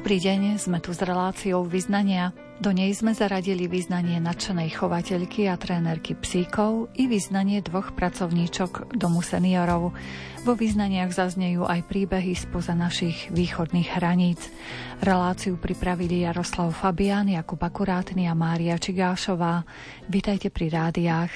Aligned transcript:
Dobrý 0.00 0.16
deň, 0.16 0.56
sme 0.56 0.80
tu 0.80 0.96
s 0.96 1.04
reláciou 1.04 1.60
vyznania. 1.68 2.32
Do 2.56 2.72
nej 2.72 2.88
sme 2.96 3.12
zaradili 3.12 3.68
vyznanie 3.68 4.16
nadšenej 4.16 4.72
chovateľky 4.72 5.44
a 5.44 5.60
trénerky 5.60 6.16
psíkov 6.16 6.88
i 6.96 7.04
vyznanie 7.04 7.60
dvoch 7.60 7.92
pracovníčok 7.92 8.96
domu 8.96 9.20
seniorov. 9.20 9.92
Vo 10.48 10.56
vyznaniach 10.56 11.12
zaznejú 11.12 11.68
aj 11.68 11.84
príbehy 11.84 12.32
spoza 12.32 12.72
našich 12.72 13.28
východných 13.28 14.00
hraníc. 14.00 14.48
Reláciu 15.04 15.60
pripravili 15.60 16.24
Jaroslav 16.24 16.72
Fabián, 16.72 17.28
Jakub 17.28 17.60
Akurátny 17.60 18.24
a 18.24 18.32
Mária 18.32 18.80
Čigášová. 18.80 19.68
Vítajte 20.08 20.48
pri 20.48 20.80
rádiách. 20.80 21.32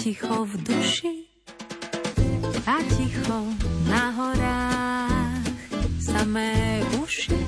Ticho 0.00 0.36
v 0.40 0.52
duši 0.64 1.14
a 2.64 2.80
ticho 2.96 3.44
na 3.84 4.08
horách 4.16 5.19
samé 6.10 6.82
uši, 6.98 7.38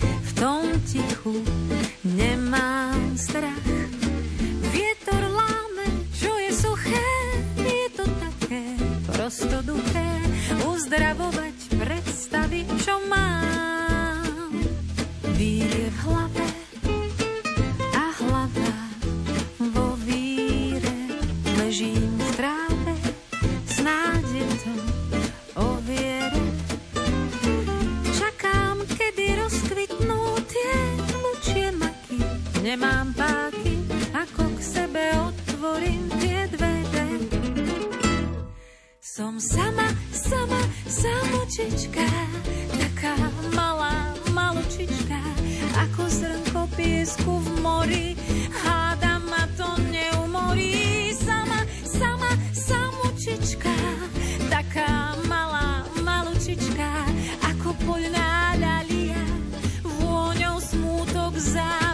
v 0.00 0.30
tom 0.32 0.64
tichu 0.88 1.44
nemám 2.04 3.16
strach. 3.20 3.68
Vietor 4.72 5.22
láme, 5.28 5.86
čo 6.16 6.32
je 6.40 6.50
suché, 6.56 7.10
je 7.60 7.86
to 7.92 8.04
také 8.08 8.64
prostoduché, 9.12 10.08
uzdravovať 10.64 11.56
predstavy, 11.76 12.64
čo 12.80 12.96
mám. 13.12 14.56
Vírie 15.36 15.92
v 15.92 15.98
hlave 16.08 16.57
Nemám 32.68 33.16
páky, 33.16 33.80
ako 34.12 34.44
k 34.52 34.58
sebe 34.60 35.00
otvorím 35.16 36.04
tie 36.20 36.44
dvere. 36.52 37.08
Som 39.00 39.40
sama, 39.40 39.88
sama, 40.12 40.60
samočička, 40.84 42.04
taká 42.76 43.16
malá, 43.56 44.12
malučička, 44.36 45.16
ako 45.80 46.12
zrnko 46.12 46.68
piesku 46.76 47.40
v 47.40 47.48
mori. 47.64 48.08
Háda 48.52 49.16
ma 49.16 49.48
to 49.56 49.72
neumorí, 49.88 51.08
sama, 51.16 51.64
sama, 51.88 52.36
samočička, 52.52 53.76
taká 54.52 55.16
malá, 55.24 55.88
malučička, 56.04 56.92
ako 57.48 57.72
poľná 57.88 58.60
dalia, 58.60 59.24
vôňou 59.88 60.60
smútok 60.60 61.32
závisí. 61.40 61.87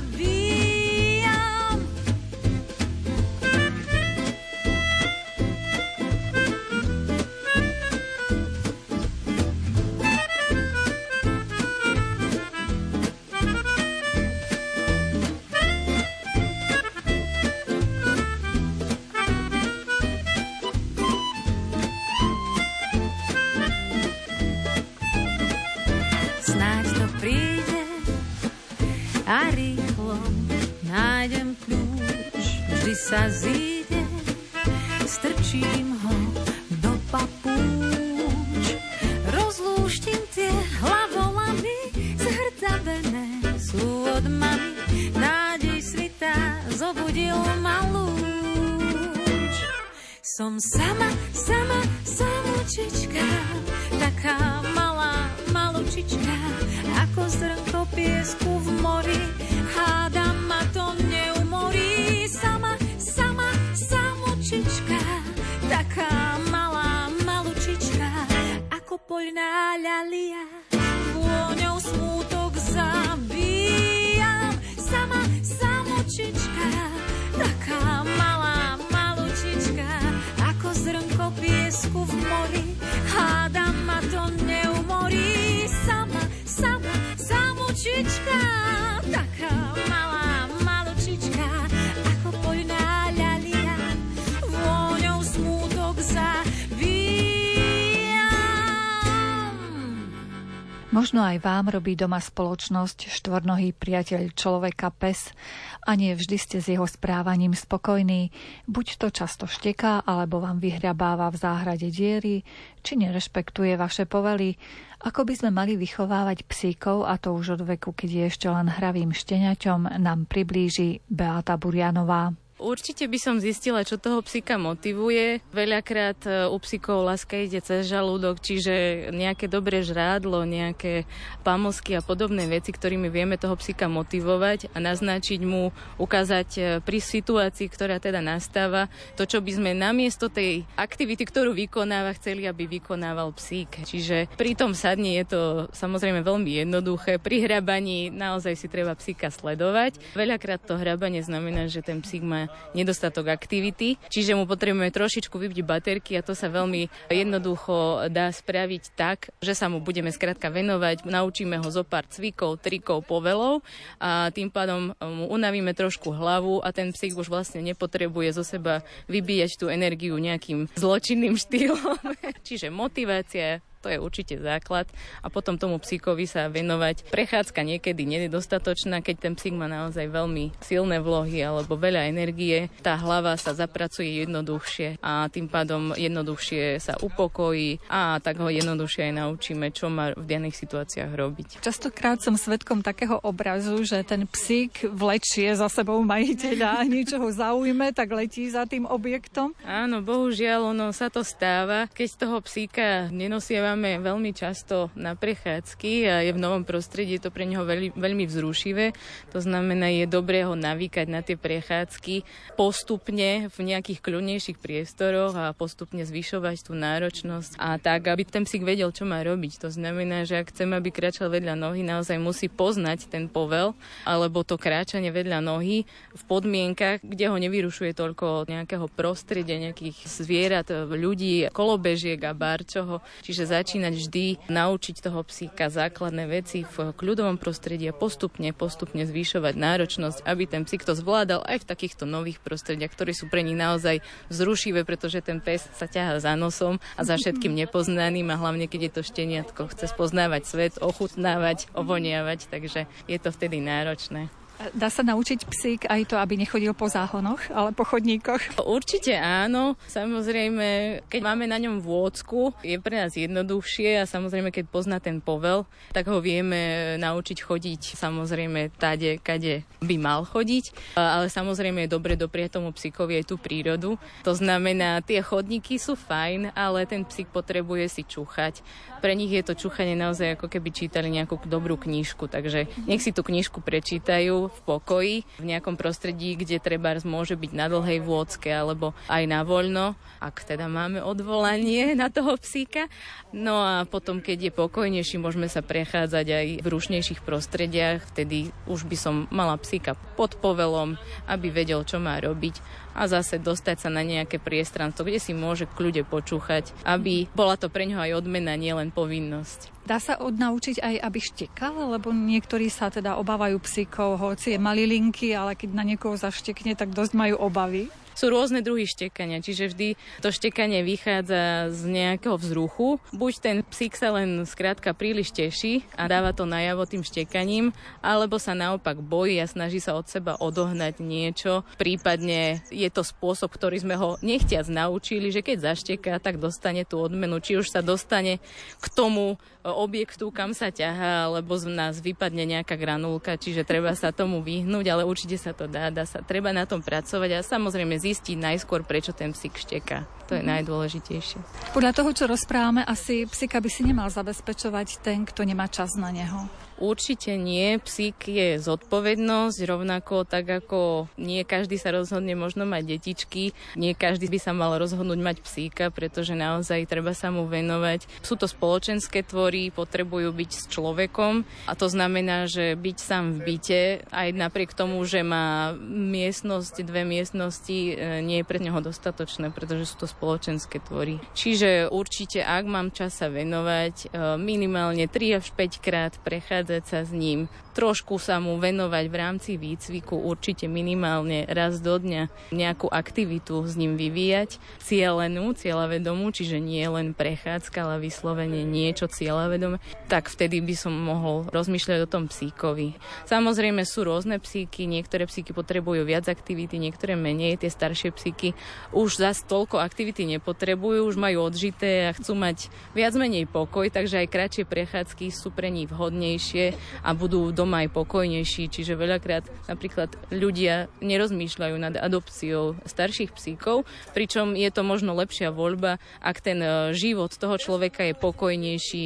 Aj 101.35 101.43
vám 101.43 101.75
robí 101.75 101.99
doma 101.99 102.23
spoločnosť 102.23 103.11
štvornohý 103.11 103.75
priateľ 103.75 104.39
človeka 104.39 104.95
pes 104.95 105.35
a 105.83 105.99
nie 105.99 106.15
vždy 106.15 106.37
ste 106.39 106.57
s 106.63 106.71
jeho 106.71 106.87
správaním 106.87 107.59
spokojní. 107.59 108.31
Buď 108.71 109.03
to 109.03 109.07
často 109.11 109.51
šteká, 109.51 110.07
alebo 110.07 110.39
vám 110.39 110.63
vyhrabáva 110.63 111.35
v 111.35 111.41
záhrade 111.43 111.91
diery, 111.91 112.47
či 112.87 112.95
nerešpektuje 113.03 113.75
vaše 113.75 114.07
povely. 114.07 114.55
Ako 115.03 115.27
by 115.27 115.35
sme 115.35 115.51
mali 115.51 115.75
vychovávať 115.75 116.47
psíkov, 116.47 117.03
a 117.03 117.19
to 117.19 117.35
už 117.35 117.59
od 117.59 117.63
veku, 117.67 117.91
keď 117.91 118.11
je 118.15 118.25
ešte 118.31 118.47
len 118.47 118.71
hravým 118.71 119.11
šteniaťom, 119.11 119.99
nám 119.99 120.31
priblíži 120.31 121.03
Beata 121.11 121.59
Burianová. 121.59 122.44
Určite 122.55 123.11
by 123.11 123.19
som 123.19 123.43
zistila, 123.43 123.83
čo 123.83 123.99
toho 123.99 124.23
psíka 124.23 124.55
motivuje. 124.55 125.43
Veľakrát 125.51 126.23
e, 126.23 126.47
u 126.47 126.55
psíkov 126.63 127.03
láska 127.03 127.35
ide 127.35 127.59
cez 127.59 127.91
žalúdok, 127.91 128.39
čiže 128.39 129.11
nejaké 129.11 129.51
dobré 129.51 129.83
žrádlo, 129.83 130.47
nejaké 130.47 131.03
pamosky 131.43 131.99
a 131.99 132.01
podobné 132.01 132.47
veci, 132.47 132.71
ktorými 132.71 133.11
vieme 133.11 133.35
toho 133.43 133.59
psíka 133.59 133.91
motivovať 133.91 134.71
a 134.71 134.79
naznačiť 134.79 135.43
mu, 135.43 135.75
ukázať 135.99 136.49
e, 136.55 136.61
pri 136.79 136.99
situácii, 137.03 137.67
ktorá 137.67 137.99
teda 137.99 138.23
nastáva, 138.23 138.87
to, 139.19 139.27
čo 139.27 139.43
by 139.43 139.51
sme 139.51 139.71
namiesto 139.75 140.31
tej 140.31 140.63
aktivity, 140.79 141.27
ktorú 141.27 141.59
vykonáva, 141.59 142.15
chceli, 142.23 142.47
aby 142.47 142.71
vykonával 142.71 143.35
psík. 143.35 143.83
Čiže 143.83 144.31
pri 144.39 144.55
tom 144.55 144.79
sadni 144.79 145.19
je 145.19 145.27
to 145.27 145.41
samozrejme 145.75 146.23
veľmi 146.23 146.63
jednoduché. 146.63 147.19
Pri 147.19 147.43
hrabaní 147.43 148.15
naozaj 148.15 148.55
si 148.55 148.71
treba 148.71 148.95
psíka 148.95 149.35
sledovať. 149.35 149.99
Veľakrát 150.15 150.63
to 150.63 150.79
hrabanie 150.79 151.19
znamená, 151.19 151.67
že 151.67 151.83
ten 151.83 151.99
psík 151.99 152.23
má 152.23 152.45
nedostatok 152.73 153.31
aktivity, 153.31 153.97
čiže 154.11 154.35
mu 154.35 154.45
potrebujeme 154.45 154.91
trošičku 154.91 155.35
vybiť 155.35 155.61
baterky 155.65 156.19
a 156.19 156.25
to 156.25 156.33
sa 156.33 156.51
veľmi 156.51 156.89
jednoducho 157.09 158.09
dá 158.11 158.31
spraviť 158.31 158.83
tak, 158.95 159.35
že 159.43 159.55
sa 159.55 159.71
mu 159.71 159.79
budeme 159.83 160.11
skrátka 160.11 160.51
venovať, 160.51 161.07
naučíme 161.07 161.61
ho 161.61 161.69
zo 161.71 161.87
pár 161.87 162.07
cvikov, 162.11 162.63
trikov, 162.63 163.05
povelov 163.05 163.61
a 164.01 164.31
tým 164.31 164.49
pádom 164.49 164.95
mu 165.03 165.25
unavíme 165.31 165.75
trošku 165.75 166.11
hlavu 166.15 166.63
a 166.63 166.71
ten 166.71 166.91
psík 166.95 167.19
už 167.19 167.31
vlastne 167.31 167.63
nepotrebuje 167.63 168.37
zo 168.37 168.45
seba 168.47 168.87
vybíjať 169.11 169.59
tú 169.59 169.67
energiu 169.69 170.17
nejakým 170.17 170.71
zločinným 170.75 171.35
štýlom. 171.35 171.99
čiže 172.47 172.71
motivácia, 172.71 173.61
to 173.85 173.93
je 173.93 174.01
určite 174.01 174.41
základ. 174.41 174.89
A 175.21 175.29
potom 175.29 175.61
tomu 175.61 175.77
psíkovi 175.77 176.25
sa 176.25 176.49
venovať. 176.49 177.13
Prechádzka 177.13 177.61
niekedy 177.61 178.09
nie 178.09 178.25
je 178.25 178.33
dostatočná, 178.33 179.05
keď 179.05 179.17
ten 179.29 179.35
psík 179.37 179.53
má 179.53 179.69
naozaj 179.69 180.09
veľmi 180.09 180.57
silné 180.65 181.05
vlohy 181.05 181.45
alebo 181.45 181.77
veľa 181.77 182.09
energie. 182.09 182.73
Tá 182.81 182.97
hlava 182.97 183.37
sa 183.37 183.53
zapracuje 183.53 184.25
jednoduchšie 184.25 185.05
a 185.05 185.29
tým 185.29 185.53
pádom 185.53 185.93
jednoduchšie 185.93 186.81
sa 186.81 186.97
upokojí 186.97 187.85
a 187.93 188.17
tak 188.25 188.41
ho 188.41 188.49
jednoduchšie 188.49 189.13
aj 189.13 189.15
naučíme, 189.21 189.69
čo 189.75 189.93
má 189.93 190.17
v 190.17 190.25
daných 190.25 190.57
situáciách 190.65 191.13
robiť. 191.13 191.49
Častokrát 191.61 192.25
som 192.25 192.41
svetkom 192.41 192.81
takého 192.81 193.21
obrazu, 193.21 193.83
že 193.85 194.01
ten 194.07 194.25
psík 194.25 194.89
vlečie 194.89 195.53
za 195.53 195.67
sebou 195.67 196.01
majiteľa 196.07 196.81
a 196.81 196.83
niečo 196.87 197.19
ho 197.19 197.29
zaujme, 197.29 197.91
tak 197.91 198.15
letí 198.15 198.47
za 198.49 198.65
tým 198.65 198.87
objektom. 198.87 199.53
Áno, 199.67 200.01
bohužiaľ, 200.01 200.71
ono 200.71 200.95
sa 200.95 201.11
to 201.11 201.27
stáva. 201.27 201.91
Keď 201.91 202.09
toho 202.15 202.39
psíka 202.47 203.11
nenosievame 203.11 203.74
máme 203.75 203.99
veľmi 204.07 204.31
často 204.31 204.95
na 204.95 205.19
prechádzky 205.19 205.93
a 206.07 206.15
je 206.23 206.31
v 206.31 206.39
novom 206.39 206.63
prostredí, 206.63 207.19
je 207.19 207.27
to 207.27 207.35
pre 207.35 207.43
neho 207.43 207.67
veľmi, 207.67 207.91
veľmi 207.99 208.25
vzrušivé. 208.31 208.95
To 209.35 209.43
znamená, 209.43 209.91
je 209.91 210.07
dobré 210.07 210.47
ho 210.47 210.55
navýkať 210.55 211.07
na 211.11 211.21
tie 211.27 211.35
prechádzky 211.35 212.23
postupne 212.55 213.51
v 213.51 213.59
nejakých 213.59 213.99
kľudnejších 213.99 214.63
priestoroch 214.63 215.35
a 215.35 215.53
postupne 215.53 216.07
zvyšovať 216.07 216.71
tú 216.71 216.79
náročnosť 216.79 217.59
a 217.59 217.77
tak, 217.83 218.07
aby 218.07 218.23
ten 218.23 218.47
psík 218.47 218.63
vedel, 218.63 218.95
čo 218.95 219.03
má 219.03 219.21
robiť. 219.27 219.67
To 219.67 219.69
znamená, 219.75 220.23
že 220.23 220.41
ak 220.41 220.55
chcem, 220.55 220.71
aby 220.71 220.95
kráčal 220.95 221.35
vedľa 221.35 221.59
nohy, 221.59 221.83
naozaj 221.83 222.17
musí 222.23 222.47
poznať 222.47 223.11
ten 223.11 223.27
povel 223.27 223.75
alebo 224.07 224.47
to 224.47 224.55
kráčanie 224.55 225.11
vedľa 225.11 225.43
nohy 225.43 225.83
v 226.15 226.23
podmienkach, 226.31 227.03
kde 227.03 227.27
ho 227.27 227.37
nevyrušuje 227.37 227.93
toľko 227.93 228.47
nejakého 228.47 228.87
prostredia, 228.87 229.59
nejakých 229.59 230.07
zvierat, 230.07 230.71
ľudí, 230.71 231.51
kolobežiek 231.51 232.21
a 232.23 232.33
barčoho. 232.33 233.03
Čiže 233.25 233.51
začínať 233.65 233.95
vždy 233.97 234.25
naučiť 234.53 235.01
toho 235.01 235.25
psíka 235.25 235.73
základné 235.73 236.29
veci 236.29 236.69
v 236.69 236.93
kľudovom 236.93 237.41
prostredí 237.41 237.89
a 237.89 237.97
postupne, 237.97 238.53
postupne 238.53 239.09
zvýšovať 239.09 239.57
náročnosť, 239.57 240.21
aby 240.29 240.45
ten 240.45 240.69
psík 240.69 240.85
to 240.85 240.93
zvládal 240.93 241.41
aj 241.49 241.65
v 241.65 241.69
takýchto 241.73 242.05
nových 242.05 242.45
prostrediach, 242.45 242.93
ktoré 242.93 243.17
sú 243.17 243.33
pre 243.33 243.41
nich 243.41 243.57
naozaj 243.57 244.05
zrušivé, 244.29 244.85
pretože 244.85 245.25
ten 245.25 245.41
pes 245.41 245.65
sa 245.73 245.89
ťaha 245.89 246.21
za 246.21 246.37
nosom 246.37 246.77
a 247.01 247.09
za 247.09 247.17
všetkým 247.17 247.57
nepoznaným 247.65 248.29
a 248.29 248.37
hlavne 248.37 248.69
keď 248.69 248.93
je 248.93 248.93
to 249.01 249.03
šteniatko, 249.09 249.73
chce 249.73 249.89
spoznávať 249.89 250.45
svet, 250.45 250.75
ochutnávať, 250.85 251.73
ovoniavať, 251.73 252.53
takže 252.53 252.85
je 253.09 253.17
to 253.17 253.33
vtedy 253.33 253.65
náročné. 253.65 254.29
Dá 254.73 254.87
sa 254.87 255.03
naučiť 255.03 255.41
psík 255.51 255.81
aj 255.91 256.15
to, 256.15 256.17
aby 256.17 256.39
nechodil 256.39 256.73
po 256.79 256.87
záhonoch, 256.87 257.43
ale 257.51 257.75
po 257.75 257.83
chodníkoch? 257.83 258.63
Určite 258.63 259.19
áno. 259.19 259.75
Samozrejme, 259.91 261.01
keď 261.11 261.21
máme 261.21 261.51
na 261.51 261.59
ňom 261.59 261.83
vôcku, 261.83 262.55
je 262.63 262.79
pre 262.79 263.03
nás 263.03 263.19
jednoduchšie 263.19 263.99
a 263.99 264.09
samozrejme, 264.09 264.55
keď 264.55 264.65
pozná 264.71 265.03
ten 265.03 265.19
povel, 265.19 265.67
tak 265.91 266.07
ho 266.07 266.23
vieme 266.23 266.95
naučiť 267.03 267.39
chodiť 267.43 267.99
samozrejme 267.99 268.73
tade, 268.79 269.19
kade 269.19 269.67
by 269.83 269.97
mal 269.99 270.23
chodiť. 270.23 270.97
Ale 270.97 271.27
samozrejme 271.27 271.85
je 271.85 271.95
dobre 271.95 272.15
doprieť 272.15 272.57
tomu 272.57 272.71
psíkovi 272.71 273.21
aj 273.21 273.29
tú 273.29 273.37
prírodu. 273.37 273.99
To 274.23 274.33
znamená, 274.33 275.03
tie 275.03 275.19
chodníky 275.21 275.83
sú 275.83 275.99
fajn, 275.99 276.55
ale 276.55 276.87
ten 276.87 277.03
psík 277.03 277.29
potrebuje 277.35 277.91
si 277.91 278.03
čúchať. 278.07 278.63
Pre 279.05 279.13
nich 279.13 279.29
je 279.29 279.45
to 279.45 279.53
čúchanie 279.53 279.93
naozaj 279.93 280.41
ako 280.41 280.49
keby 280.49 280.73
čítali 280.73 281.13
nejakú 281.13 281.37
dobrú 281.45 281.77
knižku, 281.77 282.25
takže 282.25 282.73
nech 282.89 283.05
si 283.05 283.13
tú 283.13 283.21
knižku 283.21 283.61
prečítajú 283.61 284.49
v 284.49 284.59
pokoji, 284.65 285.29
v 285.37 285.45
nejakom 285.45 285.77
prostredí, 285.77 286.41
kde 286.41 286.57
treba 286.57 286.97
môže 287.05 287.37
byť 287.37 287.53
na 287.53 287.69
dlhej 287.69 288.01
vôdzke 288.01 288.49
alebo 288.49 288.97
aj 289.13 289.29
na 289.29 289.45
voľno, 289.45 289.93
ak 290.25 290.49
teda 290.49 290.73
máme 290.73 291.05
odvolanie 291.05 291.93
na 292.01 292.09
toho 292.09 292.41
psíka. 292.41 292.89
No 293.29 293.61
a 293.61 293.85
potom, 293.85 294.25
keď 294.25 294.49
je 294.49 294.53
pokojnejší, 294.57 295.21
môžeme 295.21 295.53
sa 295.53 295.61
prechádzať 295.61 296.27
aj 296.33 296.47
v 296.65 296.67
rušnejších 296.73 297.21
prostrediach, 297.29 298.09
vtedy 298.09 298.57
už 298.65 298.89
by 298.89 298.97
som 298.97 299.29
mala 299.29 299.61
psíka 299.61 300.01
pod 300.17 300.41
povelom, 300.41 300.97
aby 301.29 301.53
vedel, 301.53 301.85
čo 301.85 302.01
má 302.01 302.17
robiť 302.17 302.57
a 302.95 303.11
zase 303.11 303.43
dostať 303.43 303.77
sa 303.85 303.91
na 303.91 304.07
nejaké 304.07 304.39
priestranstvo, 304.39 305.05
kde 305.05 305.19
si 305.19 305.35
môže 305.35 305.67
kľude 305.67 306.07
počúchať, 306.07 306.71
aby 306.87 307.27
bola 307.35 307.59
to 307.59 307.67
pre 307.67 307.85
ňoho 307.91 308.07
aj 308.07 308.23
odmena, 308.23 308.55
nielen 308.55 308.95
povinnosť. 308.95 309.75
Dá 309.85 310.01
sa 310.01 310.17
odnaučiť 310.17 310.81
aj, 310.81 310.95
aby 311.03 311.19
štekal, 311.21 311.93
lebo 311.93 312.09
niektorí 312.15 312.73
sa 312.73 312.89
teda 312.89 313.21
obávajú 313.21 313.61
psíkov, 313.61 314.17
hoci 314.17 314.57
je 314.57 314.59
malilinky, 314.63 315.37
ale 315.37 315.59
keď 315.59 315.77
na 315.77 315.85
niekoho 315.85 316.17
zaštekne, 316.17 316.73
tak 316.73 316.97
dosť 316.97 317.13
majú 317.13 317.37
obavy 317.37 317.93
sú 318.15 318.31
rôzne 318.31 318.65
druhy 318.65 318.87
štekania, 318.89 319.45
čiže 319.45 319.75
vždy 319.75 319.89
to 320.23 320.29
štekanie 320.31 320.87
vychádza 320.87 321.75
z 321.75 321.83
nejakého 321.91 322.39
vzruchu. 322.39 323.03
Buď 323.13 323.33
ten 323.43 323.57
psík 323.67 323.99
sa 323.99 324.15
len 324.15 324.47
skrátka 324.49 324.95
príliš 324.95 325.35
teší 325.35 325.85
a 325.99 326.07
dáva 326.07 326.31
to 326.31 326.49
najavo 326.49 326.87
tým 326.87 327.03
štekaním, 327.03 327.75
alebo 328.01 328.39
sa 328.39 328.55
naopak 328.55 329.03
bojí 329.03 329.39
a 329.43 329.51
snaží 329.51 329.83
sa 329.83 329.99
od 329.99 330.07
seba 330.07 330.39
odohnať 330.39 331.03
niečo. 331.03 331.67
Prípadne 331.77 332.65
je 332.71 332.89
to 332.89 333.03
spôsob, 333.03 333.51
ktorý 333.53 333.83
sme 333.83 333.99
ho 333.99 334.17
nechtiac 334.23 334.67
naučili, 334.71 335.35
že 335.35 335.45
keď 335.45 335.75
zašteká, 335.75 336.23
tak 336.23 336.39
dostane 336.39 336.87
tú 336.87 337.03
odmenu. 337.03 337.43
Či 337.43 337.61
už 337.61 337.75
sa 337.75 337.83
dostane 337.85 338.39
k 338.79 338.87
tomu 338.95 339.37
objektu, 339.65 340.29
kam 340.29 340.53
sa 340.53 340.69
ťahá, 340.69 341.33
alebo 341.33 341.57
z 341.57 341.73
nás 341.73 341.97
vypadne 341.97 342.45
nejaká 342.45 342.77
granulka, 342.77 343.41
čiže 343.41 343.65
treba 343.65 343.97
sa 343.97 344.13
tomu 344.13 344.45
vyhnúť, 344.45 344.87
ale 344.93 345.09
určite 345.09 345.41
sa 345.41 345.57
to 345.57 345.65
dá, 345.65 345.89
dá 345.89 346.05
sa, 346.05 346.21
treba 346.21 346.53
na 346.53 346.69
tom 346.69 346.85
pracovať 346.85 347.41
a 347.41 347.41
samozrejme 347.41 347.97
zistiť 348.05 348.37
najskôr, 348.37 348.85
prečo 348.85 349.17
ten 349.17 349.33
psík 349.33 349.57
šteka. 349.57 350.05
To 350.29 350.37
je 350.39 350.43
mm. 350.43 350.49
najdôležitejšie. 350.49 351.39
Podľa 351.77 351.93
toho, 351.93 352.11
čo 352.17 352.25
rozprávame, 352.25 352.85
asi 352.85 353.29
psíka 353.29 353.61
by 353.61 353.71
si 353.71 353.83
nemal 353.85 354.09
zabezpečovať 354.09 355.05
ten, 355.05 355.29
kto 355.29 355.45
nemá 355.45 355.69
čas 355.69 355.97
na 355.97 356.09
neho. 356.09 356.49
Určite 356.75 357.39
nie. 357.39 357.79
Psík 357.79 358.27
je 358.27 358.59
zodpovednosť, 358.59 359.59
rovnako 359.63 360.27
tak 360.27 360.65
ako 360.65 361.07
nie 361.15 361.47
každý 361.47 361.79
sa 361.79 361.95
rozhodne 361.95 362.35
možno 362.35 362.67
mať 362.67 362.99
detičky, 362.99 363.55
nie 363.79 363.95
každý 363.95 364.27
by 364.27 364.39
sa 364.43 364.51
mal 364.51 364.75
rozhodnúť 364.75 365.21
mať 365.23 365.37
psíka, 365.47 365.95
pretože 365.95 366.35
naozaj 366.35 366.91
treba 366.91 367.15
sa 367.15 367.31
mu 367.31 367.47
venovať. 367.47 368.11
Sú 368.27 368.35
to 368.35 368.51
spoločenské 368.51 369.23
tvory, 369.23 369.71
potrebujú 369.71 370.35
byť 370.35 370.51
s 370.51 370.65
človekom 370.67 371.47
a 371.71 371.73
to 371.79 371.87
znamená, 371.87 372.51
že 372.51 372.75
byť 372.75 372.97
sám 372.99 373.39
v 373.39 373.55
byte, 373.55 373.83
aj 374.11 374.29
napriek 374.35 374.75
tomu, 374.75 374.99
že 375.07 375.23
má 375.23 375.79
miestnosť, 375.87 376.83
dve 376.83 377.07
miestnosti, 377.07 377.95
e, 377.95 377.95
nie 378.27 378.43
je 378.43 378.49
pre 378.49 378.59
neho 378.59 378.83
dostatočné, 378.83 379.55
pretože 379.55 379.95
sú 379.95 380.05
to 380.05 380.11
spoločenské 380.15 380.79
tvory. 380.81 381.19
Čiže 381.35 381.91
určite, 381.91 382.47
ak 382.47 382.65
mám 382.65 382.89
čas 382.95 383.19
sa 383.19 383.27
venovať, 383.27 383.95
e, 383.95 384.39
minimálne 384.39 385.11
3 385.11 385.43
až 385.43 385.51
5 385.53 385.83
krát 385.83 386.13
prechádzať 386.23 386.83
sa 386.87 387.01
s 387.03 387.11
ním, 387.11 387.51
trošku 387.75 388.23
sa 388.23 388.39
mu 388.39 388.57
venovať 388.63 389.05
v 389.11 389.17
rámci 389.19 389.51
výcviku, 389.59 390.15
určite 390.15 390.71
minimálne 390.71 391.45
raz 391.51 391.83
do 391.83 391.99
dňa. 391.99 392.55
Nejakú 392.55 392.87
aktivitu 392.87 393.67
s 393.67 393.75
ním 393.75 393.99
vyvíjať, 393.99 394.63
cieľenú, 394.81 395.53
cieľavedomú, 395.59 396.31
čiže 396.31 396.63
nie 396.63 396.87
len 396.87 397.13
prechádzka, 397.13 397.79
ale 397.83 398.07
vyslovene 398.07 398.63
niečo 398.63 399.11
cieľavedomé, 399.11 399.83
tak 400.07 400.31
vtedy 400.31 400.63
by 400.63 400.75
som 400.79 400.95
mohol 400.95 401.51
rozmýšľať 401.51 401.99
o 402.07 402.11
tom 402.11 402.31
psíkovi. 402.31 402.95
Samozrejme 403.27 403.83
sú 403.83 404.07
rôzne 404.07 404.39
psíky, 404.39 404.87
niektoré 404.87 405.27
psíky 405.27 405.51
potrebujú 405.51 406.07
viac 406.07 406.31
aktivity, 406.31 406.79
niektoré 406.79 407.19
menej, 407.19 407.59
tie 407.59 407.69
staršie 407.69 408.15
psíky 408.15 408.55
už 408.95 409.19
zas 409.19 409.43
toľko 409.43 409.83
aktivity 409.83 410.23
nepotrebujú, 410.39 411.11
už 411.11 411.19
majú 411.19 411.51
odžité 411.51 412.11
a 412.11 412.15
chcú 412.15 412.39
mať 412.39 412.71
viac 412.95 413.13
menej 413.19 413.51
pokoj, 413.51 413.91
takže 413.91 414.23
aj 414.23 414.31
kratšie 414.31 414.65
prechádzky 414.69 415.35
sú 415.35 415.51
pre 415.51 415.69
nich 415.73 415.91
vhodnejšie 415.91 416.77
a 417.03 417.11
budú 417.17 417.51
doma 417.65 417.81
aj 417.81 417.97
pokojnejší. 417.97 418.69
Čiže 418.69 419.01
veľakrát 419.01 419.49
napríklad 419.65 420.13
ľudia 420.29 420.93
nerozmýšľajú 421.01 421.77
nad 421.81 421.97
adopciou 421.97 422.77
starších 422.85 423.33
psíkov, 423.33 423.89
pričom 424.13 424.53
je 424.53 424.69
to 424.69 424.85
možno 424.85 425.17
lepšia 425.17 425.49
voľba, 425.49 425.97
ak 426.21 426.45
ten 426.45 426.61
e, 426.61 426.93
život 426.93 427.33
toho 427.33 427.57
človeka 427.57 428.05
je 428.05 428.13
pokojnejší, 428.13 429.05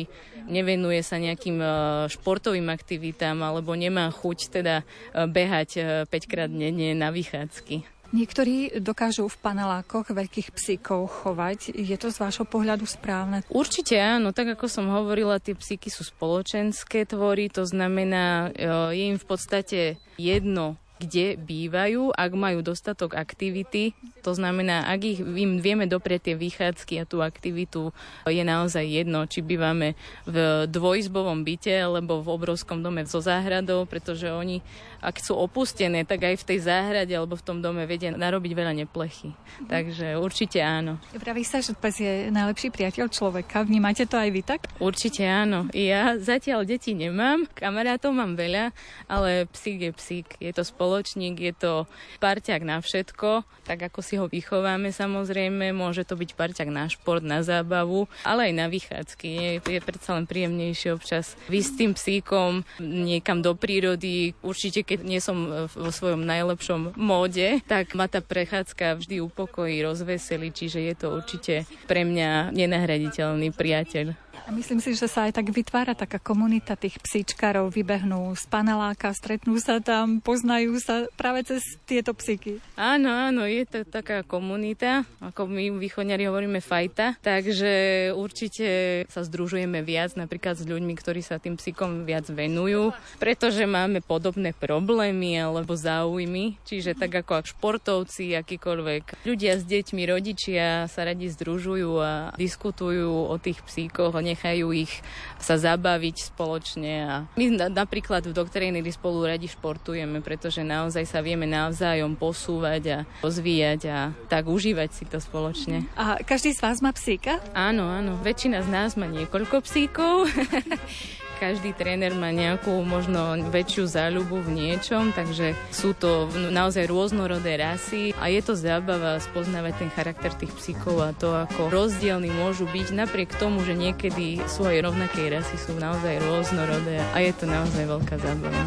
nevenuje 0.50 1.06
sa 1.06 1.22
nejakým 1.22 1.62
e, 1.62 1.66
športovým 2.10 2.66
aktivitám 2.66 3.38
alebo 3.38 3.78
nemá 3.78 4.10
chuť 4.10 4.38
teda 4.50 4.82
e, 4.82 4.84
behať 5.30 6.02
5 6.10 6.10
krát 6.26 6.50
denne 6.50 6.98
na 6.98 7.14
vychádzky. 7.14 7.97
Niektorí 8.08 8.80
dokážu 8.80 9.28
v 9.28 9.36
panelákoch 9.36 10.08
veľkých 10.08 10.56
psíkov 10.56 11.12
chovať. 11.12 11.76
Je 11.76 11.96
to 12.00 12.08
z 12.08 12.16
vášho 12.16 12.48
pohľadu 12.48 12.88
správne? 12.88 13.44
Určite 13.52 14.00
áno. 14.00 14.32
Tak 14.32 14.56
ako 14.56 14.64
som 14.64 14.88
hovorila, 14.88 15.36
tie 15.36 15.52
psíky 15.52 15.92
sú 15.92 16.08
spoločenské 16.08 17.04
tvory, 17.04 17.52
to 17.52 17.68
znamená, 17.68 18.48
e, 18.56 18.66
je 18.96 19.04
im 19.12 19.18
v 19.20 19.26
podstate 19.28 19.80
jedno, 20.16 20.80
kde 20.98 21.38
bývajú, 21.38 22.10
ak 22.10 22.32
majú 22.34 22.58
dostatok 22.60 23.14
aktivity. 23.14 23.94
To 24.26 24.34
znamená, 24.34 24.90
ak 24.90 25.00
ich 25.06 25.18
im 25.22 25.62
vieme 25.62 25.86
doprieť 25.86 26.30
tie 26.30 26.36
vychádzky 26.36 26.94
a 26.98 27.08
tú 27.08 27.22
aktivitu, 27.22 27.94
je 28.26 28.42
naozaj 28.42 28.82
jedno, 28.82 29.24
či 29.30 29.40
bývame 29.40 29.94
v 30.26 30.66
dvojizbovom 30.66 31.46
byte 31.46 31.70
alebo 31.70 32.18
v 32.20 32.28
obrovskom 32.34 32.82
dome 32.82 33.06
so 33.06 33.22
záhradou, 33.22 33.86
pretože 33.86 34.26
oni, 34.26 34.58
ak 34.98 35.22
sú 35.22 35.38
opustené, 35.38 36.02
tak 36.02 36.26
aj 36.26 36.42
v 36.42 36.46
tej 36.50 36.58
záhrade 36.66 37.14
alebo 37.14 37.38
v 37.38 37.46
tom 37.46 37.62
dome 37.62 37.86
vedia 37.86 38.10
narobiť 38.10 38.52
veľa 38.52 38.74
neplechy. 38.82 39.30
Mhm. 39.30 39.70
Takže 39.70 40.06
určite 40.18 40.58
áno. 40.58 40.98
Praví 41.14 41.46
sa, 41.46 41.62
že 41.62 41.78
pes 41.78 42.02
je 42.02 42.28
najlepší 42.34 42.74
priateľ 42.74 43.06
človeka. 43.06 43.62
Vnímate 43.62 44.04
to 44.10 44.18
aj 44.18 44.30
vy 44.34 44.42
tak? 44.42 44.66
Určite 44.82 45.22
áno. 45.22 45.70
Ja 45.70 46.18
zatiaľ 46.18 46.66
deti 46.66 46.92
nemám, 46.98 47.46
kamarátov 47.54 48.10
mám 48.10 48.34
veľa, 48.34 48.74
ale 49.06 49.46
psík 49.54 49.78
je 49.88 49.92
psík. 49.94 50.28
Je 50.42 50.50
to 50.50 50.66
spoločný 50.66 50.87
spoločník, 50.88 51.36
je 51.36 51.52
to 51.52 51.72
parťak 52.16 52.64
na 52.64 52.80
všetko, 52.80 53.44
tak 53.68 53.92
ako 53.92 54.00
si 54.00 54.16
ho 54.16 54.24
vychováme 54.24 54.88
samozrejme, 54.88 55.76
môže 55.76 56.08
to 56.08 56.16
byť 56.16 56.32
parťak 56.32 56.72
na 56.72 56.88
šport, 56.88 57.20
na 57.20 57.44
zábavu, 57.44 58.08
ale 58.24 58.48
aj 58.48 58.52
na 58.56 58.66
vychádzky. 58.72 59.28
Je, 59.28 59.50
je 59.60 59.80
predsa 59.84 60.16
len 60.16 60.24
príjemnejšie 60.24 60.96
občas 60.96 61.36
vysť 61.52 61.72
tým 61.76 61.92
psíkom 61.92 62.64
niekam 62.80 63.44
do 63.44 63.52
prírody. 63.52 64.32
Určite, 64.40 64.80
keď 64.80 65.04
nie 65.04 65.20
som 65.20 65.68
vo 65.68 65.92
svojom 65.92 66.24
najlepšom 66.24 66.96
móde, 66.96 67.60
tak 67.68 67.92
ma 67.92 68.08
tá 68.08 68.24
prechádzka 68.24 68.96
vždy 68.96 69.20
upokojí, 69.20 69.84
rozveselí, 69.84 70.48
čiže 70.56 70.80
je 70.88 70.94
to 70.96 71.12
určite 71.12 71.68
pre 71.84 72.08
mňa 72.08 72.56
nenahraditeľný 72.56 73.52
priateľ. 73.52 74.16
A 74.46 74.50
myslím 74.54 74.78
si, 74.78 74.94
že 74.94 75.10
sa 75.10 75.26
aj 75.26 75.40
tak 75.40 75.50
vytvára 75.50 75.96
taká 75.96 76.20
komunita 76.20 76.78
tých 76.78 77.00
psíčkarov, 77.02 77.74
vybehnú 77.74 78.36
z 78.36 78.44
paneláka, 78.46 79.10
stretnú 79.16 79.58
sa 79.58 79.82
tam, 79.82 80.20
poznajú 80.20 80.78
sa 80.78 81.08
práve 81.16 81.42
cez 81.48 81.64
tieto 81.88 82.14
psíky. 82.14 82.60
Áno, 82.76 83.08
áno, 83.08 83.48
je 83.48 83.64
to 83.66 83.88
taká 83.88 84.22
komunita, 84.22 85.08
ako 85.18 85.48
my 85.48 85.80
východňari 85.80 86.28
hovoríme 86.28 86.60
fajta, 86.60 87.18
takže 87.24 87.72
určite 88.14 88.66
sa 89.08 89.24
združujeme 89.24 89.80
viac 89.82 90.14
napríklad 90.14 90.60
s 90.60 90.64
ľuďmi, 90.68 90.94
ktorí 90.94 91.20
sa 91.24 91.40
tým 91.40 91.56
psíkom 91.56 92.04
viac 92.04 92.28
venujú, 92.28 92.92
pretože 93.16 93.64
máme 93.64 94.04
podobné 94.04 94.52
problémy 94.52 95.40
alebo 95.40 95.72
záujmy, 95.74 96.60
čiže 96.68 96.94
tak 96.94 97.24
ako 97.24 97.32
ak 97.40 97.46
športovci, 97.52 98.36
akýkoľvek 98.36 99.24
ľudia 99.24 99.56
s 99.56 99.64
deťmi, 99.64 100.02
rodičia 100.04 100.84
sa 100.90 101.08
radi 101.08 101.30
združujú 101.32 101.90
a 102.00 102.12
diskutujú 102.36 103.28
o 103.28 103.34
tých 103.40 103.62
psíkoch, 103.64 104.12
nechajú 104.34 104.72
ich 104.74 104.92
sa 105.38 105.56
zabaviť 105.56 106.34
spoločne. 106.34 106.92
A 107.04 107.14
my 107.38 107.68
napríklad 107.72 108.26
v 108.28 108.36
doktríny 108.36 108.80
spolu 108.92 109.24
radi 109.28 109.46
športujeme, 109.48 110.20
pretože 110.20 110.64
naozaj 110.64 111.04
sa 111.08 111.20
vieme 111.24 111.48
navzájom 111.48 112.16
posúvať 112.16 112.82
a 112.88 112.98
rozvíjať 113.22 113.80
a 113.88 113.98
tak 114.26 114.48
užívať 114.48 114.90
si 114.92 115.04
to 115.06 115.22
spoločne. 115.22 115.86
A 115.94 116.20
každý 116.24 116.52
z 116.52 116.60
vás 116.64 116.80
má 116.80 116.90
psíka? 116.92 117.40
Áno, 117.52 117.86
áno. 117.86 118.18
Väčšina 118.20 118.64
z 118.64 118.68
nás 118.68 118.90
má 118.98 119.06
niekoľko 119.08 119.62
psíkov. 119.64 120.26
každý 121.38 121.70
tréner 121.72 122.12
má 122.18 122.34
nejakú 122.34 122.74
možno 122.82 123.38
väčšiu 123.48 123.86
záľubu 123.86 124.42
v 124.42 124.50
niečom, 124.58 125.14
takže 125.14 125.54
sú 125.70 125.94
to 125.94 126.26
naozaj 126.50 126.90
rôznorodé 126.90 127.56
rasy 127.56 128.10
a 128.18 128.26
je 128.26 128.42
to 128.42 128.58
zábava 128.58 129.22
spoznávať 129.22 129.86
ten 129.86 129.90
charakter 129.94 130.34
tých 130.34 130.50
psíkov 130.58 130.98
a 131.00 131.14
to, 131.14 131.30
ako 131.32 131.70
rozdielni 131.70 132.34
môžu 132.34 132.66
byť, 132.66 132.90
napriek 132.90 133.30
tomu, 133.38 133.62
že 133.62 133.78
niekedy 133.78 134.42
sú 134.50 134.66
aj 134.66 134.82
rovnaké 134.82 135.30
rasy, 135.30 135.54
sú 135.54 135.78
naozaj 135.78 136.18
rôznorodé 136.26 136.98
a 137.14 137.22
je 137.22 137.32
to 137.32 137.46
naozaj 137.46 137.84
veľká 137.86 138.16
zábava. 138.18 138.62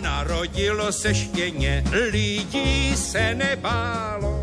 Narodilo 0.00 0.92
se 0.92 1.14
štěně, 1.14 1.84
lidí 1.90 2.96
se 2.96 3.34
nebálo. 3.34 4.33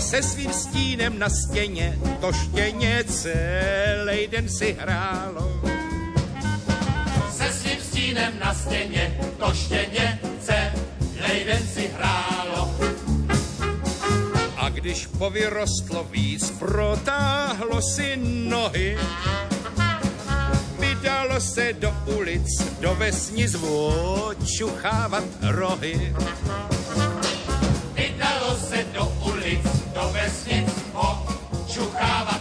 Se 0.00 0.22
svým 0.22 0.52
stínem 0.52 1.18
na 1.18 1.28
stěně 1.28 1.98
to 2.20 2.32
štěně 2.32 3.04
celý 3.04 4.26
den 4.26 4.48
si 4.48 4.76
hrálo 4.80 5.58
stínem 8.08 8.32
na 8.38 8.54
stěně, 8.54 9.20
to 9.38 9.54
štěně 9.54 10.18
celý 10.40 11.44
den 11.44 11.62
si 11.74 11.90
hrálo. 11.96 12.74
A 14.56 14.68
když 14.68 15.06
povyrostlo 15.06 16.04
víc, 16.04 16.50
protáhlo 16.50 17.82
si 17.82 18.16
nohy, 18.48 18.98
vydalo 20.78 21.40
se 21.40 21.72
do 21.72 21.94
ulic, 22.16 22.62
do 22.80 22.94
vesnic 22.94 23.56
čuchávat 24.46 25.24
rohy. 25.42 26.14
Do 29.98 30.12
vesnic 30.12 30.70
čuchávat 31.66 32.38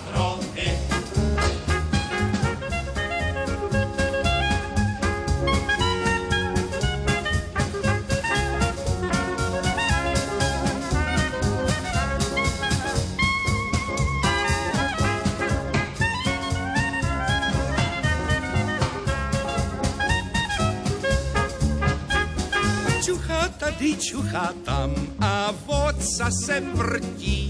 tady 23.59 23.97
čuchá 23.97 24.53
tam 24.65 24.95
a 25.19 25.51
vodca 25.65 26.31
se 26.45 26.61
vrtí. 26.61 27.46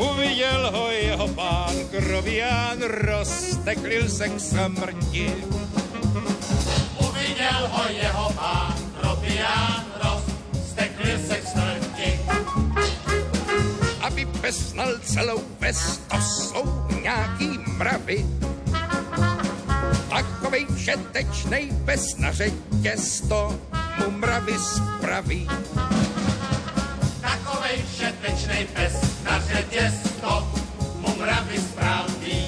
Uviděl 0.00 0.70
ho 0.72 0.90
jeho 0.90 1.28
pán, 1.28 1.76
krovián, 1.90 2.78
rozteklil 2.82 4.08
se 4.08 4.28
k 4.28 4.40
smrti. 4.40 5.34
Uviděl 6.98 7.68
ho 7.68 7.84
jeho 7.88 8.32
pán, 8.32 8.74
krovián, 9.00 9.84
rozteklil 10.04 11.18
se 11.28 11.36
k 11.36 11.46
smrti. 11.46 12.20
Aby 14.00 14.26
pesnal 14.26 14.88
celou 15.04 15.42
ves, 15.60 16.00
to 16.08 16.16
jsou 16.16 16.64
nějaký 17.02 17.58
mravy. 17.76 18.26
Takovej 20.08 20.66
všetečnej 20.76 21.72
pes 21.84 22.16
na 22.16 22.32
řetěz 22.32 23.28
mu 24.00 24.10
mravy 24.10 24.56
spraví. 24.58 25.48
Takovej 28.30 28.46
všetečnej 28.46 28.66
pes 28.78 28.94
na 29.26 29.34
řetěz 29.42 29.94
mu 31.02 31.10
mravy 31.18 31.58
spraví. 31.58 32.38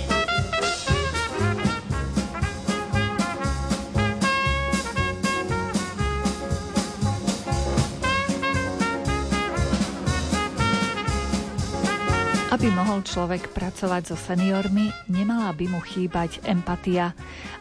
Aby 12.55 12.69
mohol 12.71 13.03
človek 13.03 13.51
pracovať 13.51 14.03
so 14.07 14.15
seniormi, 14.15 14.87
nemala 15.11 15.51
by 15.51 15.67
mu 15.67 15.83
chýbať 15.83 16.47
empatia. 16.47 17.11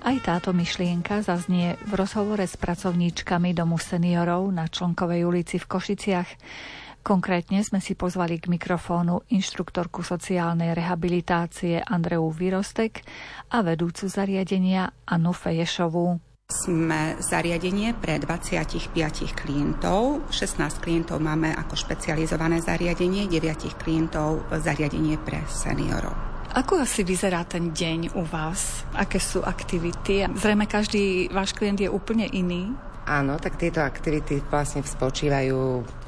Aj 0.05 0.17
táto 0.21 0.53
myšlienka 0.53 1.25
zaznie 1.25 1.73
v 1.89 1.97
rozhovore 1.97 2.45
s 2.45 2.53
pracovníčkami 2.53 3.57
Domu 3.57 3.81
seniorov 3.81 4.45
na 4.53 4.69
Člnkovej 4.69 5.25
ulici 5.25 5.57
v 5.57 5.65
Košiciach. 5.65 6.29
Konkrétne 7.01 7.65
sme 7.65 7.81
si 7.81 7.97
pozvali 7.97 8.37
k 8.37 8.45
mikrofónu 8.45 9.25
inštruktorku 9.33 10.05
sociálnej 10.05 10.77
rehabilitácie 10.77 11.81
Andreu 11.81 12.29
Vyrostek 12.29 13.01
a 13.49 13.65
vedúcu 13.65 14.05
zariadenia 14.05 14.93
Anu 15.09 15.33
Feješovú. 15.33 16.21
Sme 16.45 17.17
zariadenie 17.17 17.97
pre 17.97 18.21
25 18.21 18.93
klientov. 19.33 20.29
16 20.29 20.77
klientov 20.77 21.17
máme 21.17 21.49
ako 21.57 21.73
špecializované 21.73 22.61
zariadenie, 22.61 23.25
9 23.25 23.81
klientov 23.81 24.45
zariadenie 24.53 25.17
pre 25.17 25.41
seniorov. 25.49 26.13
Ako 26.51 26.83
asi 26.83 27.07
vyzerá 27.07 27.47
ten 27.47 27.71
deň 27.71 28.13
u 28.19 28.27
vás? 28.27 28.83
Aké 28.91 29.23
sú 29.23 29.39
aktivity? 29.39 30.27
Zrejme 30.35 30.67
každý 30.67 31.31
váš 31.31 31.55
klient 31.55 31.79
je 31.79 31.87
úplne 31.87 32.27
iný. 32.27 32.75
Áno, 33.01 33.41
tak 33.41 33.57
tieto 33.57 33.81
aktivity 33.81 34.45
vlastne 34.45 34.85
spočívajú 34.85 35.59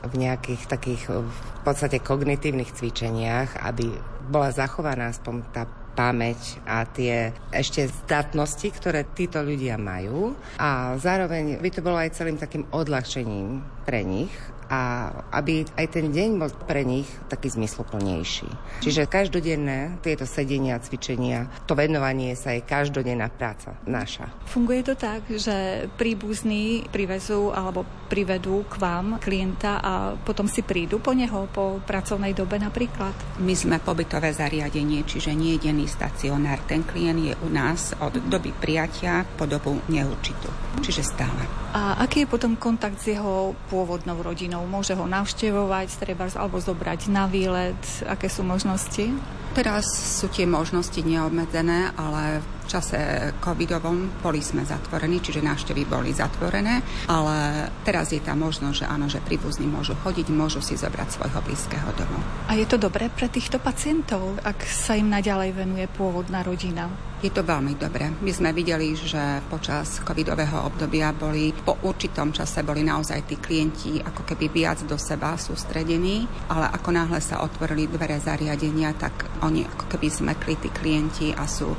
v 0.04 0.14
nejakých 0.14 0.70
takých 0.70 1.04
v 1.10 1.40
podstate 1.66 1.98
kognitívnych 2.00 2.70
cvičeniach, 2.70 3.66
aby 3.66 3.90
bola 4.30 4.54
zachovaná 4.54 5.10
aspoň 5.10 5.36
tá 5.50 5.64
pamäť 5.94 6.58
a 6.66 6.86
tie 6.90 7.34
ešte 7.54 7.86
zdatnosti, 7.86 8.66
ktoré 8.66 9.06
títo 9.14 9.42
ľudia 9.46 9.78
majú. 9.78 10.34
A 10.58 10.98
zároveň 10.98 11.62
by 11.62 11.70
to 11.70 11.86
bolo 11.86 12.02
aj 12.02 12.18
celým 12.18 12.38
takým 12.38 12.66
odľahčením 12.74 13.62
pre 13.86 14.02
nich 14.02 14.34
a 14.70 15.10
aby 15.34 15.66
aj 15.80 15.88
ten 15.90 16.12
deň 16.12 16.30
bol 16.38 16.52
pre 16.68 16.84
nich 16.86 17.08
taký 17.32 17.50
zmysluplnejší. 17.50 18.80
Čiže 18.84 19.10
každodenné 19.10 20.04
tieto 20.04 20.28
sedenia, 20.28 20.78
cvičenia, 20.78 21.50
to 21.66 21.74
venovanie 21.74 22.36
sa 22.38 22.54
je 22.54 22.62
každodenná 22.62 23.32
práca 23.34 23.74
naša. 23.90 24.30
Funguje 24.46 24.86
to 24.86 24.94
tak, 24.94 25.26
že 25.32 25.88
príbuzní 25.98 26.86
privezú 26.94 27.50
alebo 27.50 27.88
privedú 28.12 28.68
k 28.70 28.78
vám 28.78 29.18
klienta 29.18 29.82
a 29.82 30.14
potom 30.14 30.46
si 30.46 30.62
prídu 30.62 31.02
po 31.02 31.18
neho 31.18 31.50
po 31.50 31.82
pracovnej 31.82 32.38
dobe 32.38 32.62
napríklad? 32.62 33.42
My 33.42 33.58
sme 33.58 33.82
pobytové 33.82 34.30
zariadenie, 34.30 35.02
čiže 35.02 35.34
nie 35.34 35.58
je 35.58 35.70
denný 35.70 35.90
stacionár. 35.90 36.62
Ten 36.70 36.86
klient 36.86 37.22
je 37.26 37.34
u 37.42 37.50
nás 37.50 37.98
od 37.98 38.22
doby 38.30 38.54
prijatia 38.54 39.26
po 39.34 39.50
dobu 39.50 39.82
neurčitú, 39.90 40.50
čiže 40.86 41.02
stále. 41.02 41.42
A 41.74 42.06
aký 42.06 42.24
je 42.24 42.30
potom 42.30 42.54
kontakt 42.54 43.02
s 43.02 43.18
jeho 43.18 43.58
pôvodnou 43.74 44.22
rodinou? 44.22 44.53
Môže 44.62 44.94
ho 44.94 45.10
navštevovať, 45.10 45.98
treba 45.98 46.30
alebo 46.38 46.62
zobrať 46.62 47.10
na 47.10 47.26
výlet? 47.26 47.80
Aké 48.06 48.30
sú 48.30 48.46
možnosti? 48.46 49.10
Teraz 49.58 49.86
sú 50.22 50.30
tie 50.30 50.46
možnosti 50.46 50.98
neobmedzené, 51.02 51.94
ale 51.98 52.46
čase 52.74 52.98
covidovom 53.38 54.18
boli 54.26 54.42
sme 54.42 54.66
zatvorení, 54.66 55.22
čiže 55.22 55.46
návštevy 55.46 55.86
boli 55.86 56.10
zatvorené, 56.10 56.82
ale 57.06 57.70
teraz 57.86 58.10
je 58.10 58.18
tam 58.18 58.42
možnosť, 58.42 58.76
že 58.82 58.86
áno, 58.90 59.06
že 59.06 59.22
príbuzní 59.22 59.70
môžu 59.70 59.94
chodiť, 60.02 60.34
môžu 60.34 60.58
si 60.66 60.74
zobrať 60.74 61.14
svojho 61.14 61.40
blízkeho 61.46 61.90
domov. 61.94 62.22
A 62.50 62.58
je 62.58 62.66
to 62.66 62.82
dobré 62.82 63.14
pre 63.14 63.30
týchto 63.30 63.62
pacientov, 63.62 64.42
ak 64.42 64.66
sa 64.66 64.98
im 64.98 65.14
naďalej 65.14 65.54
venuje 65.54 65.86
pôvodná 65.94 66.42
rodina? 66.42 66.90
Je 67.24 67.32
to 67.32 67.40
veľmi 67.40 67.80
dobré. 67.80 68.12
My 68.20 68.36
sme 68.36 68.52
videli, 68.52 69.00
že 69.00 69.40
počas 69.48 70.04
covidového 70.04 70.68
obdobia 70.68 71.16
boli 71.16 71.56
po 71.56 71.80
určitom 71.88 72.36
čase 72.36 72.68
boli 72.68 72.84
naozaj 72.84 73.24
tí 73.24 73.40
klienti 73.40 74.04
ako 74.04 74.28
keby 74.28 74.52
viac 74.52 74.84
do 74.84 75.00
seba 75.00 75.40
sústredení, 75.40 76.28
ale 76.52 76.68
ako 76.76 76.90
náhle 76.92 77.24
sa 77.24 77.40
otvorili 77.40 77.88
dvere 77.88 78.20
zariadenia, 78.20 78.92
tak 79.00 79.40
oni 79.40 79.64
ako 79.64 79.88
keby 79.88 80.08
zmekli 80.12 80.54
tí 80.60 80.70
klienti 80.76 81.32
a 81.32 81.48
sú 81.48 81.72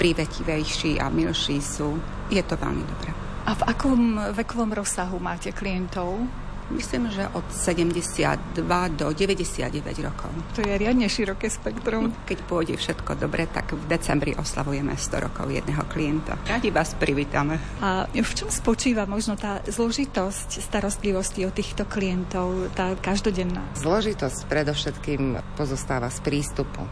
prívetivejší 0.00 0.96
a 0.96 1.12
milší 1.12 1.60
sú. 1.60 2.00
Je 2.32 2.40
to 2.40 2.56
veľmi 2.56 2.84
dobré. 2.88 3.12
A 3.44 3.52
v 3.52 3.62
akom 3.68 4.16
vekovom 4.32 4.72
rozsahu 4.72 5.20
máte 5.20 5.52
klientov? 5.52 6.24
Myslím, 6.70 7.10
že 7.10 7.26
od 7.34 7.42
72 7.50 8.62
do 8.94 9.10
99 9.10 10.06
rokov. 10.06 10.30
To 10.54 10.62
je 10.62 10.70
riadne 10.78 11.10
široké 11.10 11.50
spektrum. 11.50 12.14
Keď 12.22 12.38
pôjde 12.46 12.78
všetko 12.78 13.18
dobre, 13.18 13.50
tak 13.50 13.74
v 13.74 13.90
decembri 13.90 14.38
oslavujeme 14.38 14.94
100 14.94 15.26
rokov 15.26 15.50
jedného 15.50 15.82
klienta. 15.90 16.38
Radi 16.46 16.70
vás 16.70 16.94
privítame. 16.94 17.58
A 17.82 18.06
v 18.06 18.32
čom 18.38 18.46
spočíva 18.46 19.02
možno 19.02 19.34
tá 19.34 19.58
zložitosť 19.66 20.62
starostlivosti 20.62 21.42
o 21.42 21.50
týchto 21.50 21.90
klientov, 21.90 22.70
tá 22.78 22.94
každodenná? 22.94 23.66
Zložitosť 23.74 24.46
predovšetkým 24.46 25.42
pozostáva 25.58 26.06
z 26.06 26.22
prístupu 26.22 26.86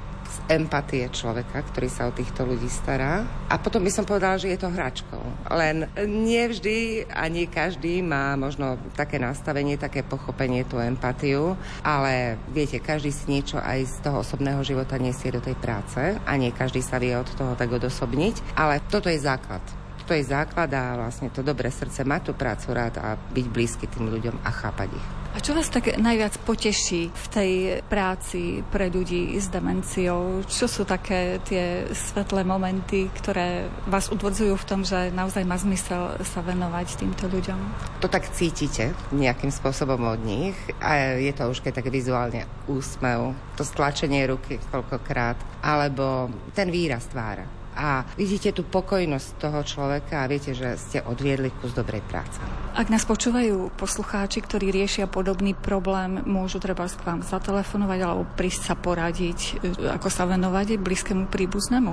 empatie 0.49 1.09
človeka, 1.13 1.65
ktorý 1.73 1.89
sa 1.89 2.09
o 2.09 2.15
týchto 2.15 2.45
ľudí 2.45 2.69
stará. 2.71 3.25
A 3.49 3.57
potom 3.61 3.85
by 3.85 3.91
som 3.93 4.05
povedala, 4.09 4.41
že 4.41 4.53
je 4.53 4.59
to 4.61 4.73
hračkou. 4.73 5.23
Len 5.53 5.89
nie 6.07 6.45
vždy 6.49 7.09
a 7.11 7.29
nie 7.29 7.49
každý 7.49 8.01
má 8.01 8.37
možno 8.39 8.81
také 8.95 9.17
nastavenie, 9.21 9.81
také 9.81 10.05
pochopenie, 10.05 10.65
tú 10.69 10.81
empatiu, 10.81 11.57
ale 11.83 12.37
viete, 12.53 12.81
každý 12.81 13.11
si 13.13 13.25
niečo 13.29 13.59
aj 13.61 13.79
z 13.85 13.97
toho 14.05 14.21
osobného 14.21 14.61
života 14.65 15.01
nesie 15.01 15.33
do 15.33 15.41
tej 15.41 15.57
práce 15.57 16.01
a 16.01 16.33
nie 16.37 16.53
každý 16.53 16.81
sa 16.85 17.01
vie 17.01 17.17
od 17.17 17.29
toho 17.37 17.57
tak 17.57 17.73
odosobniť, 17.73 18.57
ale 18.57 18.85
toto 18.89 19.09
je 19.09 19.21
základ 19.21 19.61
to 20.09 20.17
je 20.17 20.25
základ 20.25 20.73
a 20.73 20.97
vlastne 20.97 21.29
to 21.29 21.45
dobré 21.45 21.69
srdce 21.69 22.01
mať 22.01 22.21
tú 22.25 22.33
prácu 22.33 22.73
rád 22.73 22.97
a 22.97 23.21
byť 23.21 23.47
blízky 23.53 23.85
tým 23.93 24.09
ľuďom 24.09 24.41
a 24.41 24.49
chápať 24.49 24.89
ich. 24.97 25.07
A 25.39 25.45
čo 25.47 25.55
vás 25.55 25.71
tak 25.71 25.95
najviac 26.03 26.35
poteší 26.43 27.15
v 27.15 27.27
tej 27.31 27.53
práci 27.87 28.67
pre 28.75 28.91
ľudí 28.91 29.39
s 29.39 29.47
demenciou? 29.47 30.43
Čo 30.43 30.67
sú 30.67 30.83
také 30.83 31.39
tie 31.47 31.87
svetlé 31.95 32.43
momenty, 32.43 33.07
ktoré 33.07 33.71
vás 33.87 34.11
utvrdzujú 34.11 34.59
v 34.59 34.67
tom, 34.67 34.83
že 34.83 35.15
naozaj 35.15 35.47
má 35.47 35.55
zmysel 35.55 36.19
sa 36.27 36.43
venovať 36.43 36.99
týmto 36.99 37.31
ľuďom? 37.31 37.55
To 38.03 38.11
tak 38.11 38.27
cítite 38.35 38.91
nejakým 39.15 39.55
spôsobom 39.55 40.11
od 40.11 40.19
nich 40.27 40.59
a 40.83 41.23
je 41.23 41.31
to 41.31 41.55
už 41.55 41.63
keď 41.63 41.87
tak 41.87 41.95
vizuálne 41.95 42.43
úsmev, 42.67 43.31
to 43.55 43.63
stlačenie 43.63 44.27
ruky 44.27 44.59
koľkokrát, 44.75 45.39
alebo 45.63 46.35
ten 46.51 46.67
výraz 46.67 47.07
tvára 47.15 47.58
a 47.79 48.03
vidíte 48.19 48.51
tú 48.51 48.67
pokojnosť 48.67 49.39
toho 49.39 49.63
človeka 49.63 50.27
a 50.27 50.31
viete, 50.31 50.51
že 50.51 50.75
ste 50.75 50.99
odviedli 50.99 51.55
kus 51.63 51.71
dobrej 51.71 52.03
práce. 52.11 52.43
Ak 52.75 52.91
nás 52.91 53.07
počúvajú 53.07 53.71
poslucháči, 53.79 54.43
ktorí 54.43 54.75
riešia 54.75 55.07
podobný 55.07 55.55
problém, 55.55 56.19
môžu 56.27 56.59
treba 56.59 56.91
k 56.91 57.07
vám 57.07 57.23
zatelefonovať 57.23 57.99
alebo 58.03 58.27
prísť 58.35 58.63
sa 58.67 58.75
poradiť, 58.75 59.39
e, 59.63 59.95
ako 59.95 60.11
sa 60.11 60.27
venovať 60.27 60.83
blízkemu 60.83 61.31
príbuznému? 61.31 61.93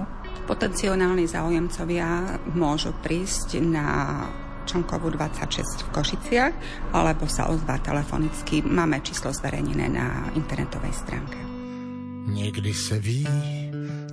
Potenciálni 0.49 1.29
záujemcovia 1.29 2.41
môžu 2.57 2.97
prísť 3.05 3.61
na 3.61 3.85
Čonkovú 4.65 5.13
26 5.13 5.85
v 5.85 5.89
Košiciach 5.93 6.53
alebo 6.89 7.29
sa 7.29 7.53
ozvať 7.53 7.93
telefonicky. 7.93 8.65
Máme 8.65 9.05
číslo 9.05 9.29
zverejnené 9.29 9.85
na 9.93 10.33
internetovej 10.33 10.93
stránke. 10.93 11.37
Někdy 12.25 12.73
se 12.73 12.99
ví, 12.99 13.27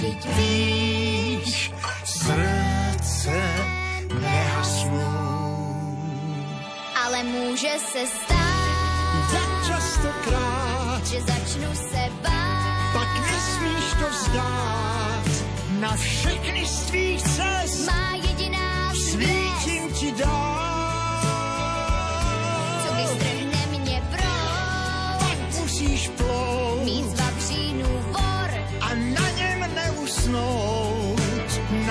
Vždyť 0.00 0.26
víš, 0.32 1.68
srdce 2.08 3.36
nehasnú. 4.08 5.12
ale 7.04 7.20
může 7.22 7.76
se 7.92 8.06
stát, 8.08 9.28
Tak 9.32 9.50
častokrát, 9.68 11.04
že 11.04 11.20
začnu 11.20 11.68
se 11.74 12.02
bát. 12.24 12.92
pak 12.96 13.10
nesmíš 13.28 13.86
to 14.00 14.06
vzdát. 14.08 15.28
Na 15.80 15.96
všechny 15.96 16.66
z 16.66 16.76
tvých 16.88 17.22
cest 17.22 17.86
Má 17.86 18.16
jediná 18.16 18.92
svět, 18.96 19.28
svítím 19.28 19.92
ti 19.92 20.12
dál. 20.24 20.59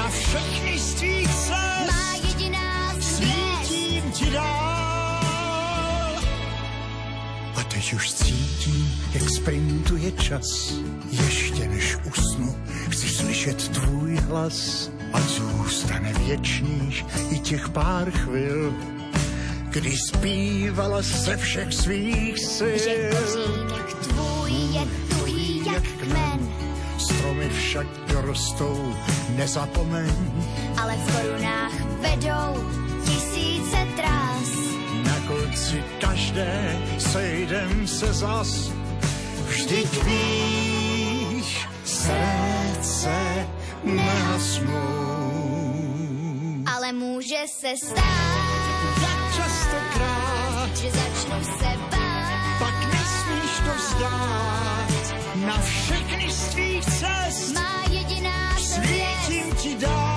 Na 0.09 0.15
všechny 0.15 0.79
z 0.79 0.93
tvých 0.93 1.29
cest 1.29 1.85
má 1.91 2.13
jediná 2.27 2.93
svítím 2.99 4.11
ti 4.11 4.25
dál. 4.31 6.15
A 7.55 7.63
teď 7.67 7.93
už 7.93 8.13
cítím, 8.13 9.01
jak 9.13 9.29
sprintuje 9.29 10.11
čas. 10.11 10.73
Ještě 11.11 11.67
než 11.67 11.97
usnu, 12.05 12.55
chci 12.89 13.09
slyšet 13.09 13.67
tvůj 13.67 14.15
hlas. 14.15 14.89
A 15.13 15.21
zůstane 15.21 16.13
věčných 16.13 17.05
i 17.29 17.39
těch 17.39 17.69
pár 17.69 18.11
chvil, 18.11 18.73
kdy 19.69 19.97
zpívala 19.97 21.01
ze 21.01 21.37
všech 21.37 21.73
svých 21.73 22.37
Že 22.37 22.45
sil. 22.57 23.09
kořínek 23.13 23.93
tvůj 23.93 24.51
je 24.73 24.81
tuhý 25.09 25.65
jak 25.65 25.83
kmen, 25.83 26.49
Stromy 26.97 27.49
však 27.49 27.98
dorostou, 28.21 28.75
nezapomeň. 29.39 30.11
ale 30.75 30.93
v 30.97 31.03
korunách 31.15 31.75
vedou 32.03 32.51
tisíce 33.07 33.79
trás. 33.95 34.49
Na 35.07 35.15
konci 35.27 35.79
každé 36.03 36.75
sejdem 36.99 37.87
se 37.87 38.13
zas. 38.13 38.71
Vždyť 39.47 40.03
víš, 40.03 41.67
srdce 41.85 43.15
nehasnou. 43.83 44.99
Ale 46.75 46.91
může 46.93 47.41
se 47.47 47.71
stát, 47.87 48.59
Jak 49.01 49.19
častokrát, 49.35 50.69
že 50.75 50.89
začnu 50.91 51.39
se 51.43 51.71
bát. 51.91 52.59
pak 52.59 52.77
nesmíš 52.93 53.53
to 53.65 53.71
vzdát. 53.79 54.78
Na 55.45 55.61
všechny 55.61 56.31
z 56.31 56.47
tvých 56.47 56.85
cest 56.85 57.53
Má 57.53 57.83
jediná 57.91 58.57
svět, 58.57 59.17
svítím 59.25 59.55
ti 59.55 59.75
dál. 59.75 60.08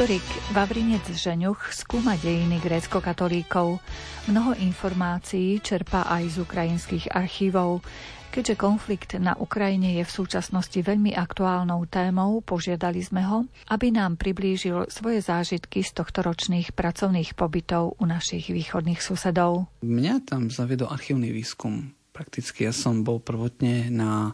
Historik 0.00 0.56
Vavrinec 0.56 1.04
Žeňuch 1.12 1.76
skúma 1.76 2.16
dejiny 2.16 2.56
grécko-katolíkov. 2.64 3.84
Mnoho 4.32 4.56
informácií 4.56 5.60
čerpá 5.60 6.08
aj 6.08 6.24
z 6.24 6.36
ukrajinských 6.40 7.12
archívov. 7.12 7.84
Keďže 8.32 8.56
konflikt 8.56 9.12
na 9.20 9.36
Ukrajine 9.36 10.00
je 10.00 10.08
v 10.08 10.14
súčasnosti 10.24 10.80
veľmi 10.80 11.12
aktuálnou 11.12 11.84
témou, 11.84 12.40
požiadali 12.40 13.04
sme 13.04 13.28
ho, 13.28 13.44
aby 13.68 13.92
nám 13.92 14.16
priblížil 14.16 14.88
svoje 14.88 15.20
zážitky 15.20 15.84
z 15.84 15.92
tohto 15.92 16.24
ročných 16.24 16.72
pracovných 16.72 17.36
pobytov 17.36 18.00
u 18.00 18.08
našich 18.08 18.48
východných 18.48 19.04
susedov. 19.04 19.68
Mňa 19.84 20.24
tam 20.24 20.48
zaviedol 20.48 20.88
archívny 20.88 21.28
výskum. 21.28 21.92
Prakticky 22.16 22.64
ja 22.64 22.72
som 22.72 23.04
bol 23.04 23.20
prvotne 23.20 23.92
na 23.92 24.32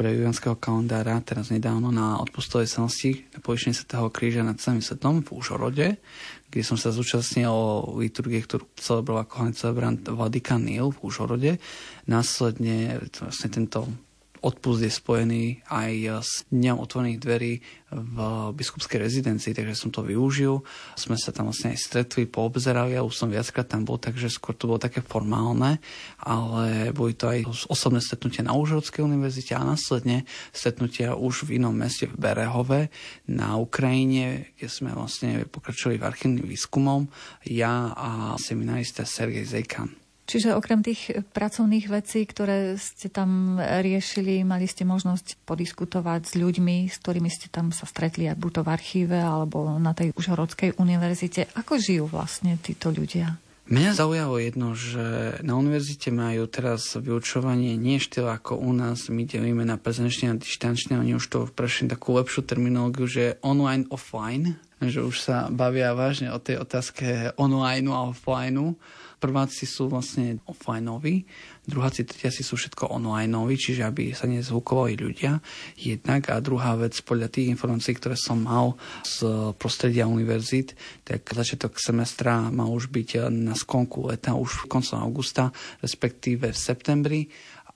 pre 0.00 0.16
julianského 0.16 0.56
kalendára, 0.56 1.20
teraz 1.20 1.52
nedávno 1.52 1.92
na 1.92 2.16
odpustovej 2.24 2.72
selnosti 2.72 3.28
na 3.36 3.44
povyšení 3.44 3.76
Svetého 3.76 4.08
kríža 4.08 4.40
nad 4.40 4.56
celým 4.56 4.80
svetom 4.80 5.20
v 5.20 5.28
Užhorode, 5.36 6.00
kde 6.48 6.62
som 6.64 6.80
sa 6.80 6.88
zúčastnil 6.88 7.52
liturgie, 8.00 8.40
ktorú 8.40 8.64
celebroval 8.80 9.28
ako 9.28 9.52
celebrant 9.52 10.00
Vladika 10.08 10.56
Nil 10.56 10.96
v 10.96 11.04
Užhorode. 11.04 11.60
Následne 12.08 12.96
vlastne 13.12 13.52
tento 13.52 13.92
odpust 14.40 14.80
je 14.80 14.92
spojený 14.92 15.44
aj 15.68 15.92
s 16.24 16.32
dňom 16.48 16.80
otvorených 16.80 17.20
dverí 17.20 17.52
v 17.90 18.16
biskupskej 18.54 19.02
rezidencii, 19.02 19.50
takže 19.52 19.74
som 19.74 19.90
to 19.90 20.06
využil. 20.06 20.62
Sme 20.94 21.18
sa 21.18 21.34
tam 21.34 21.50
vlastne 21.50 21.74
aj 21.74 21.82
stretli, 21.82 22.24
poobzerali, 22.24 22.94
ja 22.94 23.02
už 23.02 23.12
som 23.12 23.28
viackrát 23.28 23.66
tam 23.66 23.84
bol, 23.84 23.98
takže 23.98 24.30
skôr 24.30 24.54
to 24.54 24.70
bolo 24.70 24.78
také 24.78 25.02
formálne, 25.02 25.82
ale 26.22 26.94
boli 26.94 27.18
to 27.18 27.28
aj 27.28 27.68
osobné 27.68 27.98
stretnutia 27.98 28.46
na 28.46 28.54
Užhrodskej 28.56 29.04
univerzite 29.04 29.58
a 29.58 29.66
následne 29.66 30.24
stretnutia 30.54 31.18
už 31.18 31.50
v 31.50 31.60
inom 31.60 31.74
meste 31.74 32.08
v 32.08 32.16
Berehove 32.16 32.88
na 33.28 33.58
Ukrajine, 33.58 34.54
kde 34.56 34.70
sme 34.70 34.94
vlastne 34.94 35.44
pokračovali 35.50 35.98
v 35.98 36.06
archívnym 36.06 36.46
výskumom, 36.46 37.10
ja 37.44 37.92
a 37.92 38.38
seminarista 38.38 39.02
Sergej 39.02 39.44
Zejkan. 39.44 39.99
Čiže 40.30 40.54
okrem 40.54 40.78
tých 40.86 41.10
pracovných 41.34 41.90
vecí, 41.90 42.22
ktoré 42.22 42.78
ste 42.78 43.10
tam 43.10 43.58
riešili, 43.58 44.46
mali 44.46 44.70
ste 44.70 44.86
možnosť 44.86 45.42
podiskutovať 45.42 46.22
s 46.30 46.34
ľuďmi, 46.38 46.86
s 46.86 47.02
ktorými 47.02 47.26
ste 47.26 47.50
tam 47.50 47.74
sa 47.74 47.82
stretli, 47.82 48.30
buď 48.30 48.50
to 48.54 48.62
v 48.62 48.70
archíve 48.70 49.18
alebo 49.18 49.74
na 49.82 49.90
tej 49.90 50.14
Užhorodskej 50.14 50.78
univerzite. 50.78 51.50
Ako 51.58 51.82
žijú 51.82 52.06
vlastne 52.06 52.54
títo 52.62 52.94
ľudia? 52.94 53.42
Mňa 53.70 53.90
zaujalo 53.94 54.38
jedno, 54.42 54.74
že 54.78 55.38
na 55.46 55.54
univerzite 55.58 56.14
majú 56.14 56.46
teraz 56.46 56.94
vyučovanie 56.94 57.74
nie 57.78 57.98
štýl 58.02 58.26
ako 58.26 58.58
u 58.58 58.70
nás, 58.70 59.10
my 59.10 59.26
delíme 59.26 59.62
na 59.66 59.78
prezenčné 59.78 60.30
a 60.30 60.38
dištančné, 60.38 60.98
oni 60.98 61.14
už 61.14 61.26
to 61.26 61.38
prešli 61.50 61.90
takú 61.90 62.18
lepšiu 62.18 62.46
terminológiu, 62.46 63.06
že 63.06 63.38
online, 63.46 63.86
offline, 63.90 64.58
že 64.82 65.02
už 65.02 65.22
sa 65.22 65.36
bavia 65.54 65.94
vážne 65.94 66.34
o 66.34 66.42
tej 66.42 66.62
otázke 66.62 67.34
online 67.38 67.86
a 67.90 68.10
offline 68.10 68.74
prváci 69.20 69.68
sú 69.68 69.92
vlastne 69.92 70.40
offlineoví, 70.48 71.28
druháci, 71.68 72.08
tretiaci 72.08 72.40
sú 72.40 72.56
všetko 72.56 72.88
onlineoví, 72.88 73.54
čiže 73.54 73.84
aby 73.84 74.16
sa 74.16 74.24
nezvukovali 74.26 74.96
ľudia 74.96 75.38
jednak. 75.76 76.32
A 76.32 76.40
druhá 76.40 76.74
vec, 76.80 76.96
podľa 77.04 77.28
tých 77.28 77.52
informácií, 77.52 77.94
ktoré 77.94 78.16
som 78.16 78.40
mal 78.40 78.80
z 79.04 79.22
prostredia 79.60 80.08
univerzít, 80.08 80.74
tak 81.04 81.28
začiatok 81.28 81.76
semestra 81.76 82.48
má 82.48 82.64
už 82.66 82.88
byť 82.88 83.28
na 83.28 83.52
skonku 83.52 84.08
leta, 84.08 84.34
už 84.34 84.66
koncom 84.66 85.04
augusta, 85.04 85.52
respektíve 85.84 86.50
v 86.50 86.58
septembri 86.58 87.20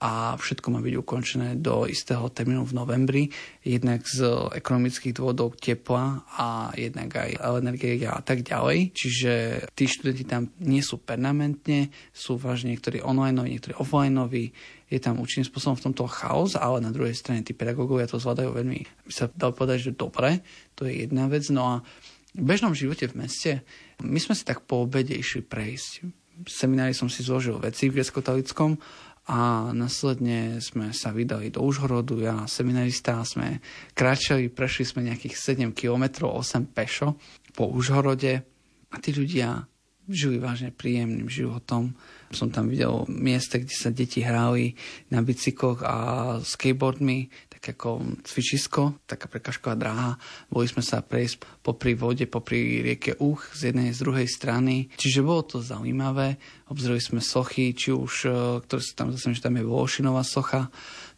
a 0.00 0.35
všetko 0.35 0.66
má 0.74 0.80
byť 0.83 0.94
ukončené 0.98 1.48
do 1.59 1.87
istého 1.87 2.26
termínu 2.30 2.66
v 2.66 2.76
novembri, 2.76 3.22
jednak 3.62 4.02
z 4.07 4.26
ekonomických 4.54 5.14
dôvodov 5.14 5.59
tepla 5.59 6.26
a 6.35 6.74
jednak 6.74 7.14
aj 7.14 7.38
energie 7.61 8.00
a 8.07 8.22
tak 8.22 8.42
ďalej. 8.42 8.94
Čiže 8.94 9.33
tí 9.74 9.85
študenti 9.87 10.24
tam 10.26 10.50
nie 10.62 10.83
sú 10.83 10.98
permanentne, 10.98 11.94
sú 12.11 12.38
vážne 12.40 12.74
niektorí 12.74 13.00
online, 13.04 13.38
niektorí 13.46 13.78
offline, 13.78 14.16
je 14.94 15.00
tam 15.02 15.18
určitým 15.18 15.48
spôsobom 15.48 15.74
v 15.74 15.85
tomto 15.90 16.04
chaos, 16.07 16.54
ale 16.54 16.78
na 16.78 16.94
druhej 16.94 17.16
strane 17.16 17.42
tí 17.42 17.57
pedagógovia 17.57 18.07
to 18.07 18.22
zvládajú 18.22 18.54
veľmi, 18.54 18.87
by 19.09 19.12
sa 19.12 19.26
dal 19.33 19.50
povedať, 19.50 19.90
že 19.90 19.96
dobre, 19.96 20.44
to 20.78 20.87
je 20.87 21.09
jedna 21.09 21.26
vec. 21.26 21.48
No 21.50 21.62
a 21.66 21.74
v 22.35 22.44
bežnom 22.44 22.74
živote 22.74 23.11
v 23.11 23.26
meste, 23.26 23.52
my 24.02 24.18
sme 24.18 24.35
si 24.38 24.46
tak 24.46 24.62
po 24.66 24.87
obede 24.87 25.14
išli 25.14 25.42
prejsť. 25.42 25.90
V 26.35 26.50
seminári 26.50 26.90
som 26.90 27.07
si 27.07 27.22
zložil 27.22 27.59
veci 27.62 27.87
v 27.87 28.02
Vieskotalickom 28.02 28.74
a 29.24 29.72
následne 29.72 30.60
sme 30.60 30.92
sa 30.92 31.08
vydali 31.08 31.48
do 31.48 31.64
Užhorodu, 31.64 32.20
ja 32.20 32.44
seminarista 32.44 33.24
sme 33.24 33.64
kráčali, 33.96 34.52
prešli 34.52 34.84
sme 34.84 35.08
nejakých 35.08 35.34
7 35.64 35.72
km, 35.72 36.28
8 36.28 36.68
pešo 36.76 37.16
po 37.56 37.72
Užhorode 37.72 38.44
a 38.92 38.96
tí 39.00 39.16
ľudia 39.16 39.64
žili 40.04 40.37
vážne 40.37 40.68
príjemným 40.68 41.32
životom. 41.32 41.96
Som 42.28 42.52
tam 42.52 42.68
videl 42.68 43.08
miesta, 43.08 43.56
kde 43.56 43.72
sa 43.72 43.88
deti 43.88 44.20
hrali 44.20 44.76
na 45.08 45.24
bicykloch 45.24 45.80
a 45.80 45.96
skateboardmi, 46.44 47.32
tak 47.64 47.81
ako 47.81 48.20
cvičisko, 48.29 49.09
taká 49.09 49.24
prekažková 49.24 49.72
dráha. 49.72 50.20
Boli 50.53 50.68
sme 50.68 50.85
sa 50.85 51.00
prejsť 51.00 51.64
popri 51.64 51.96
vode, 51.96 52.29
popri 52.29 52.85
rieke 52.85 53.16
Uch 53.16 53.57
z 53.57 53.72
jednej 53.72 53.88
z 53.96 54.05
druhej 54.05 54.29
strany. 54.29 54.92
Čiže 55.00 55.24
bolo 55.24 55.48
to 55.48 55.64
zaujímavé. 55.64 56.37
Obzreli 56.68 57.00
sme 57.00 57.24
sochy, 57.24 57.72
či 57.72 57.88
už, 57.88 58.29
e, 58.29 58.31
ktoré 58.68 58.81
sú 58.85 58.92
tam, 58.92 59.16
zase, 59.16 59.33
že 59.33 59.48
tam 59.48 59.57
je 59.57 59.64
Volšinová 59.64 60.20
socha. 60.29 60.68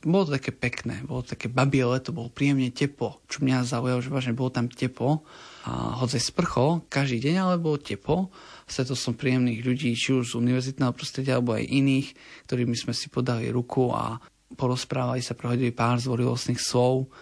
Bolo 0.07 0.31
to 0.31 0.39
také 0.39 0.55
pekné, 0.55 1.03
bolo 1.03 1.27
to 1.27 1.35
také 1.35 1.51
babie 1.51 1.83
leto, 1.83 2.15
bolo 2.15 2.31
príjemne 2.31 2.71
teplo. 2.71 3.19
Čo 3.27 3.43
mňa 3.43 3.67
zaujalo, 3.67 3.99
že 3.99 4.15
vážne 4.15 4.39
bolo 4.39 4.55
tam 4.55 4.71
teplo. 4.71 5.27
A 5.67 5.99
hodzaj 5.99 6.31
sprcho, 6.31 6.87
každý 6.87 7.27
deň, 7.27 7.35
ale 7.43 7.55
bolo 7.59 7.83
teplo. 7.83 8.31
Stretol 8.71 8.95
som 8.95 9.19
príjemných 9.19 9.67
ľudí, 9.67 9.91
či 9.99 10.15
už 10.15 10.31
z 10.31 10.39
univerzitného 10.39 10.95
prostredia, 10.95 11.43
alebo 11.43 11.59
aj 11.59 11.67
iných, 11.67 12.15
ktorými 12.47 12.79
sme 12.79 12.95
si 12.95 13.11
podali 13.11 13.51
ruku 13.51 13.91
a 13.91 14.23
porozprávali 14.57 15.21
sa, 15.21 15.37
prehodili 15.37 15.71
pár 15.71 16.01
zvorilostných 16.01 16.59
slov. 16.59 17.12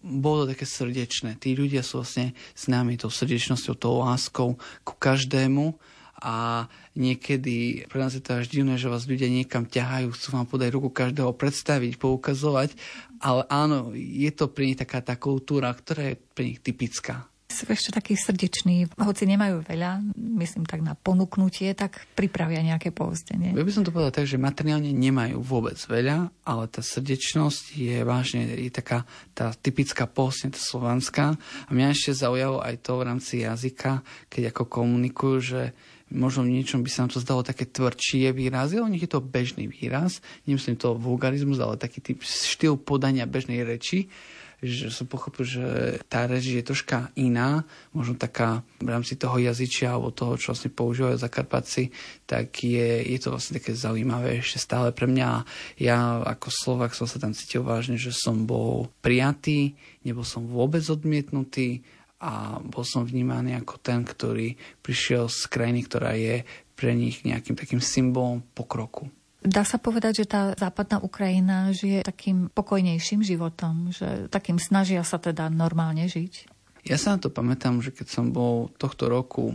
Bolo 0.00 0.46
to 0.46 0.56
také 0.56 0.64
srdečné. 0.64 1.36
Tí 1.36 1.52
ľudia 1.52 1.84
sú 1.84 2.00
vlastne 2.00 2.32
s 2.56 2.70
nami 2.70 2.96
tou 2.96 3.12
srdečnosťou, 3.12 3.74
tou 3.76 4.00
láskou 4.00 4.56
ku 4.86 4.94
každému 4.96 5.76
a 6.20 6.68
niekedy 6.96 7.88
pre 7.88 7.98
nás 8.00 8.12
je 8.12 8.20
to 8.20 8.40
až 8.40 8.52
divné, 8.52 8.76
že 8.76 8.92
vás 8.92 9.08
ľudia 9.08 9.28
niekam 9.28 9.64
ťahajú, 9.64 10.12
chcú 10.12 10.28
vám 10.36 10.46
podať 10.48 10.68
ruku 10.76 10.92
každého 10.92 11.32
predstaviť, 11.32 11.96
poukazovať, 11.96 12.76
ale 13.24 13.48
áno, 13.48 13.96
je 13.96 14.28
to 14.32 14.52
pre 14.52 14.68
nich 14.68 14.76
taká 14.76 15.00
tá 15.00 15.16
kultúra, 15.16 15.72
ktorá 15.72 16.12
je 16.12 16.20
pre 16.36 16.44
nich 16.52 16.60
typická 16.60 17.30
sú 17.50 17.66
ešte 17.66 17.90
takí 17.90 18.14
srdeční, 18.14 18.86
hoci 18.94 19.26
nemajú 19.26 19.66
veľa, 19.66 20.00
myslím 20.40 20.64
tak 20.64 20.80
na 20.86 20.94
ponúknutie, 20.94 21.74
tak 21.74 22.06
pripravia 22.14 22.62
nejaké 22.62 22.94
poustenie. 22.94 23.52
Ja 23.52 23.66
by 23.66 23.74
som 23.74 23.82
to 23.82 23.90
povedal 23.90 24.14
tak, 24.14 24.30
že 24.30 24.38
materiálne 24.38 24.94
nemajú 24.94 25.42
vôbec 25.42 25.76
veľa, 25.76 26.30
ale 26.46 26.64
tá 26.70 26.80
srdečnosť 26.80 27.74
je 27.74 27.96
vážne 28.06 28.46
je 28.46 28.70
taká 28.70 29.02
tá 29.34 29.50
typická 29.52 30.06
pohostne, 30.06 30.54
tá 30.54 30.62
slovanská. 30.62 31.34
A 31.66 31.70
mňa 31.74 31.92
ešte 31.92 32.22
zaujalo 32.22 32.62
aj 32.62 32.86
to 32.86 32.92
v 32.96 33.06
rámci 33.06 33.34
jazyka, 33.42 34.06
keď 34.30 34.54
ako 34.54 34.62
komunikujú, 34.70 35.36
že 35.42 35.62
možno 36.10 36.42
v 36.42 36.58
niečom 36.58 36.82
by 36.82 36.90
sa 36.90 37.06
nám 37.06 37.14
to 37.14 37.22
zdalo 37.22 37.46
také 37.46 37.64
tvrdšie 37.66 38.34
výrazy, 38.34 38.82
ale 38.82 38.90
nech 38.90 39.06
je 39.06 39.12
to 39.14 39.22
bežný 39.22 39.70
výraz, 39.70 40.18
nemyslím 40.44 40.74
to 40.74 40.98
vulgarizmus, 40.98 41.62
ale 41.62 41.78
taký 41.78 42.02
typ 42.02 42.18
štýl 42.26 42.74
podania 42.74 43.30
bežnej 43.30 43.62
reči 43.62 44.10
že 44.60 44.92
som 44.92 45.08
pochopil, 45.08 45.48
že 45.48 45.64
tá 46.06 46.28
reč 46.28 46.52
je 46.52 46.60
troška 46.60 47.08
iná, 47.16 47.64
možno 47.96 48.16
taká 48.20 48.60
v 48.76 48.92
rámci 48.92 49.16
toho 49.16 49.40
jazyčia 49.40 49.96
alebo 49.96 50.12
toho, 50.12 50.36
čo 50.36 50.52
vlastne 50.52 50.68
používajú 50.68 51.16
Zakarpatci, 51.16 51.88
tak 52.28 52.60
je, 52.60 53.00
je 53.08 53.18
to 53.20 53.32
vlastne 53.32 53.56
také 53.56 53.72
zaujímavé 53.72 54.44
ešte 54.44 54.60
stále 54.60 54.92
pre 54.92 55.08
mňa. 55.08 55.48
Ja 55.80 56.20
ako 56.20 56.48
Slovak 56.52 56.92
som 56.92 57.08
sa 57.08 57.16
tam 57.16 57.32
cítil 57.32 57.64
vážne, 57.64 57.96
že 57.96 58.12
som 58.12 58.44
bol 58.44 58.92
prijatý, 59.00 59.72
nebol 60.04 60.28
som 60.28 60.44
vôbec 60.44 60.84
odmietnutý 60.84 61.80
a 62.20 62.60
bol 62.60 62.84
som 62.84 63.08
vnímaný 63.08 63.56
ako 63.56 63.80
ten, 63.80 64.04
ktorý 64.04 64.52
prišiel 64.84 65.32
z 65.32 65.40
krajiny, 65.48 65.80
ktorá 65.88 66.12
je 66.12 66.44
pre 66.76 66.92
nich 66.92 67.24
nejakým 67.24 67.56
takým 67.56 67.80
symbolom 67.80 68.44
pokroku. 68.52 69.08
Dá 69.40 69.64
sa 69.64 69.80
povedať, 69.80 70.24
že 70.24 70.26
tá 70.28 70.52
západná 70.52 71.00
Ukrajina 71.00 71.72
žije 71.72 72.04
takým 72.04 72.52
pokojnejším 72.52 73.24
životom, 73.24 73.88
že 73.88 74.28
takým 74.28 74.60
snažia 74.60 75.00
sa 75.00 75.16
teda 75.16 75.48
normálne 75.48 76.04
žiť? 76.04 76.60
Ja 76.84 76.96
sa 76.96 77.16
na 77.16 77.18
to 77.20 77.28
pamätám, 77.28 77.84
že 77.84 77.92
keď 77.92 78.08
som 78.08 78.32
bol 78.32 78.72
tohto 78.80 79.08
roku 79.08 79.52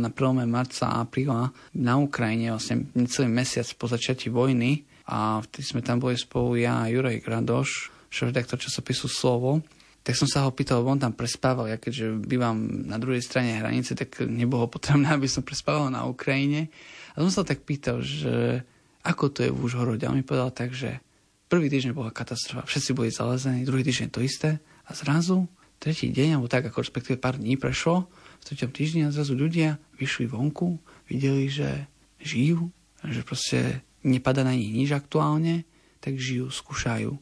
na 0.00 0.12
prelome 0.12 0.44
marca 0.44 0.88
a 0.88 1.04
apríla 1.04 1.52
na 1.72 1.96
Ukrajine, 1.96 2.52
vlastne 2.52 2.88
necelý 2.92 3.28
mesiac 3.28 3.68
po 3.76 3.88
začiatí 3.88 4.28
vojny 4.28 4.84
a 5.08 5.40
vtedy 5.40 5.64
sme 5.64 5.80
tam 5.80 5.96
boli 5.96 6.16
spolu 6.20 6.60
ja 6.60 6.84
a 6.84 6.92
Juraj 6.92 7.24
Gradoš, 7.24 7.88
šéf-redaktor 8.12 8.60
časopisu 8.60 9.08
Slovo, 9.08 9.64
tak 10.04 10.16
som 10.16 10.24
sa 10.24 10.44
ho 10.44 10.52
pýtal, 10.52 10.84
on 10.84 10.96
tam 10.96 11.12
prespával, 11.12 11.68
ja 11.68 11.76
keďže 11.76 12.24
bývam 12.24 12.88
na 12.88 12.96
druhej 12.96 13.20
strane 13.20 13.60
hranice, 13.60 13.92
tak 13.92 14.24
nebolo 14.24 14.68
potrebné, 14.68 15.08
aby 15.16 15.28
som 15.28 15.44
prespával 15.44 15.92
na 15.92 16.08
Ukrajine. 16.08 16.72
A 17.12 17.24
som 17.24 17.32
sa 17.32 17.44
tak 17.44 17.64
pýtal, 17.64 18.00
že 18.00 18.64
ako 19.08 19.32
to 19.32 19.40
je 19.48 19.50
v 19.50 19.56
Užhorode. 19.56 20.04
A 20.04 20.12
on 20.12 20.20
mi 20.20 20.26
povedal 20.26 20.52
tak, 20.52 20.76
že 20.76 21.00
prvý 21.48 21.72
týždeň 21.72 21.96
bola 21.96 22.12
katastrofa, 22.12 22.68
všetci 22.68 22.90
boli 22.92 23.08
zalezení, 23.08 23.64
druhý 23.64 23.80
týždeň 23.80 24.08
to 24.12 24.20
isté 24.20 24.60
a 24.84 24.92
zrazu 24.92 25.48
tretí 25.80 26.12
deň, 26.12 26.36
alebo 26.36 26.52
tak 26.52 26.68
ako 26.68 26.84
respektíve 26.84 27.16
pár 27.16 27.40
dní 27.40 27.56
prešlo, 27.56 28.10
v 28.38 28.46
treťom 28.52 28.70
týždni 28.70 29.00
a 29.08 29.14
zrazu 29.14 29.32
ľudia 29.32 29.80
vyšli 29.96 30.28
vonku, 30.28 30.76
videli, 31.08 31.48
že 31.48 31.88
žijú, 32.20 32.68
že 33.06 33.24
proste 33.24 33.80
nepada 34.04 34.42
na 34.44 34.52
nich 34.52 34.74
nič 34.74 34.90
aktuálne, 34.92 35.64
tak 36.02 36.18
žijú, 36.18 36.50
skúšajú. 36.50 37.14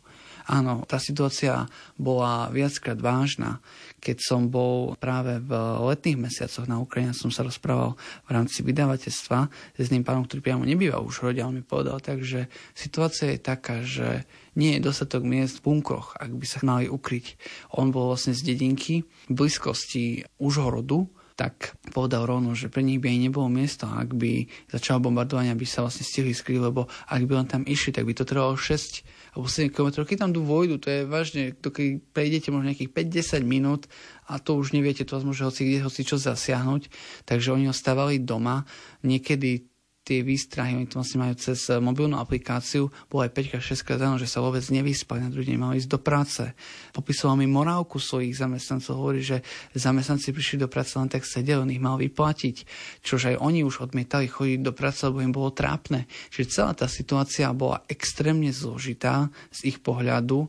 Áno, 0.47 0.87
tá 0.87 1.03
situácia 1.03 1.67
bola 1.99 2.47
viackrát 2.55 2.95
vážna. 2.95 3.59
Keď 3.99 4.17
som 4.23 4.47
bol 4.47 4.95
práve 4.95 5.43
v 5.43 5.51
letných 5.91 6.31
mesiacoch 6.31 6.71
na 6.71 6.79
Ukrajine, 6.79 7.11
som 7.19 7.35
sa 7.35 7.43
rozprával 7.43 7.99
v 8.27 8.31
rámci 8.31 8.63
vydavateľstva 8.63 9.39
s 9.75 9.91
ním 9.91 10.07
pánom, 10.07 10.23
ktorý 10.23 10.47
priamo 10.47 10.63
nebýva 10.63 11.03
už 11.03 11.27
rode, 11.27 11.43
on 11.43 11.59
mi 11.59 11.67
povedal, 11.67 11.99
takže 11.99 12.47
situácia 12.79 13.35
je 13.35 13.43
taká, 13.43 13.83
že 13.83 14.23
nie 14.55 14.79
je 14.79 14.87
dostatok 14.87 15.27
miest 15.27 15.59
v 15.61 15.67
bunkroch, 15.67 16.15
ak 16.15 16.31
by 16.31 16.47
sa 16.47 16.63
mali 16.63 16.87
ukryť. 16.87 17.35
On 17.75 17.91
bol 17.91 18.15
vlastne 18.15 18.31
z 18.31 18.47
dedinky 18.47 19.03
v 19.27 19.33
blízkosti 19.35 20.31
Užhorodu, 20.39 21.11
tak 21.37 21.77
povedal 21.93 22.25
rovno, 22.25 22.57
že 22.57 22.73
pre 22.73 22.81
nich 22.81 22.97
by 22.97 23.13
aj 23.13 23.21
nebolo 23.29 23.53
miesto, 23.53 23.85
ak 23.85 24.17
by 24.17 24.49
začalo 24.73 25.05
bombardovanie, 25.05 25.53
aby 25.53 25.69
sa 25.69 25.85
vlastne 25.85 26.09
stihli 26.09 26.33
skryť, 26.33 26.59
lebo 26.65 26.89
ak 26.89 27.23
by 27.29 27.45
len 27.45 27.49
tam 27.49 27.63
išli, 27.69 27.93
tak 27.93 28.09
by 28.09 28.17
to 28.17 28.25
trvalo 28.25 28.57
6 28.57 29.37
alebo 29.37 29.45
7 29.45 29.69
km. 29.69 29.89
Keď 30.09 30.17
tam 30.17 30.33
tu 30.33 30.41
vojdu, 30.41 30.81
to 30.81 30.89
je 30.89 31.05
vážne, 31.05 31.53
to 31.53 31.69
keď 31.69 32.01
prejdete 32.17 32.49
možno 32.49 32.73
nejakých 32.73 32.89
5-10 33.37 33.45
minút 33.45 33.85
a 34.33 34.41
to 34.41 34.57
už 34.57 34.73
neviete, 34.73 35.05
to 35.05 35.21
vás 35.21 35.29
môže 35.29 35.45
hoci 35.45 35.69
kde, 35.69 35.85
hoci 35.85 36.09
čo 36.09 36.17
zasiahnuť. 36.17 36.89
Takže 37.29 37.53
oni 37.53 37.69
ostávali 37.69 38.17
doma. 38.17 38.65
Niekedy 39.05 39.76
tie 40.07 40.23
výstrahy, 40.23 40.79
oni 40.79 40.87
to 40.87 41.03
vlastne 41.03 41.19
majú 41.19 41.35
cez 41.35 41.67
eh, 41.67 41.83
mobilnú 41.83 42.15
aplikáciu, 42.23 42.87
bolo 43.11 43.27
aj 43.27 43.35
5 43.35 43.59
6 43.59 43.83
krát 43.83 43.99
ráno, 43.99 44.23
že 44.23 44.31
sa 44.31 44.39
vôbec 44.39 44.63
nevyspali, 44.63 45.27
na 45.27 45.35
druhý 45.35 45.51
deň 45.51 45.59
mali 45.59 45.83
ísť 45.83 45.91
do 45.91 45.99
práce. 45.99 46.47
Popisoval 46.95 47.43
mi 47.43 47.51
morálku 47.51 47.99
svojich 47.99 48.39
zamestnancov, 48.39 48.95
hovorí, 48.95 49.27
že 49.27 49.43
zamestnanci 49.75 50.31
prišli 50.31 50.63
do 50.63 50.71
práce 50.71 50.95
len 50.95 51.11
tak 51.11 51.27
sedeli, 51.27 51.59
on 51.59 51.75
ich 51.75 51.83
mal 51.83 51.99
vyplatiť, 51.99 52.57
čož 53.03 53.35
aj 53.35 53.37
oni 53.43 53.67
už 53.67 53.83
odmietali 53.83 54.31
chodiť 54.31 54.63
do 54.63 54.71
práce, 54.71 55.03
lebo 55.03 55.19
im 55.19 55.35
bolo 55.35 55.51
trápne. 55.51 56.07
Čiže 56.31 56.53
celá 56.55 56.73
tá 56.79 56.87
situácia 56.87 57.51
bola 57.51 57.83
extrémne 57.91 58.55
zložitá 58.55 59.27
z 59.51 59.75
ich 59.75 59.83
pohľadu 59.83 60.47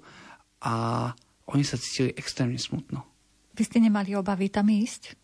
a 0.61 1.09
oni 1.49 1.63
sa 1.65 1.81
cítili 1.81 2.13
extrémne 2.13 2.61
smutno. 2.61 3.07
Vy 3.57 3.65
ste 3.65 3.81
nemali 3.81 4.13
obavy 4.13 4.53
tam 4.53 4.69
ísť? 4.69 5.17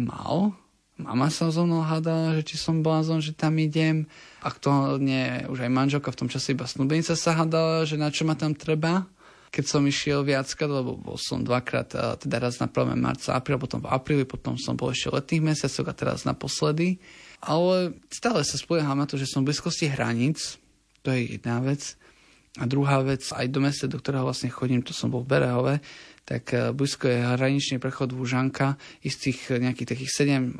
Mal, 0.00 0.56
Mama 0.96 1.28
sa 1.28 1.52
so 1.52 1.68
mnou 1.68 1.84
hádala, 1.84 2.40
že 2.40 2.42
či 2.48 2.56
som 2.56 2.80
blázon, 2.80 3.20
že 3.20 3.36
tam 3.36 3.52
idem. 3.60 4.08
Aktuálne 4.40 5.44
už 5.52 5.68
aj 5.68 5.70
manželka 5.70 6.08
v 6.08 6.24
tom 6.24 6.28
čase 6.32 6.56
iba 6.56 6.64
snúbenica 6.64 7.12
sa 7.12 7.36
hádala, 7.36 7.84
že 7.84 8.00
na 8.00 8.08
čo 8.08 8.24
ma 8.24 8.32
tam 8.32 8.56
treba. 8.56 9.04
Keď 9.52 9.64
som 9.64 9.84
išiel 9.84 10.24
viackrát, 10.24 10.68
lebo 10.68 10.96
bol 10.96 11.20
som 11.20 11.44
dvakrát, 11.44 12.18
teda 12.20 12.36
raz 12.40 12.60
na 12.60 12.68
1. 12.68 12.96
marca, 12.96 13.36
apríl, 13.36 13.60
potom 13.60 13.84
v 13.84 13.92
apríli, 13.92 14.24
potom 14.24 14.56
som 14.56 14.72
bol 14.72 14.88
ešte 14.88 15.12
v 15.12 15.16
letných 15.20 15.46
mesiacoch 15.52 15.88
a 15.88 15.94
teraz 15.96 16.24
naposledy. 16.24 16.96
Ale 17.44 17.92
stále 18.08 18.40
sa 18.40 18.56
spolieham 18.56 18.96
na 18.96 19.04
to, 19.04 19.20
že 19.20 19.28
som 19.28 19.44
v 19.44 19.52
blízkosti 19.52 19.92
hraníc, 19.92 20.56
to 21.04 21.12
je 21.12 21.36
jedna 21.36 21.60
vec. 21.60 21.96
A 22.56 22.64
druhá 22.64 23.04
vec, 23.04 23.20
aj 23.36 23.52
do 23.52 23.60
mesta, 23.60 23.84
do 23.84 24.00
ktorého 24.00 24.24
vlastne 24.24 24.48
chodím, 24.48 24.80
to 24.80 24.96
som 24.96 25.12
bol 25.12 25.20
v 25.20 25.28
Berehove, 25.28 25.76
tak 26.26 26.50
eh, 26.52 26.74
blízko 26.74 27.06
je 27.06 27.22
hraničný 27.22 27.78
prechod 27.78 28.10
Vúžanka, 28.10 28.74
istých 29.06 29.54
eh, 29.54 29.62
nejakých 29.62 29.94
takých 29.94 30.10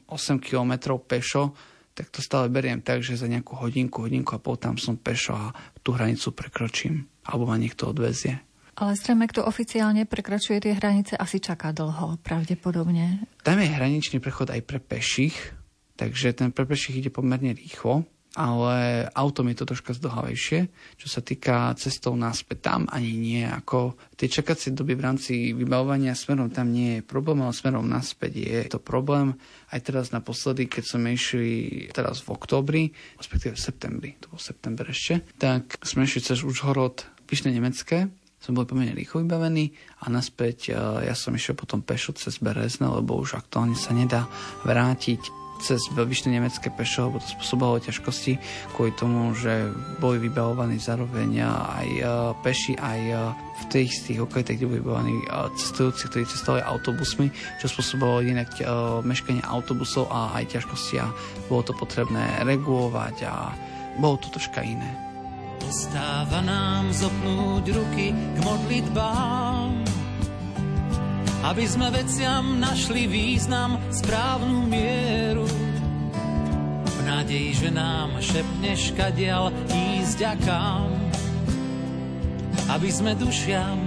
7-8 0.07 0.38
kilometrov 0.38 1.02
pešo, 1.05 1.52
tak 1.96 2.12
to 2.14 2.22
stále 2.22 2.46
beriem 2.46 2.85
tak, 2.85 3.02
že 3.02 3.18
za 3.18 3.26
nejakú 3.26 3.59
hodinku, 3.59 4.07
hodinku 4.07 4.37
a 4.37 4.40
pol 4.40 4.55
tam 4.57 4.79
som 4.79 4.94
pešo 4.94 5.35
a 5.35 5.50
tú 5.83 5.96
hranicu 5.96 6.31
prekročím. 6.31 7.09
Alebo 7.26 7.50
ma 7.50 7.59
niekto 7.59 7.90
odvezie. 7.90 8.38
Ale 8.76 8.92
zrejme, 8.92 9.24
kto 9.24 9.48
oficiálne 9.48 10.05
prekračuje 10.05 10.61
tie 10.61 10.76
hranice, 10.76 11.16
asi 11.16 11.40
čaká 11.40 11.72
dlho, 11.72 12.20
pravdepodobne. 12.20 13.24
Tam 13.40 13.57
je 13.57 13.72
hraničný 13.72 14.20
prechod 14.20 14.52
aj 14.52 14.61
pre 14.68 14.76
peších, 14.76 15.57
takže 15.96 16.37
ten 16.37 16.52
pre 16.52 16.68
peších 16.68 17.00
ide 17.00 17.09
pomerne 17.09 17.57
rýchlo 17.57 18.05
ale 18.37 19.09
autom 19.16 19.49
je 19.49 19.57
to 19.57 19.64
troška 19.64 19.96
zdlhavejšie. 19.96 20.68
Čo 21.01 21.09
sa 21.09 21.25
týka 21.25 21.72
cestov 21.81 22.20
náspäť, 22.20 22.68
tam 22.68 22.85
ani 22.92 23.16
nie. 23.16 23.49
Ako 23.49 23.96
tie 24.12 24.29
čakacie 24.29 24.77
doby 24.77 24.92
v 24.92 25.05
rámci 25.09 25.33
vybavovania 25.57 26.12
smerom 26.12 26.53
tam 26.53 26.68
nie 26.68 27.01
je 27.01 27.03
problém, 27.03 27.40
ale 27.40 27.57
smerom 27.57 27.88
naspäť 27.88 28.37
je 28.37 28.61
to 28.68 28.77
problém. 28.77 29.40
Aj 29.72 29.81
teraz 29.81 30.12
naposledy, 30.12 30.68
keď 30.68 30.85
sme 30.85 31.16
išli 31.16 31.88
teraz 31.96 32.20
v 32.20 32.37
oktobri, 32.37 32.83
respektíve 33.16 33.57
v 33.57 33.64
septembri, 33.64 34.11
to 34.20 34.29
bol 34.29 34.38
september 34.38 34.85
ešte, 34.85 35.25
tak 35.40 35.81
sme 35.81 36.05
išli 36.05 36.20
cez 36.20 36.44
Užhorod, 36.44 37.09
Vyšné 37.27 37.57
Nemecké, 37.57 38.12
sme 38.37 38.62
boli 38.62 38.68
pomerne 38.68 38.94
rýchlo 38.94 39.25
vybavení 39.25 39.75
a 40.05 40.12
naspäť 40.12 40.70
ja 40.77 41.14
som 41.16 41.35
išiel 41.35 41.59
potom 41.59 41.83
pešo 41.83 42.14
cez 42.14 42.38
Berezne, 42.38 42.87
lebo 42.87 43.18
už 43.18 43.35
aktuálne 43.40 43.75
sa 43.75 43.90
nedá 43.96 44.29
vrátiť 44.62 45.45
cez 45.61 45.81
vyšné 45.92 46.37
nemecké 46.37 46.69
pešo, 46.73 47.09
lebo 47.09 47.23
to 47.23 47.29
spôsobovalo 47.37 47.83
ťažkosti 47.83 48.38
kvôli 48.77 48.92
tomu, 48.95 49.33
že 49.33 49.73
boli 49.99 50.21
vybavovaní 50.21 50.77
zároveň 50.81 51.42
aj 51.45 51.88
e, 51.88 52.03
peši, 52.45 52.75
aj 52.77 53.01
e, 53.01 53.14
v 53.35 53.64
tých 53.73 53.92
tých 54.05 54.19
okolitách, 54.23 54.57
kde 54.61 54.69
boli 54.69 54.81
vybavovaní 54.81 55.16
e, 55.21 55.27
cestujúci, 55.57 56.03
ktorí 56.12 56.25
cestovali 56.29 56.62
autobusmi, 56.62 57.27
čo 57.61 57.66
spôsobovalo 57.69 58.25
inak 58.27 58.51
meškanie 59.05 59.42
autobusov 59.45 60.09
a 60.12 60.37
aj 60.37 60.57
ťažkosti 60.57 60.97
a 61.01 61.09
bolo 61.49 61.62
to 61.64 61.73
potrebné 61.77 62.45
regulovať 62.45 63.16
a 63.27 63.53
bolo 63.97 64.21
to 64.21 64.29
troška 64.33 64.61
iné. 64.61 64.88
Ostáva 65.66 66.45
nám 66.45 66.95
zopnúť 66.95 67.64
ruky 67.75 68.14
k 68.14 68.38
modlitbám 68.45 70.06
aby 71.44 71.64
sme 71.68 71.92
veciam 71.92 72.57
našli 72.57 73.05
význam, 73.05 73.77
správnu 73.92 74.64
mieru. 74.70 75.44
V 76.87 76.99
nádeji, 77.05 77.66
že 77.66 77.70
nám 77.75 78.16
šepneš 78.22 78.96
kadial 78.96 79.53
ísť 79.68 80.18
a 80.25 80.35
kam, 80.40 80.88
aby 82.72 82.88
sme 82.88 83.12
dušiam 83.18 83.79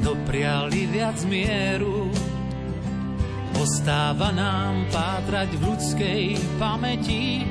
dopriali 0.00 0.88
viac 0.88 1.20
mieru. 1.28 2.08
Ostáva 3.62 4.34
nám 4.34 4.90
pátrať 4.90 5.54
v 5.54 5.62
ľudskej 5.62 6.22
pamäti, 6.58 7.46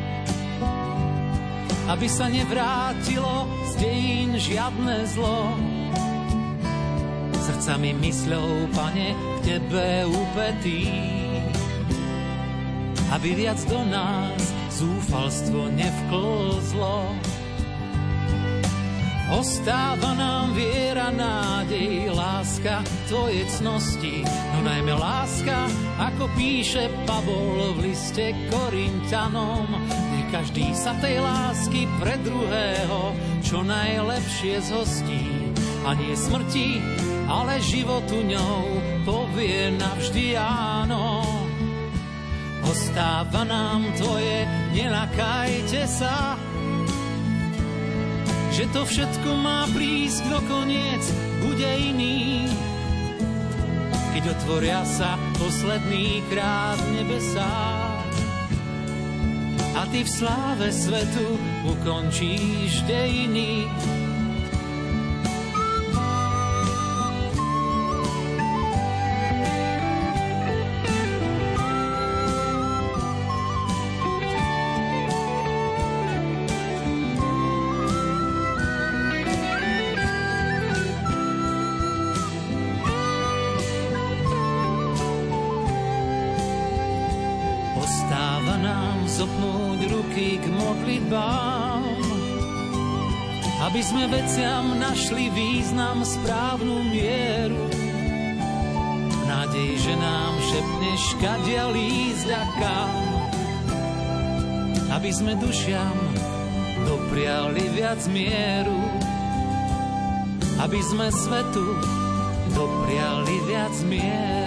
aby 1.88 2.08
sa 2.12 2.28
nevrátilo 2.28 3.48
z 3.64 3.72
dejín 3.80 4.36
žiadne 4.36 5.08
zlo 5.08 5.71
srdcami 7.42 7.98
mysľou, 7.98 8.70
pane, 8.78 9.18
k 9.18 9.38
tebe 9.42 10.06
upetý. 10.06 10.86
Aby 13.12 13.36
viac 13.36 13.60
do 13.68 13.82
nás 13.90 14.40
zúfalstvo 14.72 15.68
nevklzlo. 15.74 17.12
Ostáva 19.32 20.12
nám 20.12 20.52
viera, 20.52 21.08
nádej, 21.08 22.12
láska, 22.12 22.84
tvoje 23.08 23.48
cnosti, 23.48 24.28
no 24.28 24.60
najmä 24.68 24.92
láska, 24.92 25.72
ako 26.04 26.28
píše 26.36 26.92
Pavol 27.08 27.80
v 27.80 27.96
liste 27.96 28.36
Korintianom. 28.52 29.72
Nech 29.88 30.28
každý 30.36 30.76
sa 30.76 30.92
tej 31.00 31.24
lásky 31.24 31.88
pre 32.04 32.20
druhého 32.20 33.16
čo 33.40 33.64
najlepšie 33.64 34.60
zhostí 34.68 35.24
a 35.88 35.96
nie 35.96 36.12
smrti, 36.12 36.84
ale 37.32 37.64
životu 37.64 38.20
ňou 38.20 38.64
povie 39.08 39.72
navždy 39.80 40.36
áno. 40.36 41.24
Ostáva 42.68 43.48
nám 43.48 43.88
tvoje, 43.96 44.44
nenakajte 44.76 45.88
sa, 45.88 46.36
že 48.52 48.68
to 48.76 48.84
všetko 48.84 49.30
má 49.40 49.64
prísť 49.72 50.28
do 50.28 50.40
koniec, 50.46 51.04
bude 51.40 51.72
iný. 51.72 52.52
Keď 54.12 54.24
otvoria 54.28 54.84
sa 54.84 55.16
posledný 55.40 56.20
krát 56.28 56.78
nebesá 56.92 57.48
a 59.72 59.88
ty 59.88 60.04
v 60.04 60.10
sláve 60.12 60.68
svetu 60.68 61.40
ukončíš 61.64 62.84
dejiny. 62.86 63.66
Aby 93.72 93.80
sme 93.88 94.04
veciam 94.12 94.76
našli 94.76 95.32
význam, 95.32 96.04
správnu 96.04 96.92
mieru. 96.92 97.72
Nádej, 99.24 99.80
že 99.80 99.96
nám 99.96 100.34
šepneš, 100.44 101.04
kadia 101.24 101.72
ísť 101.72 102.28
a 102.36 102.44
kam. 102.60 102.92
Aby 104.92 105.16
sme 105.16 105.40
dušiam 105.40 105.96
dopriali 106.84 107.64
viac 107.72 108.04
mieru. 108.12 108.76
aby 110.68 110.80
sme 110.84 111.08
svetu 111.08 111.64
dopriali 112.52 113.36
viac 113.48 113.76
mieru. 113.88 114.41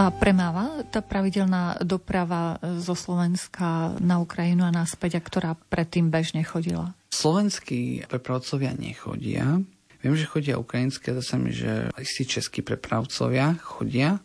A 0.00 0.08
premáva 0.08 0.80
tá 0.88 1.04
pravidelná 1.04 1.76
doprava 1.84 2.56
zo 2.80 2.96
Slovenska 2.96 4.00
na 4.00 4.16
Ukrajinu 4.16 4.64
a 4.64 4.72
naspäť, 4.72 5.20
a 5.20 5.20
ktorá 5.20 5.50
predtým 5.68 6.08
bežne 6.08 6.40
chodila? 6.40 6.96
Slovenskí 7.12 8.08
prepravcovia 8.08 8.72
nechodia. 8.72 9.60
Viem, 10.00 10.16
že 10.16 10.24
chodia 10.24 10.56
ukrajinské, 10.56 11.12
zase 11.12 11.36
mi, 11.36 11.52
že 11.52 11.92
istí 12.00 12.24
českí 12.24 12.64
prepravcovia 12.64 13.60
chodia, 13.60 14.24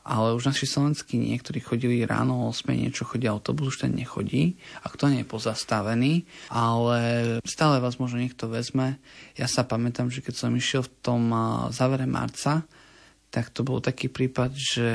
ale 0.00 0.32
už 0.32 0.48
naši 0.48 0.64
slovenskí 0.64 1.20
niektorí 1.20 1.60
chodili 1.60 2.08
ráno 2.08 2.48
o 2.48 2.48
8, 2.48 2.72
niečo 2.72 3.04
chodia 3.04 3.36
autobus, 3.36 3.76
už 3.76 3.84
ten 3.84 3.92
nechodí, 3.92 4.56
ak 4.80 4.96
to 4.96 5.12
nie 5.12 5.20
je 5.20 5.28
pozastavený, 5.28 6.24
ale 6.48 7.36
stále 7.44 7.84
vás 7.84 8.00
možno 8.00 8.16
niekto 8.16 8.48
vezme. 8.48 8.96
Ja 9.36 9.44
sa 9.44 9.60
pamätám, 9.60 10.08
že 10.08 10.24
keď 10.24 10.40
som 10.40 10.56
išiel 10.56 10.88
v 10.88 10.92
tom 11.04 11.22
závere 11.68 12.08
marca, 12.08 12.64
tak 13.32 13.48
to 13.48 13.64
bol 13.64 13.80
taký 13.80 14.12
prípad, 14.12 14.52
že 14.52 14.88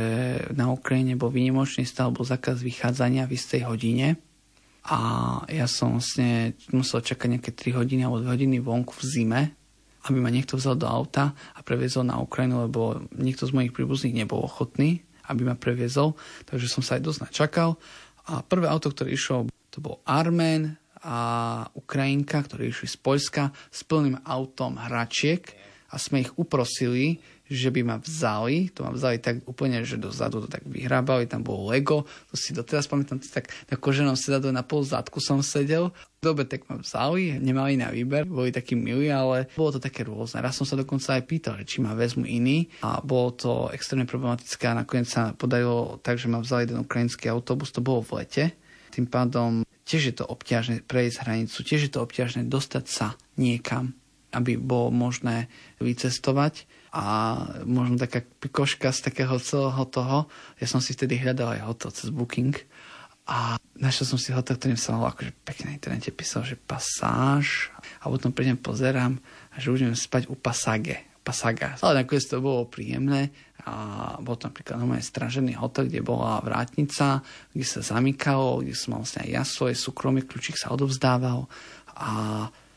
na 0.53 0.69
Ukrajine 0.69 1.17
bol 1.17 1.33
výnimočný 1.33 1.89
stav, 1.89 2.13
bol 2.13 2.21
zákaz 2.21 2.61
vychádzania 2.61 3.25
v 3.25 3.33
istej 3.33 3.65
hodine 3.65 4.21
a 4.85 4.99
ja 5.49 5.65
som 5.65 5.97
vlastne 5.97 6.53
musel 6.69 7.01
čakať 7.01 7.27
nejaké 7.33 7.51
3 7.51 7.81
hodiny 7.81 8.05
alebo 8.05 8.21
2 8.21 8.29
hodiny 8.29 8.61
vonku 8.61 8.93
v 8.93 9.03
zime, 9.03 9.41
aby 10.05 10.21
ma 10.21 10.29
niekto 10.29 10.55
vzal 10.55 10.77
do 10.77 10.85
auta 10.85 11.33
a 11.33 11.59
previezol 11.65 12.05
na 12.05 12.21
Ukrajinu, 12.21 12.69
lebo 12.69 13.09
niekto 13.17 13.49
z 13.49 13.57
mojich 13.57 13.73
príbuzných 13.73 14.15
nebol 14.15 14.45
ochotný, 14.45 15.01
aby 15.27 15.41
ma 15.43 15.57
previezol, 15.57 16.13
takže 16.45 16.69
som 16.69 16.85
sa 16.85 16.95
aj 16.95 17.03
dosť 17.03 17.19
načakal. 17.27 17.75
A 18.29 18.45
prvé 18.45 18.69
auto, 18.69 18.93
ktoré 18.93 19.17
išlo, 19.17 19.49
to 19.73 19.81
bol 19.81 19.99
Armen 20.05 20.77
a 21.03 21.19
Ukrajinka, 21.73 22.45
ktorí 22.45 22.69
išli 22.69 22.87
z 22.87 22.97
Poľska 23.01 23.49
s 23.49 23.81
plným 23.81 24.23
autom 24.23 24.77
hračiek 24.77 25.41
a 25.91 25.99
sme 25.99 26.23
ich 26.23 26.31
uprosili, 26.39 27.19
že 27.47 27.71
by 27.71 27.81
ma 27.83 27.97
vzali, 27.97 28.69
to 28.75 28.83
ma 28.83 28.91
vzali 28.91 29.17
tak 29.23 29.43
úplne, 29.47 29.83
že 29.87 29.95
dozadu 29.95 30.43
to 30.43 30.49
tak 30.51 30.67
vyhrábali, 30.67 31.27
tam 31.27 31.43
bolo 31.43 31.71
Lego, 31.71 32.03
to 32.31 32.35
si 32.35 32.51
doteraz 32.51 32.87
pamätám, 32.91 33.23
tak 33.23 33.51
na 33.71 33.75
koženom 33.79 34.19
sedadle 34.19 34.51
na 34.51 34.63
pol 34.63 34.83
zadku 34.83 35.23
som 35.23 35.39
sedel. 35.39 35.95
Dobre, 36.17 36.49
tak 36.49 36.65
ma 36.67 36.81
vzali, 36.81 37.37
nemali 37.37 37.77
na 37.77 37.93
výber, 37.93 38.25
boli 38.25 38.49
takí 38.49 38.73
milí, 38.73 39.07
ale 39.07 39.47
bolo 39.53 39.77
to 39.77 39.79
také 39.79 40.03
rôzne. 40.03 40.41
Raz 40.41 40.57
som 40.57 40.65
sa 40.67 40.75
dokonca 40.75 41.15
aj 41.15 41.23
pýtal, 41.29 41.55
či 41.63 41.79
ma 41.79 41.93
vezmu 41.93 42.25
iný 42.25 42.67
a 42.83 42.99
bolo 42.99 43.31
to 43.37 43.51
extrémne 43.71 44.09
problematické 44.09 44.67
a 44.67 44.81
nakoniec 44.81 45.07
sa 45.07 45.31
podarilo 45.37 46.01
tak, 46.01 46.17
že 46.17 46.27
ma 46.27 46.41
vzali 46.41 46.67
jeden 46.67 46.83
ukrajinský 46.83 47.29
autobus, 47.29 47.71
to 47.71 47.85
bolo 47.85 48.01
v 48.01 48.25
lete. 48.25 48.45
Tým 48.91 49.05
pádom 49.05 49.61
tiež 49.87 50.03
je 50.11 50.15
to 50.19 50.25
obťažné 50.27 50.83
prejsť 50.83 51.23
hranicu, 51.23 51.57
tiež 51.63 51.87
je 51.87 51.91
to 51.93 52.03
obťažné 52.03 52.49
dostať 52.51 52.85
sa 52.89 53.13
niekam, 53.39 53.93
aby 54.35 54.59
bolo 54.59 54.91
možné 54.91 55.47
vycestovať 55.79 56.67
a 56.93 57.03
možno 57.67 57.99
taká 57.99 58.23
pikoška 58.23 58.91
z 58.95 59.11
takého 59.11 59.35
celého 59.39 59.83
toho. 59.87 60.17
Ja 60.57 60.67
som 60.67 60.79
si 60.79 60.95
vtedy 60.95 61.19
hľadal 61.19 61.59
aj 61.59 61.61
hotel 61.67 61.89
cez 61.91 62.09
Booking 62.09 62.55
a 63.27 63.59
našiel 63.75 64.07
som 64.07 64.19
si 64.19 64.31
hotel, 64.31 64.55
ktorý 64.55 64.79
sa 64.79 64.95
mal 64.95 65.11
akože 65.11 65.35
pekne 65.43 65.71
na 65.71 65.75
internete 65.75 66.15
písal, 66.15 66.47
že 66.47 66.55
pasáž 66.55 67.75
a 67.99 68.07
potom 68.07 68.31
prídem 68.31 68.55
pozerám 68.55 69.19
že 69.57 69.73
budem 69.73 69.97
spať 69.97 70.29
u 70.29 70.37
paságe. 70.37 71.03
Pasaga. 71.27 71.75
Ale 71.83 72.07
nakoniec 72.07 72.23
to 72.23 72.39
bolo 72.39 72.71
príjemné 72.71 73.35
a 73.67 74.15
bol 74.23 74.39
tam 74.39 74.55
napríklad 74.55 74.79
normálne 74.79 75.03
stražený 75.03 75.59
hotel, 75.59 75.91
kde 75.91 75.99
bola 75.99 76.39
vrátnica, 76.39 77.19
kde 77.51 77.67
sa 77.67 77.83
zamykalo, 77.83 78.63
kde 78.63 78.71
som 78.71 78.95
mal 78.95 79.03
vlastne 79.03 79.27
aj 79.27 79.29
ja 79.35 79.43
svoje 79.43 79.75
súkromie, 79.75 80.23
kľúčik 80.23 80.55
sa 80.55 80.71
odovzdával 80.71 81.51
a 81.99 82.11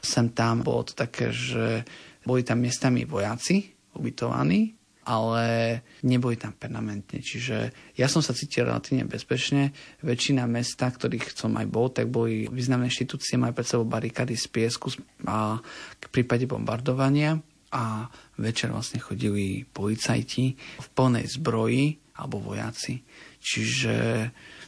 sem 0.02 0.34
tam 0.34 0.66
bolo 0.66 0.82
to 0.82 0.98
také, 0.98 1.30
že 1.30 1.86
boli 2.26 2.42
tam 2.42 2.58
miestami 2.58 3.06
vojaci, 3.06 3.70
ubytovaní, 3.96 4.74
ale 5.08 5.80
neboli 6.04 6.36
tam 6.36 6.52
permanentne. 6.52 7.24
Čiže 7.24 7.72
ja 7.96 8.06
som 8.06 8.20
sa 8.20 8.36
cítil 8.36 8.68
relatívne 8.68 9.08
bezpečne. 9.08 9.72
Väčšina 10.04 10.44
mesta, 10.44 10.86
ktorých 10.92 11.32
som 11.32 11.56
aj 11.56 11.66
bol, 11.66 11.88
tak 11.90 12.12
boli 12.12 12.46
významné 12.46 12.92
inštitúcie, 12.92 13.40
majú 13.40 13.56
pred 13.56 13.66
sebou 13.66 13.86
barikády 13.88 14.36
z 14.36 14.46
piesku 14.52 14.92
a 15.26 15.58
k 15.98 16.04
prípade 16.12 16.44
bombardovania 16.44 17.40
a 17.70 18.10
večer 18.36 18.74
vlastne 18.74 18.98
chodili 18.98 19.62
policajti 19.62 20.58
v 20.58 20.86
plnej 20.94 21.26
zbroji 21.26 21.98
alebo 22.18 22.42
vojaci. 22.42 23.00
Čiže 23.40 23.94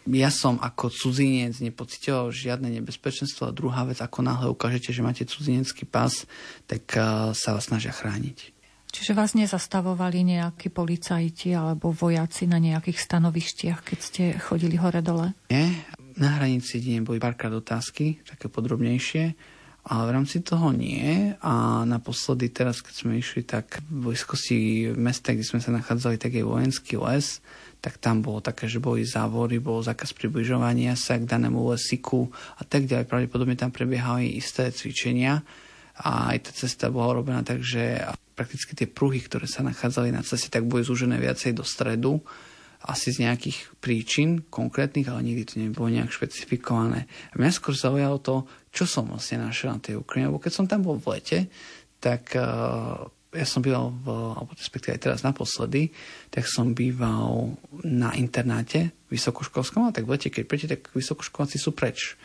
ja 0.09 0.31
som 0.33 0.57
ako 0.59 0.89
cudzinec 0.91 1.61
nepocitoval 1.61 2.33
žiadne 2.33 2.73
nebezpečenstvo 2.81 3.47
a 3.47 3.55
druhá 3.55 3.85
vec, 3.85 4.01
ako 4.01 4.25
náhle 4.25 4.49
ukážete, 4.49 4.91
že 4.91 5.05
máte 5.05 5.29
cudzinecký 5.29 5.85
pas, 5.85 6.25
tak 6.67 6.89
uh, 6.97 7.37
sa 7.37 7.55
vás 7.55 7.69
snažia 7.69 7.93
chrániť. 7.93 8.62
Čiže 8.93 9.17
vás 9.17 9.33
nezastavovali 9.33 10.21
nejakí 10.37 10.69
policajti 10.69 11.57
alebo 11.57 11.97
vojaci 11.97 12.45
na 12.45 12.61
nejakých 12.61 13.01
stanovištiach, 13.01 13.81
keď 13.81 13.99
ste 13.99 14.23
chodili 14.37 14.77
hore-dole? 14.77 15.33
Nie, 15.49 15.73
na 16.21 16.37
hranici 16.37 16.77
boli 17.01 17.17
párkrát 17.17 17.57
otázky, 17.57 18.21
také 18.21 18.53
podrobnejšie, 18.53 19.33
ale 19.89 20.03
v 20.07 20.15
rámci 20.15 20.45
toho 20.45 20.71
nie. 20.77 21.33
A 21.41 21.83
naposledy 21.89 22.53
teraz, 22.53 22.85
keď 22.85 22.95
sme 22.95 23.17
išli 23.17 23.43
tak 23.49 23.81
v 23.89 24.13
blízkosti 24.13 24.93
mesta, 24.93 25.33
kde 25.33 25.49
sme 25.49 25.65
sa 25.65 25.73
nachádzali, 25.73 26.21
tak 26.21 26.37
je 26.37 26.45
vojenský 26.45 27.01
les, 27.01 27.41
tak 27.81 27.99
tam 27.99 28.23
bolo 28.23 28.39
také, 28.45 28.69
že 28.71 28.79
boli 28.79 29.03
závory, 29.03 29.59
bol 29.59 29.83
zákaz 29.83 30.15
približovania 30.15 30.95
sa 30.95 31.19
k 31.19 31.27
danému 31.27 31.75
lesiku 31.75 32.31
a 32.61 32.63
tak 32.63 32.87
ďalej. 32.87 33.09
Pravdepodobne 33.09 33.57
tam 33.59 33.75
prebiehali 33.75 34.39
isté 34.39 34.71
cvičenia 34.71 35.43
a 35.99 36.31
aj 36.31 36.39
tá 36.47 36.51
cesta 36.55 36.93
bola 36.93 37.19
robená 37.19 37.43
tak, 37.43 37.65
že 37.65 37.99
prakticky 38.33 38.73
tie 38.73 38.89
pruhy, 38.89 39.21
ktoré 39.21 39.45
sa 39.47 39.65
nachádzali 39.65 40.11
na 40.11 40.25
ceste, 40.25 40.49
tak 40.49 40.65
boli 40.65 40.83
zúžené 40.83 41.21
viacej 41.21 41.57
do 41.57 41.65
stredu, 41.65 42.21
asi 42.83 43.15
z 43.15 43.23
nejakých 43.23 43.79
príčin 43.79 44.43
konkrétnych, 44.51 45.07
ale 45.07 45.23
nikdy 45.23 45.43
to 45.47 45.55
nebolo 45.63 45.87
nejak 45.87 46.11
špecifikované. 46.11 47.07
A 47.31 47.39
mňa 47.39 47.55
skôr 47.55 47.79
zaujalo 47.79 48.19
to, 48.19 48.43
čo 48.75 48.91
som 48.91 49.07
vlastne 49.07 49.39
našiel 49.39 49.79
na 49.79 49.79
tej 49.79 50.03
Ukrajine, 50.03 50.35
lebo 50.35 50.43
keď 50.43 50.53
som 50.53 50.67
tam 50.67 50.83
bol 50.83 50.99
v 50.99 51.15
lete, 51.15 51.39
tak 52.03 52.35
uh, 52.35 53.07
ja 53.33 53.47
som 53.47 53.63
býval, 53.63 53.95
v, 54.03 54.07
alebo 54.11 54.51
respektíve 54.59 54.99
aj 54.99 55.03
teraz 55.07 55.21
naposledy, 55.23 55.95
tak 56.29 56.45
som 56.51 56.75
býval 56.75 57.55
na 57.87 58.13
internáte 58.19 58.91
vysokoškolskom, 59.09 59.89
a 59.89 59.95
tak 59.95 60.05
v 60.05 60.19
lete, 60.19 60.29
keď 60.35 60.45
prejte, 60.45 60.67
tak 60.67 60.91
vysokoškoláci 60.91 61.63
sú 61.63 61.71
preč. 61.71 62.19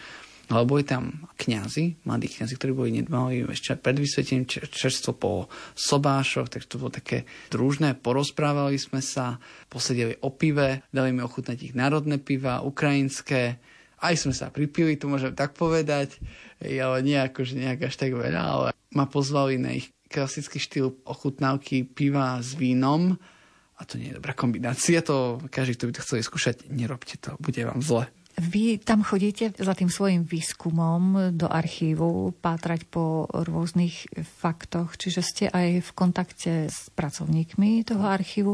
Ale 0.48 0.64
boli 0.64 0.88
tam 0.88 1.28
kňazi, 1.36 2.08
mladí 2.08 2.32
kňazi, 2.32 2.56
ktorí 2.56 2.72
boli 2.72 2.92
nedmali 2.96 3.44
ešte 3.52 3.76
pred 3.76 4.00
vysvetením 4.00 4.48
čerstvo 4.48 5.12
po 5.12 5.52
sobášoch, 5.76 6.48
takže 6.48 6.72
to 6.72 6.80
bolo 6.80 6.96
také 6.96 7.28
družné. 7.52 8.00
Porozprávali 8.00 8.80
sme 8.80 9.04
sa, 9.04 9.44
posedeli 9.68 10.16
o 10.24 10.32
pive, 10.32 10.88
dali 10.96 11.12
mi 11.12 11.20
ochutnať 11.20 11.58
ich 11.60 11.74
národné 11.76 12.16
piva, 12.16 12.64
ukrajinské. 12.64 13.60
Aj 14.00 14.16
sme 14.16 14.32
sa 14.32 14.48
pripili, 14.48 14.96
to 14.96 15.12
môžem 15.12 15.36
tak 15.36 15.52
povedať, 15.52 16.16
ale 16.64 17.04
nie 17.04 17.20
že 17.20 17.60
nejak 17.60 17.92
až 17.92 17.96
tak 18.00 18.16
veľa, 18.16 18.40
ale 18.42 18.68
ma 18.96 19.04
pozvali 19.04 19.60
na 19.60 19.76
ich 19.76 19.92
klasický 20.08 20.64
štýl 20.64 20.96
ochutnávky 21.04 21.84
piva 21.84 22.40
s 22.40 22.56
vínom 22.56 23.20
a 23.78 23.82
to 23.86 24.00
nie 24.00 24.10
je 24.10 24.18
dobrá 24.18 24.34
kombinácia, 24.34 25.04
to 25.06 25.44
každý, 25.52 25.76
kto 25.78 25.86
by 25.86 25.94
to 25.94 26.04
chcel 26.08 26.18
skúšať, 26.24 26.56
nerobte 26.72 27.20
to, 27.20 27.36
bude 27.38 27.60
vám 27.62 27.84
zle. 27.84 28.10
Vy 28.38 28.78
tam 28.78 29.02
chodíte 29.02 29.50
za 29.58 29.74
tým 29.74 29.90
svojim 29.90 30.22
výskumom 30.22 31.34
do 31.34 31.50
archívu 31.50 32.38
pátrať 32.38 32.86
po 32.86 33.26
rôznych 33.34 34.14
faktoch, 34.38 34.94
čiže 34.94 35.22
ste 35.26 35.46
aj 35.50 35.82
v 35.82 35.90
kontakte 35.98 36.70
s 36.70 36.94
pracovníkmi 36.94 37.82
toho 37.82 38.06
archívu, 38.06 38.54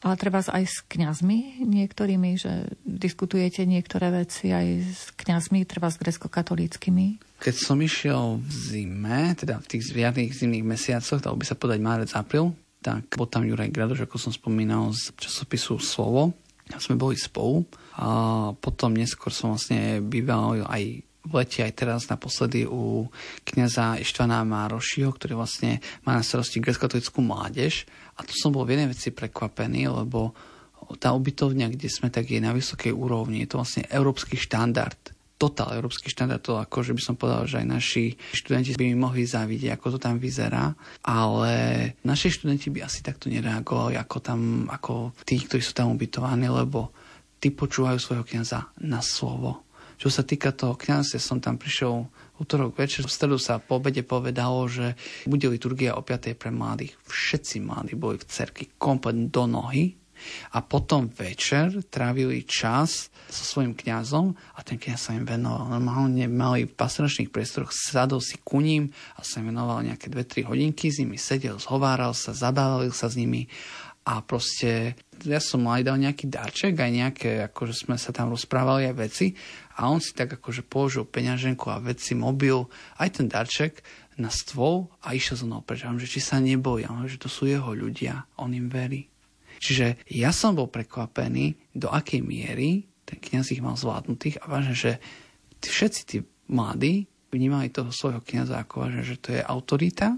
ale 0.00 0.14
treba 0.16 0.40
aj 0.40 0.64
s 0.64 0.80
kňazmi 0.88 1.60
niektorými, 1.60 2.40
že 2.40 2.72
diskutujete 2.88 3.68
niektoré 3.68 4.08
veci 4.24 4.56
aj 4.56 4.66
s 4.88 5.12
kňazmi, 5.12 5.68
treba 5.68 5.92
s 5.92 6.00
grecko-katolíckými. 6.00 7.20
Keď 7.44 7.54
som 7.60 7.76
išiel 7.76 8.40
v 8.40 8.48
zime, 8.48 9.36
teda 9.36 9.60
v 9.60 9.68
tých 9.68 9.92
zviadných 9.92 10.32
zimných 10.32 10.64
mesiacoch, 10.64 11.20
dalo 11.20 11.36
by 11.36 11.44
sa 11.44 11.60
podať 11.60 11.78
márec, 11.84 12.10
apríl, 12.16 12.56
tak 12.80 13.12
bol 13.12 13.28
tam 13.28 13.44
Juraj 13.44 13.68
Gradoš, 13.68 14.08
ako 14.08 14.16
som 14.16 14.32
spomínal, 14.32 14.96
z 14.96 15.12
časopisu 15.20 15.76
Slovo. 15.76 16.32
A 16.72 16.80
sme 16.80 16.96
boli 16.96 17.20
spolu 17.20 17.68
a 18.00 18.10
potom 18.56 18.96
neskôr 18.96 19.28
som 19.28 19.52
vlastne 19.52 20.00
býval 20.00 20.64
aj 20.64 21.04
v 21.20 21.32
lete 21.36 21.60
aj 21.60 21.72
teraz 21.76 22.08
naposledy 22.08 22.64
u 22.64 23.12
kniaza 23.44 24.00
Ištvana 24.00 24.40
Márošiho, 24.40 25.12
ktorý 25.12 25.36
vlastne 25.36 25.84
má 26.08 26.16
na 26.16 26.24
starosti 26.24 26.64
grecko 26.64 26.88
mládež. 27.20 27.84
A 28.16 28.24
tu 28.24 28.32
som 28.32 28.48
bol 28.48 28.64
v 28.64 28.72
jednej 28.72 28.88
veci 28.88 29.12
prekvapený, 29.12 29.92
lebo 29.92 30.32
tá 30.96 31.12
ubytovňa, 31.12 31.70
kde 31.70 31.92
sme, 31.92 32.08
tak 32.08 32.32
je 32.32 32.40
na 32.40 32.56
vysokej 32.56 32.90
úrovni. 32.90 33.44
Je 33.44 33.52
to 33.52 33.60
vlastne 33.60 33.84
európsky 33.92 34.40
štandard. 34.40 34.98
Total 35.36 35.72
európsky 35.76 36.08
štandard, 36.08 36.40
to 36.40 36.56
ako, 36.56 36.84
že 36.84 36.92
by 36.96 37.02
som 37.04 37.14
povedal, 37.16 37.44
že 37.48 37.60
aj 37.64 37.68
naši 37.68 38.04
študenti 38.32 38.76
by 38.76 38.84
mi 38.92 38.96
mohli 38.96 39.24
závidieť, 39.24 39.76
ako 39.76 39.96
to 39.96 39.98
tam 40.00 40.20
vyzerá, 40.20 40.72
ale 41.04 41.52
naši 42.04 42.28
študenti 42.28 42.68
by 42.68 42.84
asi 42.84 43.00
takto 43.00 43.32
nereagovali 43.32 43.96
ako 43.96 44.16
tam, 44.20 44.40
ako 44.68 45.16
tí, 45.24 45.40
ktorí 45.40 45.64
sú 45.64 45.72
tam 45.72 45.96
ubytovaní, 45.96 46.44
lebo 46.44 46.92
tí 47.40 47.48
počúvajú 47.50 47.98
svojho 47.98 48.24
kniaza 48.28 48.68
na 48.78 49.00
slovo. 49.00 49.64
Čo 50.00 50.08
sa 50.08 50.24
týka 50.24 50.52
toho 50.52 50.76
kniaza, 50.80 51.20
som 51.20 51.44
tam 51.44 51.60
prišiel 51.60 52.08
útorok 52.40 52.72
večer, 52.72 53.04
v 53.04 53.12
stredu 53.12 53.36
sa 53.36 53.60
po 53.60 53.76
obede 53.76 54.00
povedalo, 54.00 54.64
že 54.64 54.96
bude 55.28 55.44
liturgia 55.44 55.92
o 55.92 56.00
5. 56.00 56.40
pre 56.40 56.48
mladých. 56.48 56.96
Všetci 57.04 57.60
mladí 57.60 57.96
boli 58.00 58.16
v 58.16 58.24
cerky 58.24 58.64
komplet 58.80 59.28
do 59.28 59.44
nohy 59.44 60.00
a 60.52 60.60
potom 60.60 61.08
večer 61.08 61.84
trávili 61.88 62.44
čas 62.44 63.08
so 63.30 63.44
svojím 63.44 63.72
kňazom 63.72 64.34
a 64.56 64.60
ten 64.60 64.76
kňaz 64.76 65.00
sa 65.00 65.16
im 65.16 65.24
venoval. 65.24 65.70
Normálne 65.70 66.26
mali 66.28 66.66
v 66.66 66.76
pastoračných 66.76 67.32
priestoroch, 67.32 67.72
sadol 67.72 68.20
si 68.20 68.36
ku 68.42 68.60
ním 68.60 68.90
a 69.16 69.24
sa 69.24 69.40
im 69.40 69.52
venoval 69.52 69.86
nejaké 69.86 70.12
2-3 70.12 70.50
hodinky, 70.50 70.90
s 70.90 71.00
nimi 71.00 71.16
sedel, 71.16 71.56
zhováral 71.56 72.12
sa, 72.12 72.36
zabávali 72.36 72.92
sa 72.92 73.08
s 73.08 73.16
nimi 73.16 73.48
a 74.10 74.18
proste 74.26 74.98
ja 75.22 75.38
som 75.38 75.62
mu 75.62 75.70
aj 75.70 75.86
dal 75.86 76.02
nejaký 76.02 76.26
darček, 76.26 76.74
aj 76.74 76.90
nejaké, 76.90 77.30
akože 77.46 77.86
sme 77.86 77.94
sa 77.94 78.10
tam 78.10 78.34
rozprávali 78.34 78.90
aj 78.90 78.96
veci 78.98 79.26
a 79.78 79.86
on 79.86 80.02
si 80.02 80.10
tak 80.10 80.34
akože 80.34 80.66
položil 80.66 81.06
peňaženku 81.06 81.70
a 81.70 81.78
veci, 81.78 82.18
mobil, 82.18 82.66
aj 82.98 83.22
ten 83.22 83.30
darček 83.30 83.86
na 84.18 84.28
stôl 84.34 84.90
a 85.06 85.14
išiel 85.14 85.38
za 85.38 85.46
mnou 85.46 85.62
preč. 85.62 85.86
že 85.86 86.10
či 86.10 86.18
sa 86.18 86.42
nebojí, 86.42 86.90
že 87.06 87.22
to 87.22 87.30
sú 87.30 87.46
jeho 87.46 87.70
ľudia, 87.70 88.26
on 88.42 88.50
im 88.50 88.66
verí. 88.66 89.06
Čiže 89.60 90.02
ja 90.10 90.34
som 90.34 90.58
bol 90.58 90.66
prekvapený, 90.72 91.76
do 91.76 91.92
akej 91.92 92.24
miery 92.24 92.90
ten 93.10 93.18
kniaz 93.18 93.50
ich 93.50 93.58
mal 93.58 93.74
zvládnutých 93.74 94.38
a 94.38 94.44
vážne, 94.46 94.78
že 94.78 95.02
tí, 95.58 95.66
všetci 95.66 96.00
tí 96.06 96.16
mladí 96.46 97.10
vnímali 97.34 97.74
toho 97.74 97.90
svojho 97.90 98.22
kniaza 98.22 98.62
ako 98.62 98.86
vážne, 98.86 99.02
že 99.02 99.18
to 99.18 99.34
je 99.34 99.42
autorita 99.42 100.14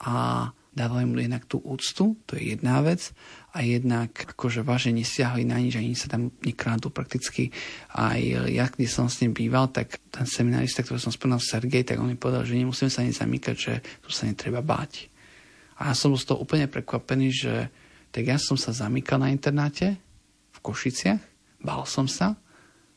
a 0.00 0.48
dávali 0.76 1.08
mu 1.08 1.16
jednak 1.16 1.48
tú 1.48 1.56
úctu, 1.64 2.20
to 2.28 2.36
je 2.36 2.52
jedna 2.52 2.84
vec, 2.84 3.16
a 3.56 3.64
jednak 3.64 4.12
akože 4.12 4.60
vážne 4.60 5.00
nesiahli 5.00 5.48
na 5.48 5.56
nič, 5.56 5.80
ani 5.80 5.96
sa 5.96 6.12
tam 6.12 6.28
nekrádu 6.44 6.92
prakticky. 6.92 7.48
Aj 7.96 8.20
ja, 8.52 8.68
keď 8.68 8.84
som 8.84 9.08
s 9.08 9.24
ním 9.24 9.32
býval, 9.32 9.72
tak 9.72 10.04
ten 10.12 10.28
seminarista, 10.28 10.84
ktorý 10.84 11.00
som 11.00 11.08
spomínal 11.08 11.40
Sergej, 11.40 11.88
tak 11.88 11.96
on 11.96 12.12
mi 12.12 12.20
povedal, 12.20 12.44
že 12.44 12.60
nemusíme 12.60 12.92
sa 12.92 13.00
ani 13.00 13.16
zamýkať, 13.16 13.56
že 13.56 13.74
tu 14.04 14.12
sa 14.12 14.28
netreba 14.28 14.60
báť. 14.60 15.08
A 15.80 15.88
ja 15.90 15.94
som 15.96 16.12
bol 16.12 16.20
z 16.20 16.28
toho 16.28 16.44
úplne 16.44 16.68
prekvapený, 16.68 17.28
že 17.32 17.72
tak 18.12 18.28
ja 18.28 18.36
som 18.36 18.60
sa 18.60 18.76
zamykal 18.76 19.16
na 19.16 19.32
internáte 19.32 19.96
v 20.52 20.58
Košiciach, 20.60 21.20
bál 21.64 21.88
som 21.88 22.04
sa 22.04 22.36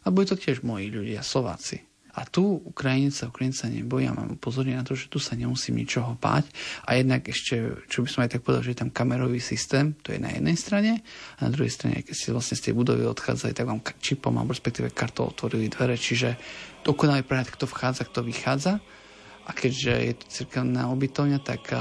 a 0.04 0.08
boli 0.12 0.28
to 0.28 0.36
tiež 0.36 0.64
moji 0.68 0.92
ľudia, 0.92 1.24
Slováci. 1.24 1.89
A 2.20 2.28
tu 2.28 2.60
Ukrajinec 2.68 3.16
sa 3.16 3.32
Ukrajinca 3.32 3.72
nebojí 3.72 4.04
a 4.04 4.12
mám 4.12 4.36
upozorniť 4.36 4.76
na 4.76 4.84
to, 4.84 4.92
že 4.92 5.08
tu 5.08 5.24
sa 5.24 5.40
nemusím 5.40 5.80
ničoho 5.80 6.20
báť. 6.20 6.52
A 6.84 7.00
jednak 7.00 7.24
ešte, 7.24 7.80
čo 7.88 8.04
by 8.04 8.08
som 8.12 8.20
aj 8.28 8.36
tak 8.36 8.44
povedal, 8.44 8.68
že 8.68 8.76
je 8.76 8.82
tam 8.84 8.92
kamerový 8.92 9.40
systém, 9.40 9.96
to 10.04 10.12
je 10.12 10.20
na 10.20 10.36
jednej 10.36 10.60
strane, 10.60 11.00
a 11.40 11.40
na 11.48 11.50
druhej 11.56 11.72
strane, 11.72 12.04
keď 12.04 12.16
si 12.20 12.36
vlastne 12.36 12.60
z 12.60 12.68
tej 12.68 12.74
budovy 12.76 13.08
odchádzali, 13.08 13.56
tak 13.56 13.72
vám 13.72 13.80
čipom 14.04 14.36
alebo 14.36 14.52
respektíve 14.52 14.92
kartou 14.92 15.32
otvorili 15.32 15.72
dvere, 15.72 15.96
čiže 15.96 16.36
dokonalý 16.84 17.24
prehľad, 17.24 17.56
kto 17.56 17.64
vchádza, 17.72 18.04
kto 18.12 18.20
vychádza. 18.28 18.84
A 19.48 19.56
keďže 19.56 19.94
je 19.96 20.14
to 20.20 20.26
cirkevná 20.28 20.92
obytovňa, 20.92 21.40
tak 21.40 21.72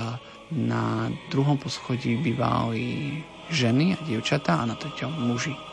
na 0.55 1.12
druhom 1.28 1.59
poschodí 1.59 2.14
bývali 2.16 3.20
ženy 3.51 3.99
a 3.99 4.01
dievčatá 4.07 4.62
a 4.62 4.68
na 4.70 4.78
treťom 4.78 5.12
muži. 5.28 5.68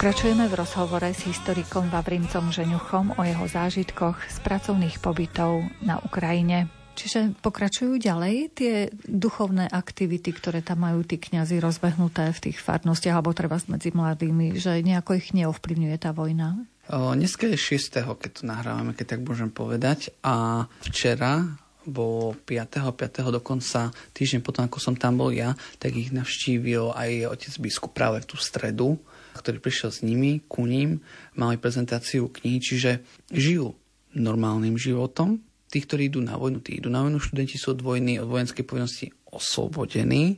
Pokračujeme 0.00 0.48
v 0.48 0.56
rozhovore 0.56 1.12
s 1.12 1.28
historikom 1.28 1.92
Vavrincom 1.92 2.48
Žeňuchom 2.48 3.20
o 3.20 3.22
jeho 3.28 3.44
zážitkoch 3.44 4.32
z 4.32 4.36
pracovných 4.40 4.96
pobytov 4.96 5.60
na 5.84 6.00
Ukrajine. 6.00 6.72
Čiže 6.96 7.36
pokračujú 7.44 8.00
ďalej 8.00 8.36
tie 8.56 8.88
duchovné 9.04 9.68
aktivity, 9.68 10.32
ktoré 10.32 10.64
tam 10.64 10.88
majú 10.88 11.04
tí 11.04 11.20
kňazi 11.20 11.60
rozbehnuté 11.60 12.32
v 12.32 12.42
tých 12.48 12.64
farnostiach 12.64 13.20
alebo 13.20 13.36
treba 13.36 13.60
medzi 13.68 13.92
mladými, 13.92 14.56
že 14.56 14.80
nejako 14.80 15.20
ich 15.20 15.36
neovplyvňuje 15.36 15.96
tá 16.00 16.16
vojna? 16.16 16.64
O, 16.88 17.12
dneska 17.12 17.52
je 17.52 17.60
6. 17.60 18.00
keď 18.00 18.30
to 18.40 18.48
nahrávame, 18.48 18.96
keď 18.96 19.04
tak 19.04 19.20
môžem 19.20 19.52
povedať. 19.52 20.16
A 20.24 20.64
včera 20.80 21.60
bolo 21.84 22.32
5. 22.48 22.88
5. 22.88 23.36
dokonca 23.36 23.92
týždeň 24.16 24.40
potom, 24.40 24.64
ako 24.64 24.80
som 24.80 24.96
tam 24.96 25.20
bol 25.20 25.28
ja, 25.28 25.52
tak 25.76 25.92
ich 25.92 26.08
navštívil 26.08 26.96
aj 26.96 27.36
otec 27.36 27.52
biskup 27.60 27.92
práve 27.92 28.24
v 28.24 28.32
tú 28.32 28.40
stredu 28.40 28.96
ktorý 29.40 29.58
prišiel 29.58 29.90
s 29.90 30.04
nimi, 30.04 30.44
ku 30.44 30.68
ním, 30.68 31.00
mali 31.34 31.56
prezentáciu 31.56 32.28
knihy, 32.28 32.60
čiže 32.60 33.00
žijú 33.32 33.72
normálnym 34.12 34.76
životom. 34.76 35.40
Tí, 35.70 35.80
ktorí 35.80 36.10
idú 36.10 36.20
na 36.20 36.36
vojnu, 36.36 36.60
tí 36.60 36.82
idú 36.82 36.90
na 36.90 37.06
vojnu, 37.06 37.22
študenti 37.22 37.56
sú 37.56 37.78
od 37.78 37.80
vojny, 37.80 38.18
od 38.18 38.26
vojenskej 38.26 38.66
povinnosti 38.66 39.06
oslobodení 39.30 40.36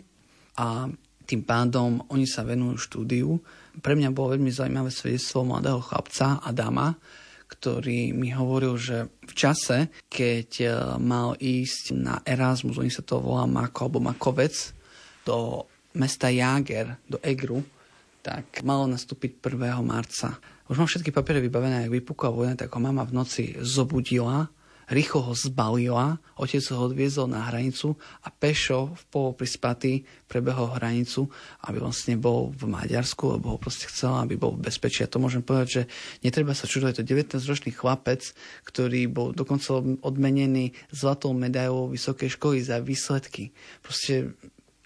a 0.61 0.86
tým 1.24 1.42
pádom 1.48 2.05
oni 2.12 2.28
sa 2.28 2.44
venujú 2.44 2.76
štúdiu. 2.76 3.40
Pre 3.80 3.94
mňa 3.96 4.12
bolo 4.12 4.36
veľmi 4.36 4.53
zaujímavé 4.53 4.92
svedectvo 4.92 5.48
mladého 5.48 5.80
chlapca 5.80 6.44
Adama, 6.44 6.92
ktorý 7.48 8.12
mi 8.12 8.32
hovoril, 8.32 8.76
že 8.76 9.09
v 9.24 9.32
čase, 9.32 9.92
keď 10.09 10.48
e, 10.61 10.66
mal 11.00 11.36
ísť 11.36 11.84
na 11.96 12.20
Erasmus, 12.24 12.80
oni 12.80 12.92
sa 12.92 13.05
to 13.05 13.20
volá 13.20 13.44
Mako 13.44 13.88
alebo 13.88 14.00
Makovec, 14.00 14.57
do 15.22 15.68
mesta 15.94 16.32
Jáger, 16.32 16.98
do 17.07 17.20
Egru, 17.20 17.62
tak 18.22 18.62
malo 18.62 18.86
nastúpiť 18.86 19.42
1. 19.42 19.82
marca. 19.82 20.38
Už 20.70 20.78
mám 20.78 20.86
všetky 20.86 21.10
papiere 21.10 21.42
vybavené, 21.42 21.84
ak 21.84 21.92
vypukla 21.92 22.30
vojna, 22.30 22.54
tak 22.54 22.70
ho 22.70 22.78
mama 22.78 23.02
v 23.02 23.12
noci 23.18 23.58
zobudila 23.58 24.46
rýchlo 24.92 25.32
ho 25.32 25.34
zbalila, 25.34 26.20
otec 26.36 26.60
ho 26.74 26.90
odviezol 26.90 27.30
na 27.32 27.48
hranicu 27.48 27.96
a 28.22 28.28
pešo 28.28 28.92
v 28.92 29.02
poloprispatý 29.08 29.92
prebehol 30.28 30.76
hranicu, 30.76 31.32
aby 31.64 31.80
vlastne 31.80 32.20
bol 32.20 32.52
v 32.52 32.68
Maďarsku, 32.68 33.40
lebo 33.40 33.56
ho 33.56 33.58
proste 33.58 33.88
chcel, 33.88 34.12
aby 34.20 34.36
bol 34.36 34.52
v 34.58 34.68
bezpečí. 34.68 35.00
A 35.02 35.10
to 35.10 35.22
môžem 35.22 35.40
povedať, 35.40 35.68
že 35.68 35.82
netreba 36.20 36.52
sa 36.52 36.68
čudovať, 36.68 37.02
to 37.02 37.08
19-ročný 37.08 37.72
chlapec, 37.72 38.36
ktorý 38.68 39.08
bol 39.08 39.32
dokonca 39.32 39.80
odmenený 40.04 40.76
zlatou 40.92 41.32
medailou 41.32 41.88
vysokej 41.88 42.36
školy 42.36 42.60
za 42.60 42.82
výsledky. 42.84 43.56
Proste 43.80 44.36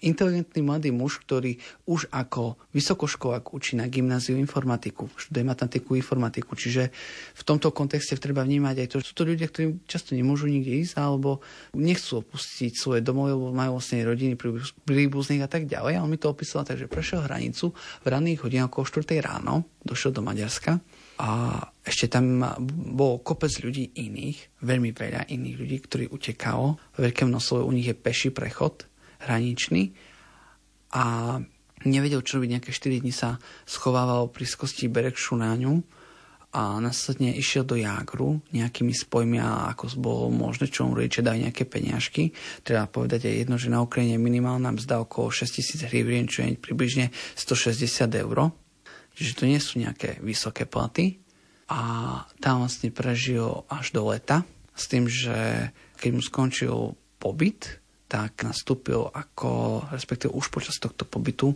inteligentný 0.01 0.61
mladý 0.61 0.89
muž, 0.93 1.17
ktorý 1.25 1.57
už 1.89 2.09
ako 2.13 2.57
vysokoškolák 2.73 3.49
učí 3.53 3.73
na 3.73 3.89
gymnáziu 3.89 4.37
informatiku, 4.37 5.09
študuje 5.17 5.41
matematiku, 5.41 5.97
informatiku. 5.97 6.53
Čiže 6.53 6.93
v 7.33 7.43
tomto 7.43 7.73
kontexte 7.73 8.17
treba 8.21 8.45
vnímať 8.45 8.75
aj 8.83 8.87
to, 8.87 8.95
že 9.01 9.07
sú 9.09 9.13
to 9.17 9.23
ľudia, 9.25 9.49
ktorí 9.49 9.81
často 9.89 10.13
nemôžu 10.13 10.45
nikde 10.45 10.85
ísť 10.85 11.01
alebo 11.01 11.41
nechcú 11.73 12.21
opustiť 12.21 12.77
svoje 12.77 13.01
domovy, 13.01 13.33
lebo 13.33 13.55
majú 13.55 13.81
vlastne 13.81 14.05
rodiny 14.05 14.37
príbuzných 14.85 15.41
a 15.41 15.49
tak 15.49 15.65
ďalej. 15.65 15.97
A 15.97 16.03
on 16.05 16.11
mi 16.13 16.21
to 16.21 16.29
opísal 16.29 16.61
tak, 16.61 16.77
že 16.77 16.85
prešiel 16.85 17.25
hranicu 17.25 17.73
v 17.73 18.05
ranných 18.05 18.45
hodinách 18.45 18.69
okolo 18.69 18.85
4 19.01 19.17
ráno, 19.21 19.65
došiel 19.81 20.13
do 20.13 20.21
Maďarska 20.21 20.77
a 21.17 21.57
ešte 21.81 22.13
tam 22.13 22.45
bol 22.93 23.25
kopec 23.25 23.49
ľudí 23.65 23.97
iných, 23.97 24.61
veľmi 24.61 24.93
veľa 24.93 25.25
iných 25.33 25.55
ľudí, 25.57 25.77
ktorí 25.81 26.05
utekalo. 26.13 26.77
Veľké 26.99 27.25
množstvo 27.25 27.65
u 27.65 27.71
nich 27.73 27.89
je 27.89 27.97
peší 27.97 28.29
prechod 28.29 28.85
hraničný 29.25 29.95
a 30.93 31.37
nevedel, 31.85 32.21
čo 32.25 32.37
robiť. 32.37 32.59
Nejaké 32.59 32.71
4 32.73 33.01
dní 33.01 33.13
sa 33.13 33.37
schovával 33.63 34.29
pri 34.29 34.45
skosti 34.45 34.89
Berekšu 34.91 35.37
na 35.37 35.53
ňu 35.55 35.81
a 36.55 36.79
následne 36.79 37.35
išiel 37.35 37.67
do 37.67 37.75
Jágru 37.75 38.39
nejakými 38.55 38.95
spojmi 38.95 39.37
a 39.37 39.69
ako 39.75 39.99
bolo 39.99 40.31
možné, 40.31 40.71
čo 40.71 40.87
mu 40.87 40.95
rodičia 40.95 41.21
dajú 41.21 41.43
nejaké 41.43 41.67
peňažky. 41.67 42.31
Treba 42.63 42.87
povedať 42.87 43.27
aj 43.27 43.35
jedno, 43.45 43.55
že 43.59 43.69
na 43.69 43.83
Ukrajine 43.83 44.15
minimálna 44.17 44.73
mzda 44.73 45.03
okolo 45.03 45.29
6000 45.29 45.91
hrivien, 45.91 46.25
čo 46.25 46.47
je 46.47 46.55
približne 46.55 47.11
160 47.35 48.09
eur. 48.15 48.55
Čiže 49.17 49.33
to 49.37 49.43
nie 49.43 49.59
sú 49.59 49.81
nejaké 49.81 50.23
vysoké 50.23 50.65
platy. 50.65 51.19
A 51.67 52.23
tam 52.39 52.63
vlastne 52.63 52.95
prežil 52.95 53.67
až 53.67 53.91
do 53.91 54.07
leta 54.07 54.47
s 54.71 54.87
tým, 54.87 55.03
že 55.03 55.69
keď 55.99 56.09
mu 56.15 56.21
skončil 56.23 56.95
pobyt, 57.19 57.83
tak 58.07 58.47
nastúpil 58.47 59.11
ako, 59.11 59.83
respektíve 59.91 60.31
už 60.31 60.47
počas 60.47 60.79
tohto 60.79 61.03
pobytu, 61.03 61.53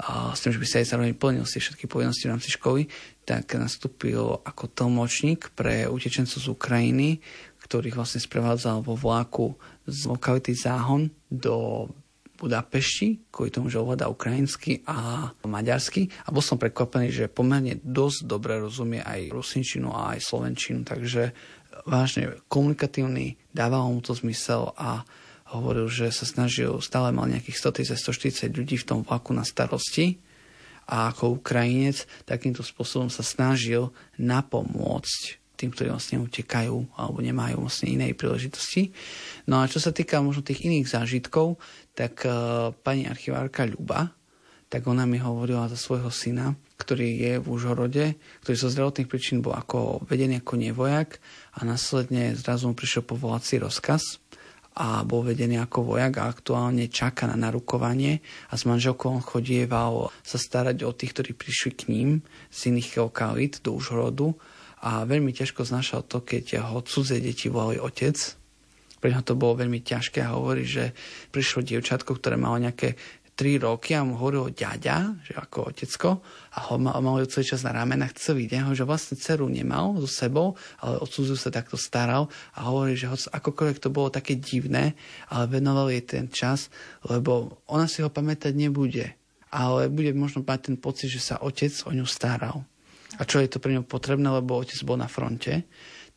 a 0.00 0.32
s 0.32 0.40
tým, 0.40 0.56
že 0.56 0.62
by 0.62 0.66
sa 0.66 0.76
aj 0.80 0.88
zároveň 0.96 1.12
plnil 1.12 1.44
si 1.44 1.60
všetky 1.60 1.84
povinnosti 1.84 2.24
v 2.24 2.32
rámci 2.32 2.48
školy, 2.56 2.88
tak 3.28 3.52
nastúpil 3.60 4.40
ako 4.40 4.64
tlmočník 4.72 5.52
pre 5.52 5.84
utečencov 5.84 6.40
z 6.40 6.48
Ukrajiny, 6.48 7.20
ktorých 7.68 8.00
vlastne 8.00 8.24
sprevádzal 8.24 8.80
vo 8.80 8.96
vláku 8.96 9.54
z 9.84 10.08
lokality 10.08 10.56
Záhon 10.56 11.12
do 11.28 11.86
Budapešti, 12.40 13.28
kvôli 13.28 13.52
tomu, 13.52 13.68
že 13.68 13.76
ovláda 13.76 14.08
ukrajinsky 14.08 14.80
a 14.88 15.28
maďarsky. 15.44 16.08
A 16.24 16.32
bol 16.32 16.40
som 16.40 16.56
prekvapený, 16.56 17.12
že 17.12 17.28
pomerne 17.28 17.76
dosť 17.84 18.24
dobre 18.24 18.56
rozumie 18.56 19.04
aj 19.04 19.28
rusinčinu 19.28 19.92
a 19.92 20.16
aj 20.16 20.24
slovenčinu, 20.24 20.88
takže 20.88 21.36
vážne 21.84 22.40
komunikatívny, 22.48 23.36
dával 23.52 23.92
mu 23.92 24.00
to 24.00 24.16
zmysel 24.16 24.72
a 24.80 25.04
hovoril, 25.50 25.90
že 25.90 26.10
sa 26.14 26.26
snažil, 26.26 26.78
stále 26.78 27.10
mal 27.10 27.26
nejakých 27.26 27.58
130-140 27.94 28.54
ľudí 28.54 28.76
v 28.78 28.86
tom 28.86 29.00
vlaku 29.02 29.34
na 29.34 29.42
starosti 29.42 30.22
a 30.86 31.10
ako 31.10 31.42
Ukrajinec 31.42 32.06
takýmto 32.26 32.62
spôsobom 32.62 33.10
sa 33.10 33.22
snažil 33.22 33.94
napomôcť 34.18 35.38
tým, 35.60 35.70
ktorí 35.76 35.92
vlastne 35.92 36.24
utekajú 36.24 36.96
alebo 36.96 37.20
nemajú 37.20 37.68
vlastne 37.68 37.92
inej 37.92 38.16
príležitosti. 38.16 38.96
No 39.44 39.60
a 39.60 39.68
čo 39.68 39.76
sa 39.76 39.92
týka 39.92 40.24
možno 40.24 40.40
tých 40.40 40.64
iných 40.64 40.88
zážitkov, 40.88 41.60
tak 41.92 42.24
uh, 42.24 42.72
pani 42.80 43.04
archivárka 43.04 43.68
Ľuba, 43.68 44.08
tak 44.72 44.86
ona 44.86 45.04
mi 45.04 45.20
hovorila 45.20 45.68
za 45.68 45.76
svojho 45.76 46.08
syna, 46.08 46.54
ktorý 46.78 47.08
je 47.20 47.32
v 47.42 47.46
Užhorode, 47.50 48.06
ktorý 48.40 48.56
zo 48.56 48.72
zdravotných 48.72 49.10
príčin 49.10 49.44
bol 49.44 49.52
ako 49.52 50.06
vedený 50.06 50.40
ako 50.40 50.54
nevojak 50.56 51.20
a 51.58 51.66
následne 51.66 52.32
zrazu 52.38 52.70
mu 52.70 52.78
prišiel 52.78 53.04
povolací 53.04 53.60
rozkaz 53.60 54.19
a 54.78 55.02
bol 55.02 55.26
vedený 55.26 55.58
ako 55.66 55.94
vojak 55.94 56.14
a 56.22 56.30
aktuálne 56.30 56.86
čaká 56.86 57.26
na 57.26 57.34
narukovanie 57.34 58.22
a 58.50 58.54
s 58.54 58.64
manželkou 58.70 59.10
on 59.10 59.22
chodieval 59.24 60.14
sa 60.22 60.38
starať 60.38 60.86
o 60.86 60.94
tých, 60.94 61.10
ktorí 61.16 61.30
prišli 61.34 61.70
k 61.74 61.82
ním 61.90 62.10
z 62.54 62.70
iných 62.70 63.02
lokalít 63.02 63.58
do 63.66 63.74
Užhorodu 63.74 64.30
a 64.80 65.04
veľmi 65.04 65.34
ťažko 65.34 65.66
znašal 65.66 66.06
to, 66.06 66.22
keď 66.22 66.62
ho 66.70 66.80
cudzie 66.86 67.20
deti 67.20 67.52
volali 67.52 67.82
otec. 67.82 68.16
Pre 69.00 69.08
neho 69.08 69.24
to 69.24 69.32
bolo 69.32 69.64
veľmi 69.64 69.80
ťažké 69.80 70.20
a 70.20 70.36
hovorí, 70.36 70.68
že 70.68 70.92
prišlo 71.32 71.64
dievčatko, 71.64 72.20
ktoré 72.20 72.36
malo 72.36 72.60
nejaké 72.60 73.00
3 73.40 73.64
roky 73.64 73.96
a 73.96 74.04
mu 74.04 74.20
hovoril 74.20 74.52
ďaďa, 74.52 75.24
že 75.24 75.32
ako 75.32 75.72
otecko, 75.72 76.20
a 76.52 76.58
ho 76.68 76.76
mal, 76.76 77.00
mal 77.00 77.24
celý 77.24 77.48
čas 77.48 77.64
na 77.64 77.72
ramenách 77.72 78.20
celý 78.20 78.44
deň, 78.44 78.76
že 78.76 78.84
vlastne 78.84 79.16
dceru 79.16 79.48
nemal 79.48 79.96
so 79.96 80.04
sebou, 80.04 80.60
ale 80.84 81.00
odsúziu 81.00 81.40
sa 81.40 81.48
takto 81.48 81.80
staral 81.80 82.28
a 82.52 82.68
hovorí, 82.68 83.00
že 83.00 83.08
hoď 83.08 83.32
akokoľvek 83.32 83.80
to 83.80 83.88
bolo 83.88 84.12
také 84.12 84.36
divné, 84.36 84.92
ale 85.32 85.48
venoval 85.48 85.88
jej 85.88 86.04
ten 86.04 86.28
čas, 86.28 86.68
lebo 87.08 87.64
ona 87.64 87.88
si 87.88 88.04
ho 88.04 88.12
pamätať 88.12 88.52
nebude, 88.52 89.16
ale 89.48 89.88
bude 89.88 90.12
možno 90.12 90.44
mať 90.44 90.60
ten 90.68 90.76
pocit, 90.76 91.08
že 91.08 91.24
sa 91.32 91.40
otec 91.40 91.72
o 91.88 91.96
ňu 91.96 92.04
staral. 92.04 92.60
A 93.16 93.24
čo 93.24 93.40
je 93.40 93.48
to 93.48 93.56
pre 93.56 93.72
ňu 93.72 93.88
potrebné, 93.88 94.28
lebo 94.28 94.60
otec 94.60 94.76
bol 94.84 95.00
na 95.00 95.08
fronte. 95.08 95.64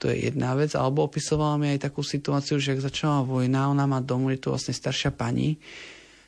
To 0.03 0.11
je 0.11 0.29
jedna 0.29 0.53
vec. 0.53 0.75
Alebo 0.77 1.07
opisovala 1.07 1.57
mi 1.57 1.73
aj 1.73 1.89
takú 1.89 2.05
situáciu, 2.05 2.61
že 2.61 2.77
ak 2.77 2.85
začala 2.85 3.25
vojna, 3.25 3.71
ona 3.71 3.89
má 3.89 3.97
domu, 4.03 4.29
je 4.29 4.43
to 4.43 4.53
vlastne 4.53 4.75
staršia 4.75 5.09
pani, 5.09 5.57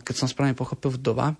keď 0.06 0.16
som 0.16 0.30
správne 0.30 0.54
pochopil 0.54 0.94
vdova, 0.94 1.34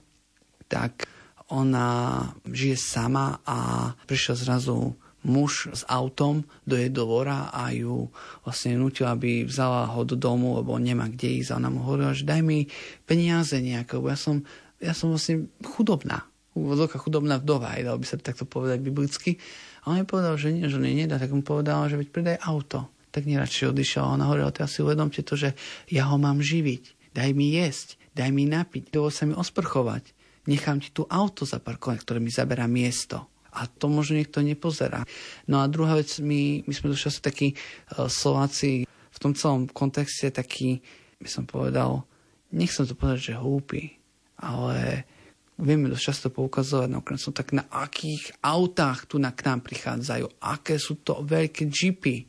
tak 0.66 1.06
ona 1.54 2.22
žije 2.50 2.74
sama 2.74 3.38
a 3.46 3.94
prišiel 4.10 4.34
zrazu 4.34 4.98
muž 5.26 5.74
s 5.74 5.82
autom 5.90 6.46
do 6.66 6.78
jej 6.78 6.94
dvora 6.94 7.50
a 7.50 7.74
ju 7.74 8.14
vlastne 8.46 8.78
nutil, 8.78 9.10
aby 9.10 9.46
vzala 9.46 9.90
ho 9.90 10.02
do 10.06 10.14
domu, 10.14 10.62
lebo 10.62 10.78
nemá 10.78 11.10
kde 11.10 11.42
ísť. 11.42 11.54
A 11.54 11.58
ona 11.58 11.74
mu 11.74 11.82
hovorila, 11.82 12.14
že 12.14 12.30
daj 12.30 12.46
mi 12.46 12.70
peniaze 13.10 13.58
nejaké, 13.58 13.98
lebo 13.98 14.14
ja 14.14 14.18
som, 14.18 14.46
ja 14.78 14.94
som 14.94 15.10
vlastne 15.10 15.50
chudobná. 15.66 16.30
Úvodzovka 16.56 17.02
chudobná 17.02 17.42
vdova, 17.42 17.76
aj 17.76 17.84
dalo 17.84 17.98
by 18.00 18.06
sa 18.08 18.16
takto 18.22 18.46
povedať 18.46 18.80
biblicky. 18.86 19.42
A 19.84 19.92
on 19.92 20.00
jej 20.00 20.08
povedal, 20.08 20.38
že 20.38 20.54
nie, 20.54 20.70
že 20.70 20.78
nie 20.80 21.04
nedá, 21.04 21.18
tak 21.18 21.34
mu 21.34 21.42
povedal, 21.42 21.90
že 21.90 22.00
veď 22.00 22.10
predaj 22.14 22.38
auto. 22.46 22.88
Tak 23.10 23.28
neradšej 23.28 23.74
odišiel. 23.74 24.02
A 24.06 24.14
ona 24.16 24.30
hovorila, 24.30 24.56
teraz 24.56 24.78
si 24.78 24.86
uvedomte 24.86 25.26
to, 25.26 25.36
že 25.36 25.58
ja 25.90 26.08
ho 26.08 26.18
mám 26.22 26.40
živiť. 26.40 27.14
Daj 27.18 27.30
mi 27.34 27.54
jesť 27.54 28.05
daj 28.16 28.30
mi 28.32 28.48
napiť, 28.48 28.90
dovol 28.90 29.12
sa 29.12 29.28
mi 29.28 29.36
osprchovať, 29.36 30.16
nechám 30.48 30.80
ti 30.80 30.90
tu 30.96 31.04
auto 31.06 31.44
zaparkovať, 31.44 31.98
ktoré 32.02 32.20
mi 32.24 32.32
zaberá 32.32 32.66
miesto. 32.66 33.28
A 33.56 33.68
to 33.72 33.88
možno 33.88 34.20
niekto 34.20 34.44
nepozerá. 34.44 35.08
No 35.48 35.64
a 35.64 35.72
druhá 35.72 35.96
vec, 35.96 36.12
my, 36.20 36.68
my 36.68 36.74
sme 36.76 36.92
dosť 36.92 37.04
často 37.08 37.22
takí 37.24 37.56
uh, 37.56 38.12
Slováci 38.12 38.84
v 38.88 39.18
tom 39.20 39.32
celom 39.32 39.72
kontexte 39.72 40.28
takí, 40.28 40.84
by 41.24 41.30
som 41.32 41.48
povedal, 41.48 42.04
nechcem 42.52 42.84
to 42.84 43.00
povedať, 43.00 43.32
že 43.32 43.40
hlúpi, 43.40 43.96
ale 44.44 45.08
vieme 45.56 45.88
dosť 45.88 46.04
často 46.04 46.28
poukazovať 46.36 46.92
na 46.92 47.00
Ukrajincu, 47.00 47.32
tak 47.32 47.56
na 47.56 47.64
akých 47.72 48.36
autách 48.44 49.08
tu 49.08 49.16
na 49.24 49.32
k 49.32 49.48
nám 49.48 49.64
prichádzajú, 49.64 50.44
aké 50.44 50.76
sú 50.76 51.00
to 51.00 51.24
veľké 51.24 51.72
jeepy. 51.72 52.28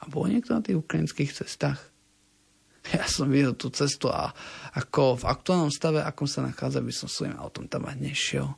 A 0.00 0.08
bol 0.08 0.30
niekto 0.30 0.54
na 0.54 0.62
tých 0.62 0.78
ukrajinských 0.78 1.34
cestách? 1.34 1.89
ja 2.96 3.04
som 3.06 3.28
videl 3.28 3.54
tú 3.54 3.68
cestu 3.70 4.08
a 4.08 4.32
ako 4.76 5.20
v 5.20 5.28
aktuálnom 5.28 5.72
stave, 5.72 6.00
akom 6.00 6.24
sa 6.24 6.44
nachádza, 6.44 6.80
by 6.80 6.92
som 6.94 7.08
svojím 7.10 7.36
autom 7.36 7.68
tam 7.68 7.84
aj 7.86 7.96
nešiel. 8.00 8.48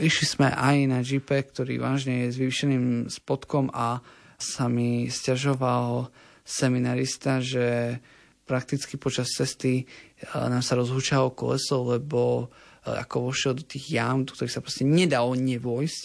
Išli 0.00 0.26
sme 0.26 0.48
aj 0.48 0.76
na 0.88 0.98
Jeepe, 1.04 1.36
ktorý 1.44 1.76
vážne 1.76 2.24
je 2.24 2.32
s 2.32 2.40
vyvýšeným 2.40 3.12
spodkom 3.12 3.68
a 3.74 4.00
sa 4.40 4.64
mi 4.72 5.12
stiažoval 5.12 6.08
seminarista, 6.40 7.44
že 7.44 8.00
prakticky 8.48 8.96
počas 8.96 9.30
cesty 9.30 9.84
e, 9.84 9.84
nám 10.32 10.64
sa 10.64 10.74
rozhúčalo 10.74 11.36
koleso, 11.36 11.84
lebo 11.84 12.48
e, 12.82 12.96
ako 12.96 13.30
vošiel 13.30 13.52
do 13.54 13.62
tých 13.62 13.94
jam, 13.94 14.24
do 14.24 14.32
ktorých 14.32 14.56
sa 14.56 14.64
proste 14.64 14.88
nedalo 14.88 15.36
nevojsť, 15.36 16.02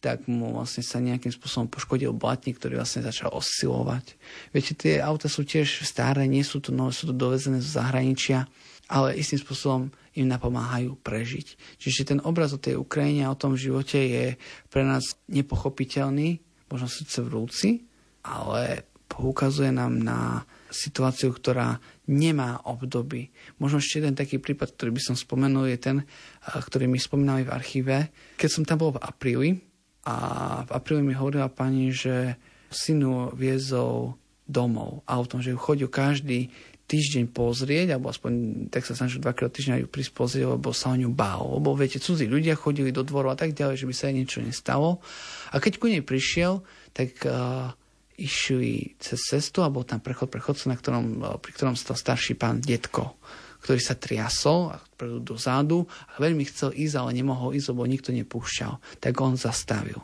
tak 0.00 0.28
mu 0.28 0.52
vlastne 0.52 0.84
sa 0.84 1.00
nejakým 1.00 1.32
spôsobom 1.32 1.66
poškodil 1.72 2.12
blatník, 2.12 2.60
ktorý 2.60 2.78
vlastne 2.78 3.02
začal 3.02 3.32
osilovať. 3.32 4.14
Viete, 4.52 4.76
tie 4.76 5.00
auta 5.00 5.26
sú 5.26 5.42
tiež 5.42 5.82
staré, 5.82 6.28
nie 6.28 6.44
sú 6.44 6.60
to 6.60 6.70
nové, 6.70 6.92
sú 6.92 7.10
to 7.10 7.16
dovezené 7.16 7.58
zo 7.64 7.80
zahraničia, 7.80 8.44
ale 8.86 9.18
istým 9.18 9.40
spôsobom 9.40 9.90
im 10.16 10.26
napomáhajú 10.30 10.96
prežiť. 11.00 11.78
Čiže 11.80 12.16
ten 12.16 12.20
obraz 12.22 12.54
o 12.54 12.60
tej 12.60 12.78
Ukrajine 12.78 13.26
a 13.26 13.32
o 13.34 13.40
tom 13.40 13.58
živote 13.58 13.98
je 13.98 14.24
pre 14.70 14.86
nás 14.86 15.18
nepochopiteľný, 15.28 16.40
možno 16.70 16.88
síce 16.88 17.18
vrúci, 17.24 17.84
ale 18.22 18.86
poukazuje 19.06 19.70
nám 19.70 20.02
na 20.02 20.44
situáciu, 20.70 21.30
ktorá 21.30 21.78
nemá 22.10 22.60
obdoby. 22.66 23.30
Možno 23.62 23.78
ešte 23.78 24.02
jeden 24.02 24.18
taký 24.18 24.36
prípad, 24.42 24.74
ktorý 24.74 24.90
by 24.98 25.02
som 25.02 25.16
spomenul, 25.16 25.70
je 25.70 25.78
ten, 25.78 25.96
ktorý 26.42 26.90
mi 26.90 26.98
spomínali 26.98 27.46
v 27.46 27.54
archíve. 27.54 27.96
Keď 28.36 28.50
som 28.50 28.62
tam 28.66 28.82
bol 28.82 28.94
v 28.94 29.02
apríli 29.02 29.65
a 30.06 30.16
v 30.62 30.70
apríli 30.70 31.02
mi 31.02 31.18
hovorila 31.18 31.50
pani, 31.50 31.90
že 31.90 32.38
synu 32.70 33.34
viezol 33.34 34.14
domov 34.46 35.02
autom, 35.10 35.42
že 35.42 35.50
ju 35.50 35.58
chodil 35.58 35.90
každý 35.90 36.54
týždeň 36.86 37.34
pozrieť, 37.34 37.98
alebo 37.98 38.14
aspoň 38.14 38.66
tak 38.70 38.86
sa 38.86 38.94
snažil 38.94 39.18
dvakrát 39.18 39.50
týždňa 39.50 39.82
ju 39.82 39.86
prísť 39.90 40.12
pozrieť, 40.14 40.54
lebo 40.54 40.70
sa 40.70 40.94
o 40.94 40.96
ňu 40.96 41.10
bál. 41.10 41.58
Lebo 41.58 41.74
viete, 41.74 41.98
cudzí 41.98 42.30
ľudia 42.30 42.54
chodili 42.54 42.94
do 42.94 43.02
dvoru 43.02 43.34
a 43.34 43.36
tak 43.38 43.58
ďalej, 43.58 43.82
že 43.82 43.88
by 43.90 43.94
sa 43.94 44.06
jej 44.06 44.14
niečo 44.14 44.38
nestalo. 44.38 45.02
A 45.50 45.58
keď 45.58 45.82
ku 45.82 45.90
nej 45.90 46.06
prišiel, 46.06 46.62
tak 46.94 47.18
uh, 47.26 47.74
išli 48.14 48.94
cez 49.02 49.18
cestu 49.18 49.66
a 49.66 49.72
bol 49.72 49.82
tam 49.82 49.98
prechod 49.98 50.30
prechodcu, 50.30 50.70
na 50.70 50.78
ktorom, 50.78 51.06
pri 51.42 51.50
ktorom 51.52 51.74
stal 51.74 51.98
starší 51.98 52.38
pán 52.38 52.62
detko, 52.62 53.18
ktorý 53.62 53.80
sa 53.80 53.94
triasol 53.94 54.74
a 54.74 54.80
dozadu 55.20 55.86
a 55.86 56.20
veľmi 56.20 56.44
chcel 56.48 56.72
ísť, 56.74 56.94
ale 56.96 57.16
nemohol 57.16 57.56
ísť, 57.56 57.72
lebo 57.72 57.88
nikto 57.88 58.10
nepúšťal. 58.12 59.00
Tak 59.00 59.14
on 59.20 59.38
zastavil. 59.38 60.00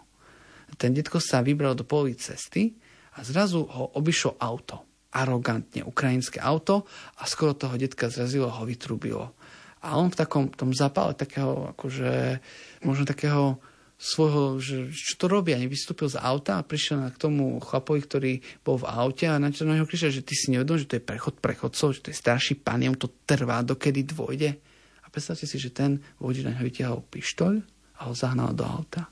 Ten 0.80 0.96
detko 0.96 1.20
sa 1.20 1.44
vybral 1.44 1.76
do 1.76 1.84
polovice 1.84 2.32
cesty 2.32 2.72
a 3.16 3.24
zrazu 3.26 3.64
ho 3.64 3.92
obišlo 3.98 4.40
auto 4.40 4.92
arogantne 5.12 5.84
ukrajinské 5.84 6.40
auto 6.40 6.88
a 7.20 7.28
skoro 7.28 7.52
toho 7.52 7.76
detka 7.76 8.08
zrazilo, 8.08 8.48
ho 8.48 8.64
vytrubilo. 8.64 9.36
A 9.84 10.00
on 10.00 10.08
v 10.08 10.18
takom 10.18 10.48
tom 10.48 10.72
zapale 10.72 11.12
takého, 11.12 11.76
akože, 11.76 12.40
možno 12.88 13.04
takého 13.04 13.60
svojho, 14.02 14.58
že 14.58 14.90
čo 14.90 15.14
to 15.14 15.30
robia, 15.30 15.62
nevystúpil 15.62 16.10
z 16.10 16.18
auta 16.18 16.58
a 16.58 16.66
prišiel 16.66 17.06
k 17.14 17.22
tomu 17.22 17.62
chlapovi, 17.62 18.02
ktorý 18.02 18.32
bol 18.66 18.82
v 18.82 18.90
aute 18.90 19.30
a 19.30 19.38
na 19.38 19.54
na 19.54 19.78
neho 19.78 19.86
kričal, 19.86 20.10
že 20.10 20.26
ty 20.26 20.34
si 20.34 20.50
nevedom, 20.50 20.74
že 20.74 20.90
to 20.90 20.98
je 20.98 21.06
prechod 21.06 21.38
prechodcov, 21.38 21.94
že 21.94 22.02
to 22.02 22.10
je 22.10 22.18
starší 22.18 22.58
pán, 22.66 22.82
jemu 22.82 22.98
to 22.98 23.14
trvá, 23.22 23.62
dokedy 23.62 24.02
dôjde. 24.02 24.58
A 25.02 25.06
predstavte 25.06 25.46
si, 25.46 25.54
že 25.54 25.70
ten 25.70 26.02
vodič 26.18 26.42
na 26.42 26.50
neho 26.50 26.66
vytiahol 26.66 27.06
pištoľ 27.06 27.62
a 28.02 28.10
ho 28.10 28.14
zahnal 28.18 28.50
do 28.58 28.66
auta. 28.66 29.06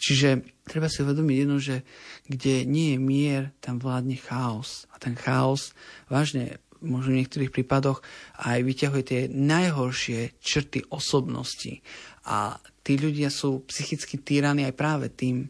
Čiže 0.00 0.40
treba 0.64 0.88
si 0.88 1.04
uvedomiť 1.04 1.36
jedno, 1.36 1.60
že 1.60 1.84
kde 2.26 2.64
nie 2.64 2.96
je 2.96 2.98
mier, 2.98 3.42
tam 3.60 3.76
vládne 3.76 4.16
chaos. 4.18 4.88
A 4.90 4.98
ten 4.98 5.14
chaos 5.14 5.76
vážne 6.08 6.58
možno 6.82 7.14
v 7.14 7.22
niektorých 7.22 7.54
prípadoch 7.54 8.02
aj 8.42 8.66
vyťahuje 8.66 9.02
tie 9.06 9.20
najhoršie 9.30 10.42
črty 10.42 10.82
osobnosti. 10.90 11.78
A 12.26 12.58
tí 12.82 12.98
ľudia 12.98 13.30
sú 13.30 13.62
psychicky 13.70 14.18
týraní 14.18 14.66
aj 14.66 14.74
práve 14.74 15.06
tým. 15.08 15.48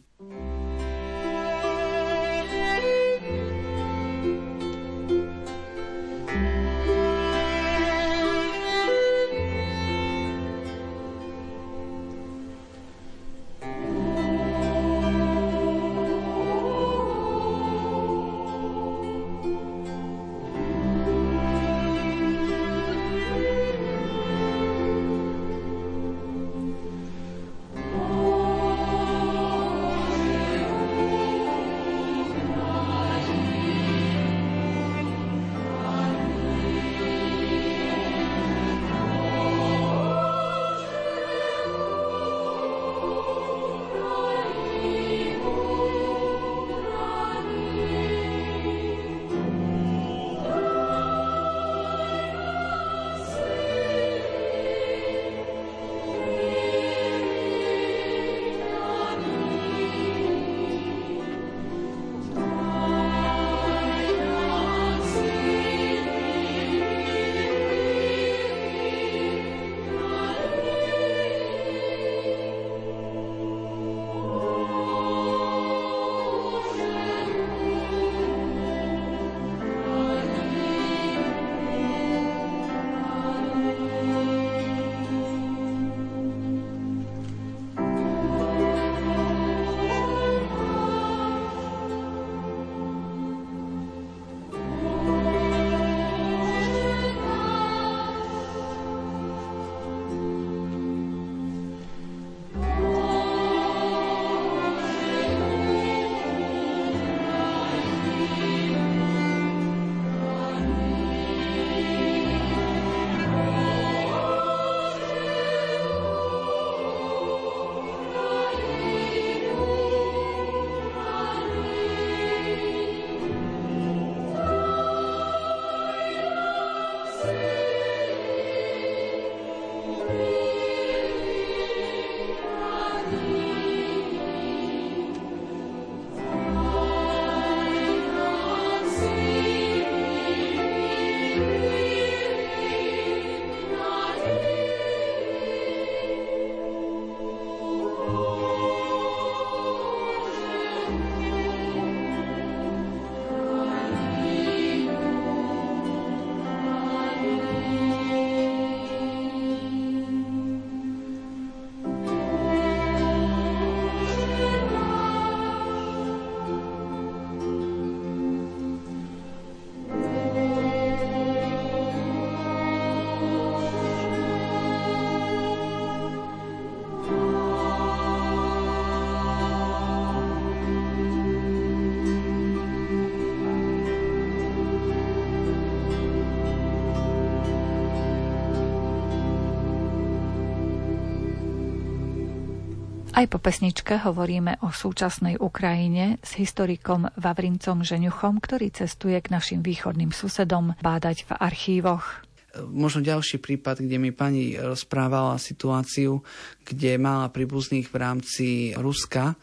Aj 193.23 193.31
po 193.31 193.39
pesničke 193.39 194.03
hovoríme 194.03 194.67
o 194.67 194.75
súčasnej 194.75 195.39
Ukrajine 195.39 196.19
s 196.27 196.35
historikom 196.43 197.07
Vavrincom 197.15 197.87
Žeňuchom, 197.87 198.43
ktorý 198.43 198.75
cestuje 198.75 199.15
k 199.23 199.31
našim 199.31 199.63
východným 199.63 200.11
susedom 200.11 200.75
bádať 200.83 201.31
v 201.31 201.39
archívoch. 201.39 202.27
Možno 202.67 202.99
ďalší 202.99 203.39
prípad, 203.39 203.87
kde 203.87 204.03
mi 204.03 204.11
pani 204.11 204.59
rozprávala 204.59 205.39
situáciu, 205.39 206.19
kde 206.67 206.99
mala 206.99 207.31
príbuzných 207.31 207.87
v 207.87 207.95
rámci 207.95 208.47
Ruska, 208.75 209.39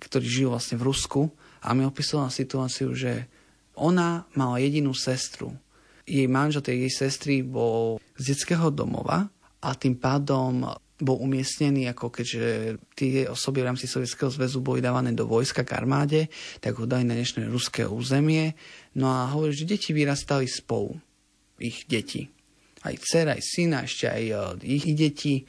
ktorí 0.00 0.24
žijú 0.24 0.56
vlastne 0.56 0.80
v 0.80 0.88
Rusku 0.88 1.28
A 1.60 1.76
mi 1.76 1.84
opisovala 1.84 2.32
situáciu, 2.32 2.96
že 2.96 3.28
ona 3.76 4.24
mala 4.40 4.56
jedinú 4.56 4.96
sestru. 4.96 5.52
Jej 6.08 6.32
manžel 6.32 6.64
tej 6.64 6.88
jej 6.88 6.92
sestry 7.04 7.44
bol 7.44 8.00
z 8.16 8.32
detského 8.32 8.72
domova 8.72 9.28
a 9.60 9.76
tým 9.76 10.00
pádom 10.00 10.64
bol 10.98 11.22
umiestnený, 11.22 11.86
ako 11.94 12.10
keďže 12.10 12.44
tie 12.98 13.30
osoby 13.30 13.62
v 13.62 13.68
rámci 13.70 13.86
Sovietskeho 13.86 14.34
zväzu 14.34 14.58
boli 14.58 14.82
dávané 14.82 15.14
do 15.14 15.30
vojska 15.30 15.62
k 15.62 15.78
armáde, 15.78 16.26
tak 16.58 16.74
ho 16.74 16.90
dali 16.90 17.06
na 17.06 17.14
dnešné 17.14 17.46
ruské 17.46 17.86
územie. 17.86 18.58
No 18.98 19.06
a 19.06 19.30
hovorí, 19.30 19.54
že 19.54 19.68
deti 19.68 19.94
vyrastali 19.94 20.50
spolu. 20.50 20.98
Ich 21.62 21.86
deti. 21.86 22.26
Aj 22.82 22.94
dcera, 22.94 23.38
aj 23.38 23.42
syna, 23.42 23.86
ešte 23.86 24.10
aj 24.10 24.24
e, 24.26 24.34
ich 24.66 24.86
deti. 24.94 25.46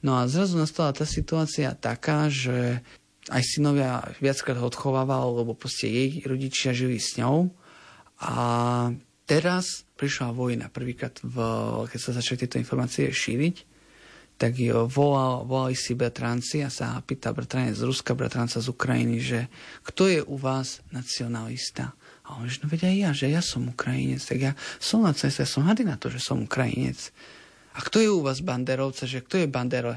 No 0.00 0.16
a 0.16 0.28
zrazu 0.28 0.56
nastala 0.56 0.96
tá 0.96 1.04
situácia 1.04 1.72
taká, 1.76 2.32
že 2.32 2.80
aj 3.28 3.42
synovia 3.44 4.00
viackrát 4.20 4.56
ho 4.56 4.68
odchovával, 4.68 5.44
lebo 5.44 5.52
proste 5.56 5.88
jej 5.88 6.24
rodičia 6.24 6.72
žili 6.72 6.96
s 6.96 7.20
ňou. 7.20 7.52
A 8.20 8.34
teraz 9.28 9.84
prišla 10.00 10.32
vojna 10.32 10.72
prvýkrát, 10.72 11.20
v, 11.20 11.36
keď 11.88 12.00
sa 12.00 12.16
začali 12.16 12.44
tieto 12.44 12.60
informácie 12.60 13.12
šíriť 13.12 13.75
tak 14.36 14.60
jo 14.60 14.84
volal, 14.84 15.48
volali 15.48 15.72
si 15.72 15.96
bratranci 15.96 16.60
a 16.60 16.68
sa 16.68 17.00
pýta 17.00 17.32
bratranec 17.32 17.72
z 17.72 17.88
Ruska, 17.88 18.12
bratranca 18.12 18.60
z 18.60 18.68
Ukrajiny, 18.68 19.16
že 19.20 19.40
kto 19.80 20.12
je 20.12 20.20
u 20.20 20.36
vás 20.36 20.84
nacionalista? 20.92 21.96
A 22.28 22.36
on 22.36 22.50
že 22.50 22.60
no 22.60 22.68
vedia 22.68 22.92
ja, 22.92 23.16
že 23.16 23.32
ja 23.32 23.40
som 23.40 23.64
Ukrajinec, 23.72 24.20
tak 24.20 24.38
ja 24.38 24.52
som 24.76 25.00
nacionalista, 25.08 25.48
ja 25.48 25.50
som 25.50 25.64
hrdý 25.64 25.88
na 25.88 25.96
to, 25.96 26.12
že 26.12 26.20
som 26.20 26.44
Ukrajinec. 26.44 27.14
A 27.76 27.80
kto 27.80 27.96
je 28.00 28.08
u 28.12 28.20
vás 28.20 28.44
banderovca, 28.44 29.08
že 29.08 29.24
kto 29.24 29.40
je 29.40 29.48
bandero? 29.48 29.96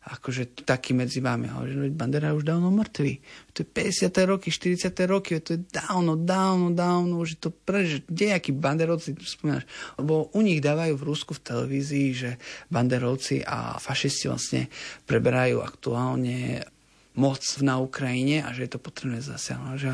Akože 0.00 0.64
taký 0.64 0.96
medzi 0.96 1.20
vami. 1.20 1.52
Hovorí, 1.52 1.76
že 1.76 1.92
Bandera 1.92 2.32
je 2.32 2.40
už 2.40 2.48
dávno 2.48 2.72
mŕtvý. 2.72 3.14
To 3.52 3.58
je 3.60 3.66
50. 3.68 4.08
roky, 4.24 4.48
40. 4.48 4.88
roky, 5.04 5.36
to 5.44 5.56
je 5.56 5.60
dávno, 5.60 6.16
dávno, 6.16 6.72
dávno, 6.72 7.20
že 7.28 7.36
to 7.36 7.52
prež, 7.52 8.00
aký 8.08 8.56
banderovci, 8.56 9.12
spomínaš, 9.20 9.68
lebo 10.00 10.32
u 10.32 10.40
nich 10.40 10.64
dávajú 10.64 10.96
v 10.96 11.06
Rusku 11.06 11.36
v 11.36 11.44
televízii, 11.44 12.08
že 12.16 12.30
banderovci 12.72 13.44
a 13.44 13.76
fašisti 13.76 14.32
vlastne 14.32 14.72
preberajú 15.04 15.60
aktuálne 15.60 16.64
moc 17.20 17.44
na 17.60 17.76
Ukrajine 17.76 18.40
a 18.40 18.56
že 18.56 18.64
je 18.64 18.72
to 18.72 18.80
potrebné 18.80 19.20
zasiahnuť. 19.20 19.76
Že 19.76 19.90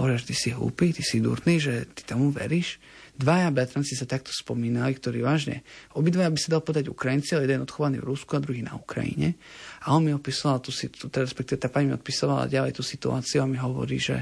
hovoria, 0.00 0.16
že 0.16 0.28
ty 0.32 0.36
si 0.38 0.48
hlúpy, 0.54 0.96
ty 0.96 1.02
si 1.04 1.20
durný, 1.20 1.60
že 1.60 1.84
ty 1.92 2.08
tomu 2.08 2.32
veríš. 2.32 2.80
Dvaja 3.12 3.52
bratranci 3.52 3.92
sa 3.92 4.08
takto 4.08 4.32
spomínali, 4.32 4.96
ktorí 4.96 5.20
vážne, 5.20 5.60
obidvaja 5.92 6.32
by 6.32 6.38
sa 6.40 6.52
dal 6.56 6.64
podať 6.64 6.88
Ukrajinci, 6.88 7.36
ale 7.36 7.44
jeden 7.44 7.68
odchovaný 7.68 8.00
v 8.00 8.08
Rusku 8.08 8.32
a 8.32 8.40
druhý 8.40 8.64
na 8.64 8.72
Ukrajine. 8.72 9.36
A 9.84 9.92
on 9.92 10.08
mi 10.08 10.16
opisoval 10.16 10.64
tú 10.64 10.72
situáciu, 10.72 11.20
respektíve 11.20 11.60
tá 11.60 11.68
pani 11.68 11.92
mi 11.92 11.94
odpisovala 11.94 12.48
ďalej 12.48 12.72
tú 12.72 12.80
situáciu 12.80 13.44
a 13.44 13.50
mi 13.50 13.60
hovorí, 13.60 14.00
že 14.00 14.16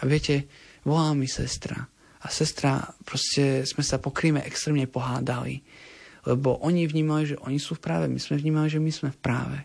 a 0.00 0.08
viete, 0.08 0.48
volá 0.88 1.12
mi 1.12 1.28
sestra. 1.28 1.84
A 2.24 2.26
sestra, 2.32 2.80
proste 3.04 3.68
sme 3.68 3.84
sa 3.84 4.00
po 4.00 4.08
Kríme 4.08 4.40
extrémne 4.48 4.88
pohádali. 4.88 5.60
Lebo 6.24 6.64
oni 6.64 6.88
vnímali, 6.88 7.36
že 7.36 7.40
oni 7.44 7.60
sú 7.60 7.76
v 7.76 7.84
práve, 7.84 8.08
my 8.08 8.20
sme 8.20 8.40
vnímali, 8.40 8.72
že 8.72 8.80
my 8.80 8.92
sme 8.92 9.10
v 9.12 9.20
práve. 9.20 9.58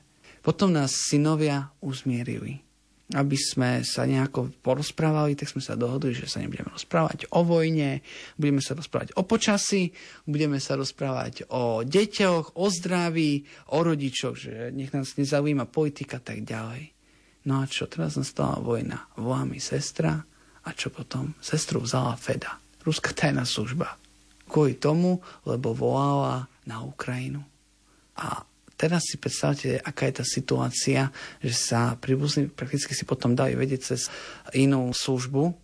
Potom 0.43 0.75
nás 0.75 0.91
synovia 0.91 1.71
uzmierili 1.79 2.64
aby 3.13 3.37
sme 3.37 3.85
sa 3.85 4.09
nejako 4.09 4.49
porozprávali, 4.65 5.37
tak 5.37 5.53
sme 5.53 5.61
sa 5.61 5.77
dohodli, 5.77 6.17
že 6.17 6.25
sa 6.25 6.41
nebudeme 6.41 6.73
rozprávať 6.73 7.29
o 7.29 7.45
vojne, 7.45 8.01
budeme 8.33 8.65
sa 8.65 8.73
rozprávať 8.73 9.13
o 9.13 9.21
počasí, 9.21 9.93
budeme 10.25 10.57
sa 10.57 10.73
rozprávať 10.73 11.45
o 11.53 11.85
deťoch, 11.85 12.57
o 12.57 12.65
zdraví, 12.73 13.45
o 13.77 13.77
rodičoch, 13.85 14.35
že 14.41 14.73
nech 14.73 14.89
nás 14.89 15.13
nezaujíma 15.21 15.69
politika 15.69 16.17
tak 16.17 16.41
ďalej. 16.41 16.89
No 17.45 17.61
a 17.61 17.69
čo, 17.69 17.85
teraz 17.85 18.17
nastala 18.17 18.57
vojna. 18.57 19.05
Volá 19.21 19.45
mi 19.45 19.61
sestra 19.61 20.25
a 20.65 20.69
čo 20.73 20.89
potom? 20.89 21.37
Sestru 21.37 21.77
vzala 21.85 22.17
Feda, 22.17 22.57
ruská 22.81 23.13
tajná 23.13 23.45
služba. 23.45 24.01
Kvôli 24.49 24.81
tomu, 24.81 25.21
lebo 25.45 25.77
volala 25.77 26.49
na 26.65 26.81
Ukrajinu. 26.81 27.45
A 28.17 28.41
teraz 28.75 29.07
si 29.09 29.15
predstavte, 29.19 29.79
aká 29.81 30.07
je 30.07 30.15
tá 30.21 30.25
situácia, 30.27 31.09
že 31.39 31.55
sa 31.55 31.95
príbuzní 31.99 32.51
prakticky 32.51 32.91
si 32.95 33.03
potom 33.07 33.33
dali 33.33 33.55
vedieť 33.55 33.81
cez 33.81 34.07
inú 34.55 34.91
službu, 34.91 35.55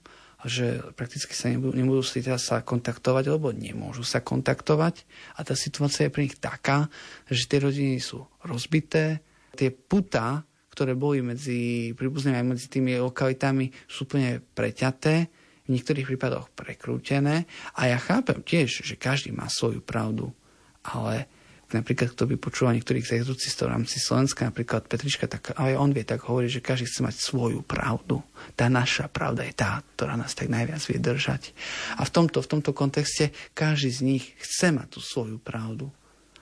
že 0.41 0.81
prakticky 0.97 1.37
sa 1.37 1.53
nebudú, 1.53 1.77
nebudú 1.77 2.01
si 2.01 2.25
teraz 2.25 2.49
sa 2.49 2.65
kontaktovať, 2.65 3.29
lebo 3.29 3.53
nemôžu 3.53 4.01
sa 4.01 4.25
kontaktovať. 4.25 5.05
A 5.37 5.45
tá 5.45 5.53
situácia 5.53 6.09
je 6.09 6.13
pre 6.13 6.25
nich 6.25 6.41
taká, 6.41 6.89
že 7.29 7.45
tie 7.45 7.61
rodiny 7.61 8.01
sú 8.01 8.25
rozbité, 8.41 9.21
tie 9.53 9.69
puta, 9.69 10.41
ktoré 10.73 10.97
boli 10.97 11.21
medzi 11.21 11.91
príbuznými 11.93 12.41
aj 12.41 12.47
medzi 12.47 12.67
tými 12.71 12.97
lokalitami, 12.97 13.69
sú 13.85 14.09
úplne 14.09 14.41
preťaté, 14.41 15.29
v 15.61 15.77
niektorých 15.77 16.09
prípadoch 16.09 16.49
prekrútené. 16.57 17.45
A 17.77 17.87
ja 17.87 18.01
chápem 18.01 18.41
tiež, 18.41 18.81
že 18.81 18.97
každý 18.97 19.29
má 19.29 19.45
svoju 19.45 19.79
pravdu, 19.79 20.33
ale 20.81 21.29
napríklad 21.73 22.13
kto 22.13 22.27
by 22.27 22.35
počúval 22.35 22.75
niektorých 22.75 23.07
z 23.07 23.11
exorcistov 23.23 23.71
v 23.71 23.73
rámci 23.79 23.97
Slovenska, 23.97 24.47
napríklad 24.47 24.87
Petrička, 24.87 25.27
tak 25.27 25.55
aj 25.55 25.73
on 25.79 25.95
vie 25.95 26.03
tak 26.03 26.23
hovorí, 26.27 26.51
že 26.51 26.63
každý 26.63 26.87
chce 26.87 27.01
mať 27.03 27.15
svoju 27.17 27.63
pravdu. 27.63 28.19
Tá 28.55 28.67
naša 28.67 29.07
pravda 29.07 29.47
je 29.47 29.53
tá, 29.55 29.81
ktorá 29.95 30.19
nás 30.19 30.35
tak 30.35 30.51
najviac 30.51 30.81
vie 30.85 30.99
držať. 30.99 31.55
A 31.99 32.05
v 32.07 32.11
tomto, 32.11 32.43
v 32.43 32.51
tomto 32.51 32.71
kontexte 32.75 33.31
každý 33.55 33.89
z 33.91 34.01
nich 34.03 34.25
chce 34.39 34.75
mať 34.75 34.87
tú 34.95 34.99
svoju 34.99 35.39
pravdu, 35.39 35.87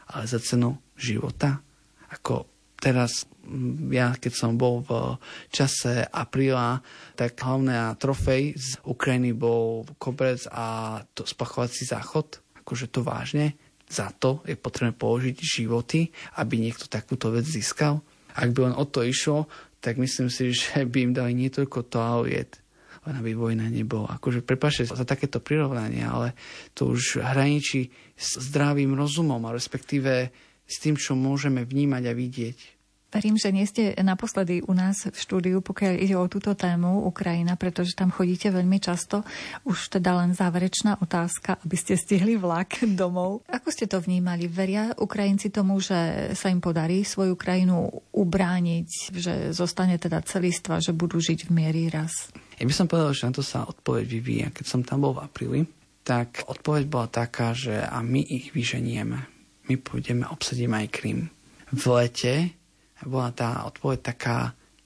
ale 0.10 0.26
za 0.26 0.42
cenu 0.42 0.78
života. 0.98 1.62
Ako 2.10 2.50
teraz 2.80 3.30
mm, 3.46 3.94
ja, 3.94 4.16
keď 4.16 4.34
som 4.34 4.58
bol 4.58 4.82
v 4.82 5.20
čase 5.54 6.08
apríla, 6.10 6.82
tak 7.14 7.38
hlavná 7.38 7.94
trofej 8.00 8.58
z 8.58 8.82
Ukrajiny 8.88 9.36
bol 9.36 9.86
koberec 10.02 10.48
a 10.50 11.00
to 11.14 11.28
spachovací 11.28 11.86
záchod. 11.86 12.42
Akože 12.60 12.90
to 12.90 13.06
vážne 13.06 13.69
za 13.90 14.14
to 14.14 14.46
je 14.46 14.54
potrebné 14.54 14.94
položiť 14.94 15.36
životy, 15.42 16.14
aby 16.38 16.62
niekto 16.62 16.86
takúto 16.86 17.34
vec 17.34 17.44
získal. 17.44 18.06
Ak 18.38 18.54
by 18.54 18.70
len 18.70 18.76
o 18.78 18.86
to 18.86 19.02
išlo, 19.02 19.50
tak 19.82 19.98
myslím 19.98 20.30
si, 20.30 20.54
že 20.56 20.86
by 20.86 21.10
im 21.10 21.14
dali 21.18 21.34
nie 21.34 21.50
toľko 21.50 21.90
toaliet, 21.90 22.62
len 23.10 23.16
aby 23.18 23.34
vojna 23.34 23.68
nebola. 23.68 24.16
Akože 24.16 24.46
prepáčte 24.46 24.88
za 24.88 25.04
takéto 25.04 25.42
prirovnanie, 25.42 26.06
ale 26.06 26.38
to 26.78 26.94
už 26.94 27.20
hraničí 27.20 27.90
s 28.14 28.38
zdravým 28.54 28.94
rozumom 28.94 29.42
a 29.50 29.56
respektíve 29.56 30.30
s 30.70 30.76
tým, 30.78 30.94
čo 30.94 31.18
môžeme 31.18 31.66
vnímať 31.66 32.04
a 32.06 32.14
vidieť. 32.14 32.79
Verím, 33.10 33.42
že 33.42 33.50
nie 33.50 33.66
ste 33.66 33.98
naposledy 33.98 34.62
u 34.62 34.74
nás 34.78 35.10
v 35.10 35.18
štúdiu, 35.18 35.66
pokiaľ 35.66 35.94
ide 35.98 36.14
o 36.14 36.30
túto 36.30 36.54
tému 36.54 37.10
Ukrajina, 37.10 37.58
pretože 37.58 37.98
tam 37.98 38.14
chodíte 38.14 38.54
veľmi 38.54 38.78
často. 38.78 39.26
Už 39.66 39.90
teda 39.98 40.14
len 40.22 40.38
záverečná 40.38 41.02
otázka, 41.02 41.58
aby 41.66 41.74
ste 41.74 41.98
stihli 41.98 42.38
vlak 42.38 42.86
domov. 42.94 43.42
Ako 43.50 43.74
ste 43.74 43.90
to 43.90 43.98
vnímali? 43.98 44.46
Veria 44.46 44.94
Ukrajinci 44.94 45.50
tomu, 45.50 45.82
že 45.82 46.30
sa 46.38 46.54
im 46.54 46.62
podarí 46.62 47.02
svoju 47.02 47.34
krajinu 47.34 47.90
ubrániť, 48.14 48.90
že 49.18 49.34
zostane 49.58 49.98
teda 49.98 50.22
celistva, 50.22 50.78
že 50.78 50.94
budú 50.94 51.18
žiť 51.18 51.50
v 51.50 51.54
miery 51.66 51.90
raz? 51.90 52.30
Ja 52.62 52.70
by 52.70 52.74
som 52.78 52.86
povedal, 52.86 53.18
že 53.18 53.26
na 53.26 53.34
to 53.34 53.42
sa 53.42 53.66
odpoveď 53.66 54.06
vyvíja. 54.06 54.48
Keď 54.54 54.66
som 54.70 54.86
tam 54.86 55.02
bol 55.02 55.18
v 55.18 55.26
apríli, 55.26 55.60
tak 56.06 56.46
odpoveď 56.46 56.86
bola 56.86 57.10
taká, 57.10 57.58
že 57.58 57.74
a 57.74 58.06
my 58.06 58.22
ich 58.22 58.54
vyženieme. 58.54 59.18
My 59.66 59.76
pôjdeme, 59.82 60.30
obsadíme 60.30 60.86
aj 60.86 60.94
Krym. 60.94 61.34
V 61.74 61.84
lete 61.90 62.59
bola 63.08 63.32
tá 63.32 63.64
odpoveď 63.70 64.00
taká 64.16 64.38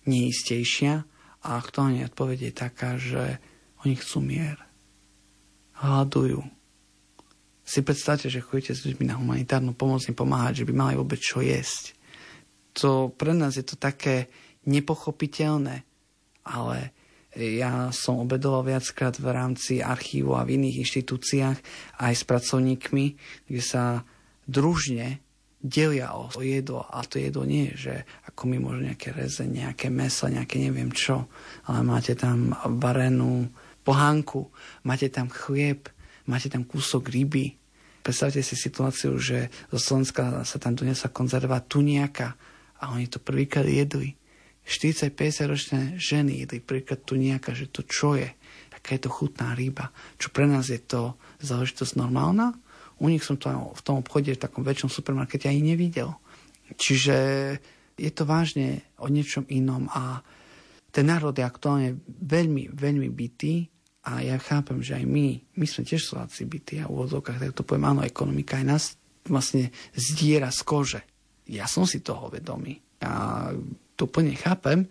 neistejšia 0.06 1.06
a 1.44 1.48
aktuálne 1.58 2.06
odpoveď 2.08 2.52
je 2.52 2.54
taká, 2.54 2.90
že 3.00 3.40
oni 3.84 3.96
chcú 4.00 4.20
mier. 4.24 4.58
Hľadujú. 5.80 6.44
Si 7.64 7.80
predstavte, 7.80 8.28
že 8.28 8.44
chodíte 8.44 8.76
s 8.76 8.84
ľuďmi 8.84 9.08
na 9.08 9.16
humanitárnu 9.16 9.72
pomoc 9.72 10.04
im 10.08 10.16
pomáhať, 10.16 10.64
že 10.64 10.68
by 10.68 10.74
mali 10.76 10.94
vôbec 11.00 11.20
čo 11.20 11.40
jesť. 11.40 11.96
To 12.84 13.08
pre 13.12 13.32
nás 13.32 13.56
je 13.56 13.64
to 13.64 13.80
také 13.80 14.28
nepochopiteľné, 14.68 15.84
ale 16.44 16.78
ja 17.34 17.90
som 17.90 18.22
obedoval 18.22 18.68
viackrát 18.68 19.16
v 19.18 19.28
rámci 19.32 19.74
archívu 19.82 20.38
a 20.38 20.46
v 20.46 20.60
iných 20.60 20.86
inštitúciách 20.86 21.58
aj 21.98 22.14
s 22.14 22.24
pracovníkmi, 22.28 23.06
kde 23.50 23.62
sa 23.64 24.06
družne 24.46 25.23
delia 25.64 26.12
o 26.12 26.28
jedlo 26.44 26.84
a 26.84 27.08
to 27.08 27.16
jedlo 27.16 27.48
nie 27.48 27.72
je, 27.72 27.76
že 27.88 27.96
ako 28.28 28.52
my 28.52 28.58
možno 28.60 28.92
nejaké 28.92 29.16
reze, 29.16 29.48
nejaké 29.48 29.88
meso, 29.88 30.28
nejaké 30.28 30.60
neviem 30.60 30.92
čo, 30.92 31.32
ale 31.72 31.80
máte 31.88 32.20
tam 32.20 32.52
varenú 32.84 33.48
pohánku, 33.88 34.52
máte 34.84 35.08
tam 35.08 35.32
chlieb, 35.32 35.88
máte 36.28 36.52
tam 36.52 36.68
kúsok 36.68 37.08
ryby. 37.08 37.56
Predstavte 38.04 38.44
si 38.44 38.60
situáciu, 38.60 39.16
že 39.16 39.48
zo 39.72 39.80
Slovenska 39.80 40.44
sa 40.44 40.60
tam 40.60 40.76
donesla 40.76 41.16
konzerva 41.16 41.64
tuniaka 41.64 42.36
a 42.84 42.92
oni 42.92 43.08
to 43.08 43.24
prvýkrát 43.24 43.64
jedli. 43.64 44.20
40-50 44.68 45.48
ročné 45.48 45.82
ženy 45.96 46.44
jedli 46.44 46.60
prvýkrát 46.60 47.00
tuniaka, 47.00 47.56
že 47.56 47.72
to 47.72 47.88
čo 47.88 48.20
je, 48.20 48.28
aká 48.76 49.00
je 49.00 49.08
to 49.08 49.12
chutná 49.12 49.56
ryba. 49.56 49.96
Čo 50.20 50.36
pre 50.36 50.44
nás 50.44 50.68
je 50.68 50.80
to 50.84 51.16
záležitosť 51.40 51.96
normálna, 51.96 52.52
u 53.00 53.10
nich 53.10 53.26
som 53.26 53.40
to 53.40 53.50
v 53.50 53.82
tom 53.82 54.02
obchode, 54.04 54.36
v 54.36 54.44
takom 54.44 54.62
väčšom 54.62 54.90
supermarkete 54.92 55.50
ani 55.50 55.74
nevidel. 55.74 56.14
Čiže 56.74 57.16
je 57.98 58.12
to 58.14 58.24
vážne 58.26 58.82
o 58.98 59.10
niečom 59.10 59.46
inom 59.50 59.90
a 59.94 60.22
ten 60.94 61.10
národ 61.10 61.34
je 61.34 61.42
aktuálne 61.42 61.98
veľmi, 62.06 62.70
veľmi 62.70 63.10
bytý 63.10 63.66
a 64.04 64.22
ja 64.22 64.38
chápem, 64.38 64.84
že 64.84 65.00
aj 65.00 65.06
my, 65.08 65.28
my 65.58 65.66
sme 65.66 65.88
tiež 65.88 66.06
Slováci 66.06 66.46
bytí 66.46 66.84
a 66.84 66.92
v 66.92 66.94
úvodzovkách, 66.94 67.40
tak 67.40 67.56
to 67.56 67.66
poviem, 67.66 67.96
áno, 67.96 68.02
ekonomika 68.04 68.60
aj 68.60 68.66
nás 68.68 68.84
vlastne 69.26 69.72
zdiera 69.96 70.52
z 70.52 70.62
kože. 70.68 71.02
Ja 71.48 71.66
som 71.72 71.88
si 71.88 72.04
toho 72.04 72.28
vedomý. 72.28 72.78
Ja 73.00 73.50
to 73.96 74.06
plne 74.12 74.36
chápem, 74.36 74.86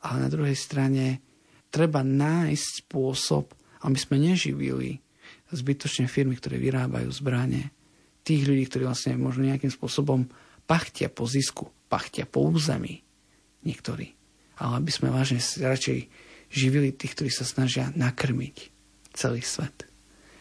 ale 0.00 0.16
na 0.24 0.28
druhej 0.32 0.56
strane 0.56 1.20
treba 1.68 2.00
nájsť 2.00 2.88
spôsob, 2.88 3.52
aby 3.84 3.98
sme 4.00 4.16
neživili 4.16 5.03
zbytočne 5.54 6.10
firmy, 6.10 6.36
ktoré 6.36 6.58
vyrábajú 6.58 7.08
zbranie. 7.14 7.70
Tých 8.26 8.44
ľudí, 8.44 8.66
ktorí 8.66 8.82
vlastne 8.84 9.14
možno 9.16 9.46
nejakým 9.46 9.70
spôsobom 9.70 10.26
pachtia 10.66 11.08
po 11.08 11.24
zisku, 11.24 11.70
pachtia 11.88 12.26
po 12.26 12.44
území. 12.44 13.00
Niektorí. 13.64 14.12
Ale 14.60 14.72
aby 14.82 14.90
sme 14.92 15.14
vážne 15.14 15.40
radšej 15.40 15.98
živili 16.52 16.94
tých, 16.94 17.16
ktorí 17.16 17.30
sa 17.32 17.46
snažia 17.46 17.90
nakrmiť 17.94 18.56
celý 19.14 19.42
svet. 19.42 19.86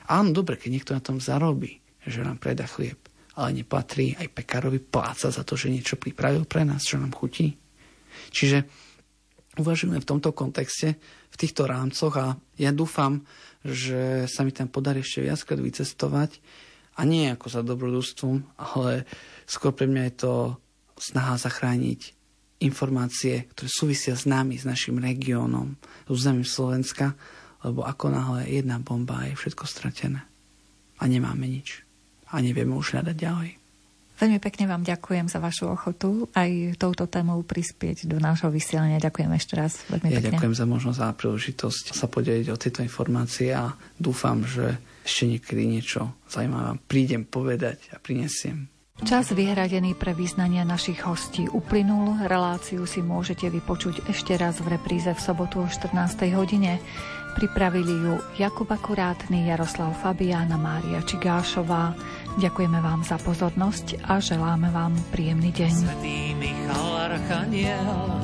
Áno, 0.09 0.35
dobre, 0.35 0.59
keď 0.59 0.69
niekto 0.69 0.91
na 0.93 1.01
tom 1.01 1.17
zarobí, 1.23 1.79
že 2.03 2.25
nám 2.25 2.37
predá 2.37 2.67
chlieb, 2.67 2.99
ale 3.33 3.63
nepatrí 3.63 4.13
aj 4.19 4.29
pekárovi 4.35 4.77
pláca 4.83 5.31
za 5.31 5.41
to, 5.41 5.57
že 5.57 5.71
niečo 5.71 5.95
pripravil 5.97 6.45
pre 6.45 6.67
nás, 6.67 6.83
čo 6.85 6.99
nám 6.99 7.15
chutí. 7.15 7.55
Čiže 8.29 8.67
uvažujeme 9.57 9.97
v 9.97 10.09
tomto 10.09 10.35
kontexte, 10.35 10.99
v 11.33 11.39
týchto 11.41 11.65
rámcoch 11.65 12.13
a 12.21 12.27
ja 12.61 12.69
dúfam, 12.69 13.25
že 13.65 14.29
sa 14.29 14.45
mi 14.45 14.53
tam 14.53 14.69
podarí 14.69 15.01
ešte 15.01 15.25
viackrát 15.25 15.57
vycestovať 15.57 16.37
a 16.93 17.01
nie 17.09 17.33
ako 17.33 17.47
za 17.49 17.61
dobrodústvom, 17.65 18.45
ale 18.61 19.09
skôr 19.49 19.73
pre 19.73 19.89
mňa 19.89 20.03
je 20.13 20.15
to 20.21 20.33
snaha 21.01 21.41
zachrániť 21.41 22.13
informácie, 22.61 23.49
ktoré 23.51 23.67
súvisia 23.67 24.13
s 24.13 24.29
nami, 24.29 24.61
s 24.61 24.63
našim 24.69 25.01
regiónom, 25.01 25.75
s 26.05 26.09
územím 26.13 26.45
Slovenska, 26.45 27.17
lebo 27.65 27.81
ako 27.83 28.13
náhle 28.13 28.47
jedna 28.47 28.77
bomba 28.77 29.25
je 29.25 29.33
všetko 29.33 29.65
stratené. 29.65 30.21
A 31.01 31.03
nemáme 31.09 31.49
nič. 31.49 31.81
A 32.29 32.39
nevieme 32.39 32.77
už 32.77 32.95
hľadať 32.95 33.15
ďalej. 33.17 33.62
Veľmi 34.23 34.39
pekne 34.39 34.71
vám 34.71 34.87
ďakujem 34.87 35.27
za 35.27 35.43
vašu 35.43 35.67
ochotu 35.67 36.31
aj 36.31 36.79
touto 36.79 37.11
témou 37.11 37.43
prispieť 37.43 38.07
do 38.07 38.23
nášho 38.23 38.47
vysielania. 38.47 38.95
Ďakujem 39.03 39.31
ešte 39.35 39.53
raz. 39.59 39.83
Veľmi 39.91 40.15
ja 40.15 40.23
pekne. 40.23 40.39
ďakujem 40.39 40.55
za 40.55 40.63
možnosť 40.63 40.99
a 41.03 41.11
príležitosť 41.11 41.83
sa 41.91 42.07
podeliť 42.07 42.47
o 42.47 42.55
tieto 42.55 42.79
informácie 42.87 43.51
a 43.51 43.75
dúfam, 43.99 44.47
že 44.47 44.79
ešte 45.03 45.27
niekedy 45.27 45.67
niečo 45.67 46.15
zaujímavé 46.31 46.79
prídem 46.87 47.27
povedať 47.27 47.91
a 47.91 47.99
prinesiem. 47.99 48.71
Čas 49.03 49.35
vyhradený 49.35 49.99
pre 49.99 50.15
význania 50.15 50.63
našich 50.63 51.03
hostí 51.03 51.43
uplynul. 51.51 52.23
Reláciu 52.23 52.87
si 52.87 53.03
môžete 53.03 53.51
vypočuť 53.51 54.07
ešte 54.07 54.39
raz 54.39 54.63
v 54.63 54.79
repríze 54.79 55.11
v 55.11 55.19
sobotu 55.19 55.59
o 55.59 55.67
14. 55.67 55.91
hodine. 56.31 56.79
Pripravili 57.33 57.91
ju 57.91 58.13
Jakub 58.37 58.69
Akurátny, 58.71 59.49
Jaroslav 59.49 59.97
Fabián 59.99 60.53
a 60.53 60.57
Mária 60.57 61.01
Čigášová. 61.01 61.97
Ďakujeme 62.37 62.79
vám 62.79 63.01
za 63.01 63.17
pozornosť 63.17 64.05
a 64.05 64.21
želáme 64.21 64.69
vám 64.69 64.93
príjemný 65.09 65.49
deň. 65.49 65.73
Svetý 65.73 66.37
Michal 66.37 67.13
Archaniel, 67.13 68.21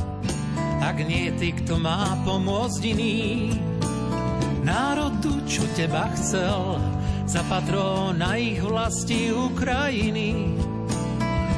ak 0.80 0.98
nie 1.04 1.34
ty, 1.36 1.54
kto 1.58 1.82
má 1.82 2.22
pomôcť 2.22 2.82
iný, 2.86 3.54
národu, 4.62 5.42
čo 5.50 5.66
teba 5.74 6.10
chcel, 6.14 6.78
za 7.30 7.42
patrona 7.50 8.38
ich 8.38 8.62
vlasti 8.62 9.34
Ukrajiny. 9.34 10.58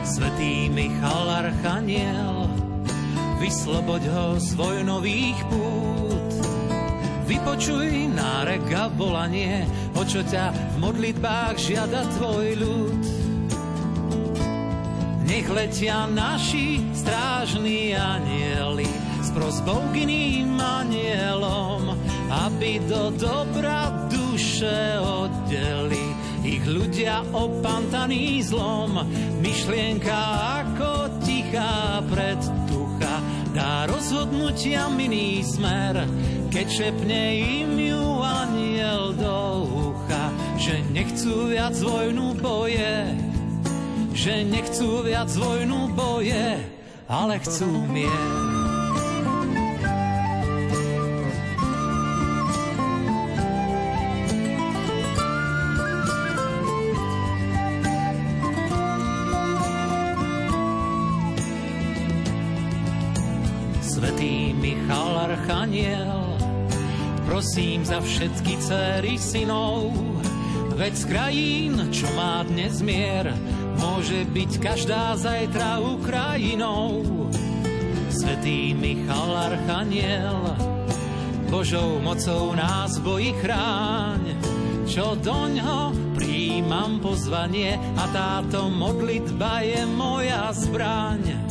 Svetý 0.04 0.68
Michal 0.68 1.48
Archaniel, 1.48 2.48
vysloboď 3.40 4.04
ho 4.12 4.28
z 4.40 4.50
vojnových 4.60 5.40
pút. 5.48 6.11
Vypočuj 7.26 8.12
nárek 8.12 8.66
a 8.74 8.90
volanie, 8.92 9.66
o 9.96 10.02
čo 10.06 10.22
ťa 10.26 10.52
v 10.54 10.76
modlitbách 10.82 11.56
žiada 11.58 12.06
tvoj 12.18 12.48
ľud. 12.58 13.02
Nech 15.26 15.48
letia 15.48 16.12
naši 16.12 16.84
strážni 16.92 17.96
anieli 17.96 18.90
s 19.24 19.32
prozbou 19.32 19.80
k 19.96 20.04
iným 20.04 20.60
anielom, 20.60 21.96
aby 22.50 22.84
do 22.90 23.16
dobra 23.16 23.90
duše 24.12 25.00
oddeli 25.00 26.04
ich 26.44 26.66
ľudia 26.66 27.24
opantaní 27.32 28.42
zlom. 28.44 28.98
Myšlienka 29.40 30.20
ako 30.66 31.22
tichá 31.24 32.02
predtucha 32.10 32.61
dá 33.52 33.88
rozhodnutia 33.88 34.88
miný 34.92 35.44
smer, 35.44 36.08
keď 36.52 36.68
šepne 36.68 37.24
im 37.40 37.72
ju 37.80 38.04
aniel 38.24 39.16
do 39.16 39.38
ucha, 39.92 40.26
že 40.60 40.80
nechcú 40.92 41.52
viac 41.52 41.76
vojnu 41.80 42.36
boje, 42.40 43.12
že 44.16 44.44
nechcú 44.48 45.04
viac 45.04 45.32
vojnu 45.32 45.92
boje, 45.96 46.60
ale 47.08 47.36
chcú 47.44 47.68
mier. 47.88 48.51
Archaniel, 65.52 66.40
prosím 67.28 67.84
za 67.84 68.00
všetky 68.00 68.56
dcery 68.64 69.20
synov, 69.20 69.92
veď 70.80 70.94
z 70.96 71.04
krajín, 71.12 71.74
čo 71.92 72.08
má 72.16 72.48
dnes 72.48 72.80
mier, 72.80 73.36
môže 73.76 74.24
byť 74.32 74.52
každá 74.64 75.12
zajtra 75.20 75.84
Ukrajinou. 75.84 77.04
Svetý 78.08 78.72
Michal 78.72 79.52
Archaniel, 79.52 80.56
Božou 81.52 82.00
mocou 82.00 82.56
nás 82.56 82.96
bojí 83.04 83.36
chráň, 83.44 84.24
čo 84.88 85.20
doňho 85.20 86.16
príjmam 86.16 87.04
pozvanie 87.04 87.76
a 88.00 88.08
táto 88.08 88.72
modlitba 88.72 89.68
je 89.68 89.84
moja 89.84 90.48
zbraň. 90.56 91.51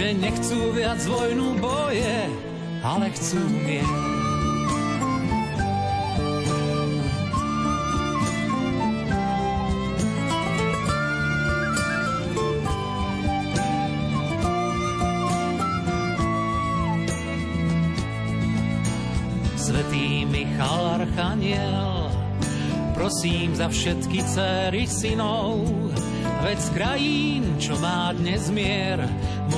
že 0.00 0.16
nechcú 0.16 0.72
viac 0.72 0.96
vojnu 1.04 1.60
boje, 1.60 2.16
ale 2.80 3.12
chcú 3.12 3.36
mier. 3.68 3.84
Svetý 19.60 20.24
Michal 20.24 21.04
Archaniel, 21.04 22.08
prosím 22.96 23.52
za 23.52 23.68
všetky 23.68 24.24
dcery 24.24 24.88
synov, 24.88 25.60
veď 26.40 26.60
krajín, 26.72 27.44
čo 27.60 27.76
má 27.84 28.16
dnes 28.16 28.48
mier, 28.48 29.04